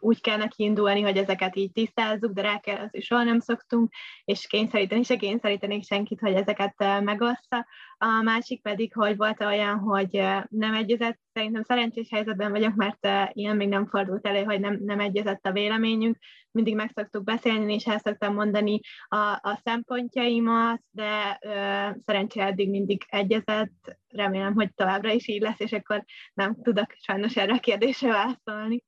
úgy 0.00 0.20
kell 0.20 0.36
neki 0.36 0.62
indulni, 0.62 1.00
hogy 1.00 1.16
ezeket 1.16 1.56
így 1.56 1.72
tisztázzuk, 1.72 2.32
de 2.32 2.42
rá 2.42 2.58
kell, 2.58 2.84
azt 2.84 2.94
is 2.94 3.04
soha 3.04 3.22
nem 3.22 3.40
szoktunk, 3.40 3.92
és 4.24 4.46
kényszeríteni 4.46 5.02
se 5.02 5.16
kényszerítenék 5.16 5.84
senkit, 5.84 6.20
hogy 6.20 6.34
ezeket 6.34 6.74
megossza. 6.78 7.66
A 7.98 8.22
másik 8.22 8.62
pedig, 8.62 8.92
hogy 8.94 9.16
volt 9.16 9.40
olyan, 9.40 9.78
hogy 9.78 10.10
nem 10.48 10.74
egyezett, 10.74 11.18
szerintem 11.32 11.62
szerencsés 11.62 12.08
helyzetben 12.10 12.50
vagyok, 12.50 12.74
mert 12.74 13.08
ilyen 13.32 13.56
még 13.56 13.68
nem 13.68 13.86
fordult 13.86 14.26
elő, 14.26 14.42
hogy 14.42 14.60
nem, 14.60 14.78
nem 14.84 15.00
egyezett 15.00 15.46
a 15.46 15.52
véleményünk. 15.52 16.16
Mindig 16.50 16.74
meg 16.74 16.90
szoktuk 16.94 17.24
beszélni, 17.24 17.74
és 17.74 17.86
el 17.86 17.98
szoktam 17.98 18.34
mondani 18.34 18.80
a, 19.08 19.16
a 19.16 19.60
szempontjaimat, 19.64 20.80
de 20.90 21.38
ö, 21.40 21.50
szerencsére 22.04 22.46
eddig 22.46 22.70
mindig 22.70 23.04
egyezett. 23.06 23.98
Remélem, 24.08 24.54
hogy 24.54 24.74
továbbra 24.74 25.12
is 25.12 25.28
így 25.28 25.40
lesz, 25.40 25.60
és 25.60 25.72
akkor 25.72 26.04
nem 26.34 26.56
tudok 26.62 26.94
sajnos 27.00 27.36
erre 27.36 27.52
a 27.52 27.58
kérdésre 27.58 28.08
válaszolni. 28.08 28.82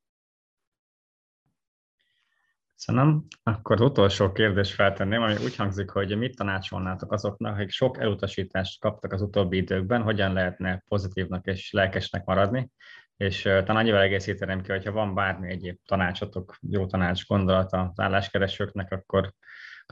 Köszönöm. 2.76 3.26
Akkor 3.42 3.76
az 3.80 3.86
utolsó 3.90 4.32
kérdést 4.32 4.74
feltenném, 4.74 5.22
ami 5.22 5.34
úgy 5.44 5.56
hangzik, 5.56 5.90
hogy 5.90 6.18
mit 6.18 6.36
tanácsolnátok 6.36 7.12
azoknak, 7.12 7.54
akik 7.54 7.70
sok 7.70 7.98
elutasítást 7.98 8.80
kaptak 8.80 9.12
az 9.12 9.22
utóbbi 9.22 9.56
időkben, 9.56 10.02
hogyan 10.02 10.32
lehetne 10.32 10.82
pozitívnak 10.88 11.46
és 11.46 11.72
lelkesnek 11.72 12.24
maradni, 12.24 12.70
és 13.16 13.42
talán 13.42 13.76
annyival 13.76 14.00
egészíteném 14.00 14.62
ki, 14.62 14.70
hogyha 14.70 14.92
van 14.92 15.14
bármi 15.14 15.50
egyéb 15.50 15.78
tanácsotok, 15.86 16.56
jó 16.60 16.86
tanács, 16.86 17.26
gondolat 17.26 17.72
az 17.72 18.00
álláskeresőknek, 18.00 18.92
akkor 18.92 19.32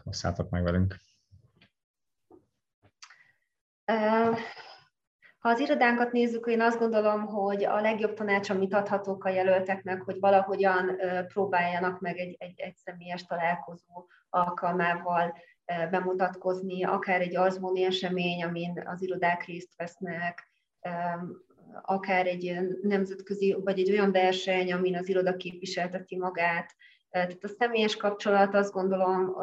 osszátok 0.05 0.51
meg 0.51 0.63
velünk. 0.63 0.97
Ha 5.45 5.51
az 5.51 5.61
irodánkat 5.61 6.13
nézzük, 6.13 6.47
én 6.47 6.61
azt 6.61 6.79
gondolom, 6.79 7.27
hogy 7.27 7.65
a 7.65 7.81
legjobb 7.81 8.15
tanács, 8.15 8.51
amit 8.51 8.75
adhatok 8.75 9.25
a 9.25 9.29
jelölteknek, 9.29 10.03
hogy 10.03 10.21
valahogyan 10.21 10.97
próbáljanak 11.29 12.01
meg 12.01 12.17
egy, 12.17 12.37
egy, 12.39 12.61
egy 12.61 12.77
személyes 12.77 13.25
találkozó 13.25 14.07
alkalmával 14.29 15.37
bemutatkozni, 15.91 16.85
akár 16.85 17.21
egy 17.21 17.37
arzmóni 17.37 17.85
esemény, 17.85 18.45
amin 18.45 18.83
az 18.87 19.03
irodák 19.03 19.45
részt 19.45 19.77
vesznek, 19.77 20.51
akár 21.83 22.27
egy 22.27 22.59
nemzetközi, 22.83 23.57
vagy 23.65 23.79
egy 23.79 23.91
olyan 23.91 24.13
verseny, 24.13 24.73
amin 24.73 24.97
az 24.97 25.09
iroda 25.09 25.37
képviselteti 25.37 26.19
magát. 26.19 26.75
Tehát 27.11 27.39
a 27.41 27.49
személyes 27.49 27.97
kapcsolat 27.97 28.55
azt 28.55 28.73
gondolom 28.73 29.35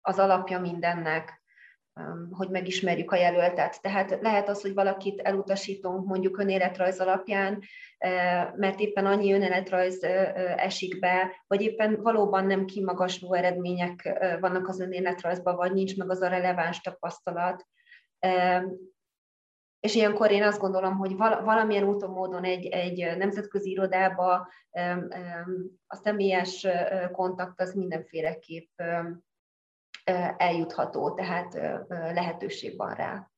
az 0.00 0.18
alapja 0.18 0.60
mindennek 0.60 1.44
hogy 2.30 2.48
megismerjük 2.48 3.10
a 3.10 3.16
jelöltet. 3.16 3.82
Tehát 3.82 4.18
lehet 4.20 4.48
az, 4.48 4.60
hogy 4.60 4.74
valakit 4.74 5.20
elutasítunk 5.20 6.06
mondjuk 6.06 6.38
önéletrajz 6.38 7.00
alapján, 7.00 7.62
mert 8.56 8.80
éppen 8.80 9.06
annyi 9.06 9.32
önéletrajz 9.32 10.02
esik 10.56 11.00
be, 11.00 11.44
vagy 11.46 11.62
éppen 11.62 12.02
valóban 12.02 12.46
nem 12.46 12.64
kimagasló 12.64 13.34
eredmények 13.34 14.18
vannak 14.40 14.68
az 14.68 14.80
önéletrajzban, 14.80 15.56
vagy 15.56 15.72
nincs 15.72 15.96
meg 15.96 16.10
az 16.10 16.20
a 16.20 16.28
releváns 16.28 16.80
tapasztalat. 16.80 17.66
És 19.80 19.94
ilyenkor 19.94 20.30
én 20.30 20.42
azt 20.42 20.60
gondolom, 20.60 20.96
hogy 20.96 21.16
valamilyen 21.16 21.84
úton, 21.84 22.10
módon 22.10 22.44
egy, 22.44 22.66
egy 22.66 23.16
nemzetközi 23.16 23.70
irodába 23.70 24.48
a 25.86 25.96
személyes 25.96 26.66
kontakt 27.12 27.60
az 27.60 27.74
mindenféleképp 27.74 28.70
eljutható, 30.36 31.14
tehát 31.14 31.54
lehetőség 31.88 32.76
van 32.76 32.94
rá. 32.94 33.30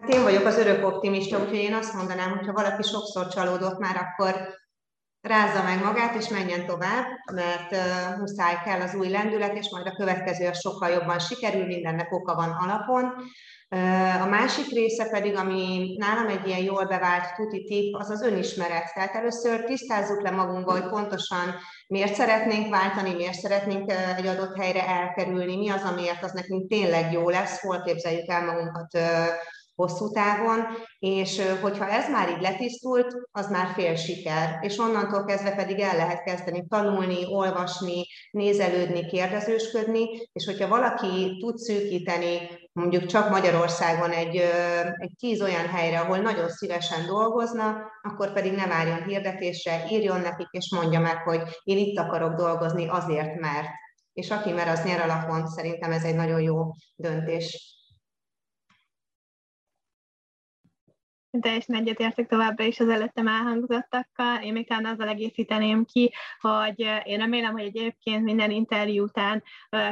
Hát 0.00 0.08
én 0.08 0.22
vagyok 0.22 0.44
az 0.44 0.58
örök 0.58 0.86
optimista, 0.86 1.38
úgyhogy 1.38 1.56
én 1.56 1.74
azt 1.74 1.94
mondanám, 1.94 2.36
hogy 2.36 2.46
ha 2.46 2.52
valaki 2.52 2.82
sokszor 2.82 3.26
csalódott 3.26 3.78
már, 3.78 3.96
akkor 3.96 4.54
rázza 5.26 5.62
meg 5.62 5.82
magát, 5.82 6.14
és 6.14 6.28
menjen 6.28 6.66
tovább, 6.66 7.06
mert 7.32 7.72
uh, 7.72 8.18
muszáj 8.18 8.54
kell 8.64 8.80
az 8.80 8.94
új 8.94 9.08
lendület, 9.08 9.56
és 9.56 9.68
majd 9.70 9.86
a 9.86 9.96
következő 9.96 10.46
az 10.46 10.60
sokkal 10.60 10.90
jobban 10.90 11.18
sikerül, 11.18 11.66
mindennek 11.66 12.12
oka 12.12 12.34
van 12.34 12.50
alapon. 12.50 13.12
A 14.22 14.26
másik 14.26 14.72
része 14.72 15.08
pedig, 15.08 15.36
ami 15.36 15.94
nálam 15.98 16.28
egy 16.28 16.46
ilyen 16.46 16.62
jól 16.62 16.84
bevált 16.84 17.34
tuti 17.34 17.64
tip, 17.64 17.94
az 17.94 18.10
az 18.10 18.22
önismeret. 18.22 18.92
Tehát 18.94 19.14
először 19.14 19.64
tisztázzuk 19.64 20.22
le 20.22 20.30
magunkba, 20.30 20.72
hogy 20.72 20.88
pontosan 20.88 21.54
miért 21.86 22.14
szeretnénk 22.14 22.70
váltani, 22.70 23.14
miért 23.14 23.38
szeretnénk 23.38 23.92
egy 24.16 24.26
adott 24.26 24.56
helyre 24.56 24.88
elkerülni, 24.88 25.56
mi 25.56 25.68
az, 25.68 25.82
amiért 25.82 26.22
az 26.22 26.32
nekünk 26.32 26.68
tényleg 26.68 27.12
jó 27.12 27.28
lesz, 27.28 27.60
hol 27.60 27.82
képzeljük 27.82 28.28
el 28.28 28.44
magunkat 28.44 28.98
hosszú 29.76 30.10
távon, 30.10 30.66
és 30.98 31.42
hogyha 31.60 31.88
ez 31.88 32.10
már 32.10 32.30
így 32.30 32.40
letisztult, 32.40 33.14
az 33.32 33.50
már 33.50 33.66
fél 33.74 33.94
siker, 33.94 34.58
és 34.60 34.78
onnantól 34.78 35.24
kezdve 35.24 35.54
pedig 35.54 35.80
el 35.80 35.96
lehet 35.96 36.22
kezdeni 36.22 36.66
tanulni, 36.68 37.26
olvasni, 37.26 38.06
nézelődni, 38.30 39.06
kérdezősködni, 39.06 40.28
és 40.32 40.44
hogyha 40.44 40.68
valaki 40.68 41.36
tud 41.40 41.56
szűkíteni 41.56 42.38
mondjuk 42.72 43.06
csak 43.06 43.30
Magyarországon 43.30 44.10
egy, 44.10 44.36
egy 44.96 45.12
tíz 45.18 45.42
olyan 45.42 45.66
helyre, 45.66 46.00
ahol 46.00 46.18
nagyon 46.18 46.48
szívesen 46.48 47.06
dolgozna, 47.06 47.76
akkor 48.02 48.32
pedig 48.32 48.52
ne 48.52 48.66
várjon 48.66 49.02
hirdetésre, 49.02 49.84
írjon 49.90 50.20
nekik, 50.20 50.48
és 50.50 50.70
mondja 50.70 51.00
meg, 51.00 51.16
hogy 51.16 51.42
én 51.62 51.76
itt 51.76 51.98
akarok 51.98 52.34
dolgozni 52.34 52.88
azért, 52.88 53.40
mert. 53.40 53.68
És 54.12 54.30
aki 54.30 54.52
mer, 54.52 54.68
az 54.68 54.84
nyer 54.84 55.00
alapon, 55.00 55.46
szerintem 55.46 55.92
ez 55.92 56.02
egy 56.02 56.14
nagyon 56.14 56.40
jó 56.40 56.72
döntés. 56.94 57.75
Teljesen 61.40 61.76
egyetértek 61.76 62.28
továbbra 62.28 62.64
is 62.64 62.80
az 62.80 62.88
előttem 62.88 63.28
elhangzottakkal. 63.28 64.42
Én 64.42 64.52
még 64.52 64.68
talán 64.68 64.84
azzal 64.84 65.08
egészíteném 65.08 65.84
ki, 65.84 66.12
hogy 66.40 66.80
én 67.04 67.18
remélem, 67.18 67.52
hogy 67.52 67.64
egyébként 67.64 68.24
minden 68.24 68.50
interjú 68.50 69.02
után 69.02 69.42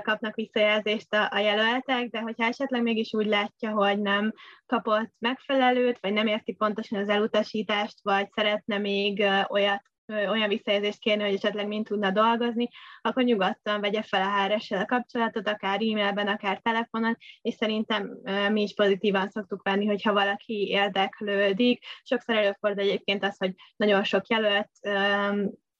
kapnak 0.02 0.34
visszajelzést 0.34 1.14
a, 1.14 1.28
a 1.30 1.38
jelöltek, 1.38 2.08
de 2.08 2.20
hogyha 2.20 2.44
esetleg 2.44 2.82
mégis 2.82 3.14
úgy 3.14 3.26
látja, 3.26 3.70
hogy 3.70 4.00
nem 4.00 4.32
kapott 4.66 5.12
megfelelőt, 5.18 5.98
vagy 6.00 6.12
nem 6.12 6.26
érti 6.26 6.52
pontosan 6.52 6.98
az 6.98 7.08
elutasítást, 7.08 7.98
vagy 8.02 8.28
szeretne 8.34 8.78
még 8.78 9.24
olyat 9.48 9.82
olyan 10.08 10.48
visszajelzést 10.48 10.98
kérni, 10.98 11.22
hogy 11.22 11.34
esetleg 11.34 11.66
mind 11.66 11.86
tudna 11.86 12.10
dolgozni, 12.10 12.68
akkor 13.00 13.22
nyugodtan 13.22 13.80
vegye 13.80 14.02
fel 14.02 14.22
a 14.22 14.54
hr 14.54 14.74
a 14.74 14.84
kapcsolatot, 14.84 15.48
akár 15.48 15.80
e-mailben, 15.80 16.28
akár 16.28 16.58
telefonon, 16.58 17.16
és 17.42 17.54
szerintem 17.54 18.18
mi 18.52 18.62
is 18.62 18.74
pozitívan 18.74 19.28
szoktuk 19.28 19.62
venni, 19.62 19.86
hogyha 19.86 20.12
valaki 20.12 20.68
érdeklődik. 20.68 21.84
Sokszor 22.02 22.36
előfordul 22.36 22.82
egyébként 22.82 23.24
az, 23.24 23.38
hogy 23.38 23.54
nagyon 23.76 24.04
sok 24.04 24.26
jelölt 24.26 24.70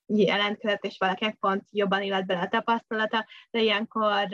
jelentkezett, 0.06 0.84
és 0.84 0.96
valakinek 0.98 1.36
pont 1.40 1.62
jobban 1.70 2.02
illet 2.02 2.26
bele 2.26 2.40
a 2.40 2.48
tapasztalata, 2.48 3.26
de 3.50 3.60
ilyenkor 3.60 4.26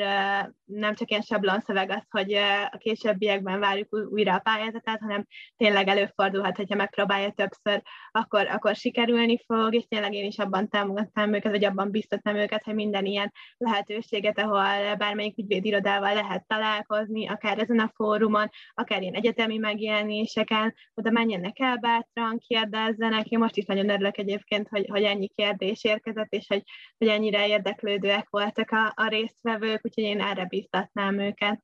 nem 0.65 0.95
csak 0.95 1.11
ilyen 1.11 1.23
sablon 1.23 1.61
szöveg 1.61 1.91
az, 1.91 2.03
hogy 2.11 2.33
a 2.71 2.77
későbbiekben 2.79 3.61
várjuk 3.61 3.89
újra 4.11 4.35
a 4.35 4.39
pályázatát, 4.39 5.01
hanem 5.01 5.27
tényleg 5.57 5.89
előfordulhat, 5.89 6.57
hogyha 6.57 6.77
megpróbálja 6.77 7.31
többször, 7.31 7.83
akkor, 8.11 8.47
akkor 8.47 8.75
sikerülni 8.75 9.43
fog, 9.47 9.75
és 9.75 9.85
tényleg 9.89 10.15
én 10.15 10.27
is 10.27 10.39
abban 10.39 10.69
támogattam 10.69 11.35
őket, 11.35 11.53
vagy 11.53 11.65
abban 11.65 11.91
biztattam 11.91 12.37
őket, 12.37 12.65
hogy 12.65 12.75
minden 12.75 13.05
ilyen 13.05 13.33
lehetőséget, 13.57 14.39
ahol 14.39 14.97
bármelyik 14.97 15.39
ügyvédirodával 15.39 16.15
lehet 16.15 16.47
találkozni, 16.47 17.29
akár 17.29 17.59
ezen 17.59 17.79
a 17.79 17.93
fórumon, 17.95 18.51
akár 18.75 19.03
ilyen 19.03 19.15
egyetemi 19.15 19.57
megjelenéseken, 19.57 20.75
oda 20.95 21.11
menjenek 21.11 21.59
el 21.59 21.77
bátran, 21.77 22.39
kérdezzenek. 22.47 23.27
Én 23.27 23.39
most 23.39 23.57
is 23.57 23.65
nagyon 23.65 23.89
örülök 23.89 24.19
egyébként, 24.19 24.69
hogy, 24.69 24.87
hogy 24.89 25.03
ennyi 25.03 25.29
kérdés 25.35 25.59
kérdés 25.61 25.85
érkezett, 25.85 26.33
és 26.33 26.47
hogy, 26.47 26.63
hogy 26.99 27.09
ennyire 27.09 27.49
érdeklődőek 27.49 28.29
voltak 28.31 28.71
a, 28.71 28.93
a 28.97 29.09
résztvevők, 29.09 29.81
úgyhogy 29.83 30.05
én 30.05 30.21
erre 30.21 30.45
biztatnám 30.45 31.19
őket. 31.19 31.63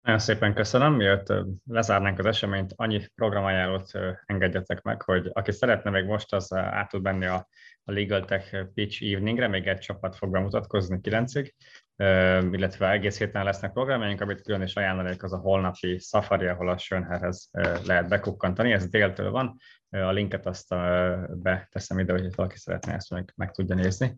Nagyon 0.00 0.20
szépen 0.20 0.54
köszönöm, 0.54 0.94
miatt 0.94 1.32
lezárnánk 1.64 2.18
az 2.18 2.26
eseményt, 2.26 2.72
annyi 2.76 3.06
programajánlót 3.14 3.90
engedjetek 4.26 4.82
meg, 4.82 5.02
hogy 5.02 5.30
aki 5.32 5.52
szeretne 5.52 5.90
még 5.90 6.04
most, 6.04 6.32
az 6.32 6.52
át 6.52 6.88
tud 6.88 7.02
menni 7.02 7.26
a, 7.26 7.48
a 7.84 7.92
Legal 7.92 8.24
Tech 8.24 8.66
Pitch 8.74 9.02
Eveningre, 9.02 9.48
még 9.48 9.66
egy 9.66 9.78
csapat 9.78 10.16
fog 10.16 10.30
bemutatkozni 10.30 10.98
9-ig, 11.02 11.50
illetve 12.54 12.90
egész 12.90 13.18
héten 13.18 13.44
lesznek 13.44 13.72
programjaink, 13.72 14.20
amit 14.20 14.42
külön 14.42 14.62
is 14.62 14.74
ajánlanék, 14.74 15.22
az 15.22 15.32
a 15.32 15.38
holnapi 15.38 15.98
Safari, 15.98 16.46
ahol 16.46 16.68
a 16.68 16.78
Schönherhez 16.78 17.50
lehet 17.84 18.08
bekukkantani, 18.08 18.72
ez 18.72 18.88
déltől 18.88 19.30
van, 19.30 19.56
a 20.02 20.12
linket 20.12 20.46
azt 20.46 20.74
beteszem 21.42 21.98
ide, 21.98 22.12
hogy 22.12 22.34
valaki 22.34 22.56
szeretne 22.58 22.94
ezt 22.94 23.10
meg, 23.10 23.32
meg 23.36 23.50
tudja 23.50 23.74
nézni. 23.74 24.16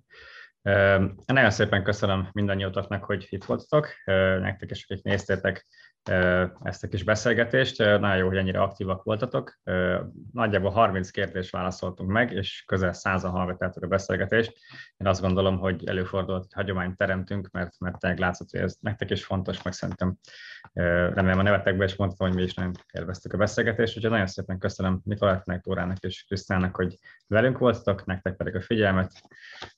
Nagyon 1.27 1.51
szépen 1.51 1.83
köszönöm 1.83 2.29
mindannyiótoknak, 2.33 3.05
hogy 3.05 3.27
itt 3.29 3.45
voltatok, 3.45 3.89
nektek 4.41 4.71
is, 4.71 4.87
akik 4.89 5.05
néztétek 5.05 5.67
ezt 6.63 6.85
a 6.85 6.89
kis 6.89 7.05
beszélgetést. 7.05 7.79
Nagyon 7.79 8.17
jó, 8.17 8.27
hogy 8.27 8.37
ennyire 8.37 8.61
aktívak 8.61 9.03
voltatok. 9.03 9.59
Nagyjából 10.33 10.71
30 10.71 11.11
kérdést 11.11 11.51
válaszoltunk 11.51 12.11
meg, 12.11 12.33
és 12.33 12.63
közel 12.67 12.93
100 12.93 13.23
hallgattátok 13.23 13.83
a 13.83 13.87
beszélgetést. 13.87 14.59
Én 14.97 15.07
azt 15.07 15.21
gondolom, 15.21 15.59
hogy 15.59 15.89
előfordult, 15.89 16.43
hogy 16.43 16.53
hagyományt 16.53 16.97
teremtünk, 16.97 17.51
mert, 17.51 17.79
mert 17.79 17.99
tényleg 17.99 18.19
látszott, 18.19 18.51
hogy 18.51 18.61
ez 18.61 18.77
nektek 18.81 19.11
is 19.11 19.25
fontos, 19.25 19.63
meg 19.63 19.73
szerintem 19.73 20.17
remélem 20.73 21.39
a 21.39 21.43
nevetekbe 21.43 21.85
is 21.85 21.97
mondtam, 21.97 22.27
hogy 22.27 22.37
mi 22.37 22.43
is 22.43 22.55
nagyon 22.55 22.73
élveztük 22.93 23.33
a 23.33 23.37
beszélgetést, 23.37 23.97
úgyhogy 23.97 24.11
nagyon 24.11 24.27
szépen 24.27 24.59
köszönöm 24.59 25.01
Nikoláknak, 25.05 25.61
Tórának 25.61 25.99
és 25.99 26.25
Krisztának, 26.25 26.77
hogy 26.77 26.99
velünk 27.27 27.59
voltatok, 27.59 28.05
nektek 28.05 28.37
pedig 28.37 28.55
a 28.55 28.61
figyelmet. 28.61 29.13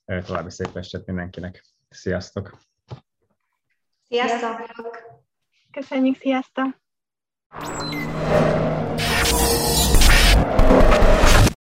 További 0.05 0.49
szép 0.49 0.75
estét 0.75 1.05
mindenkinek. 1.05 1.65
Sziasztok! 1.89 2.57
Sziasztok! 4.07 5.20
Köszönjük, 5.71 6.15
sziasztok! 6.15 6.79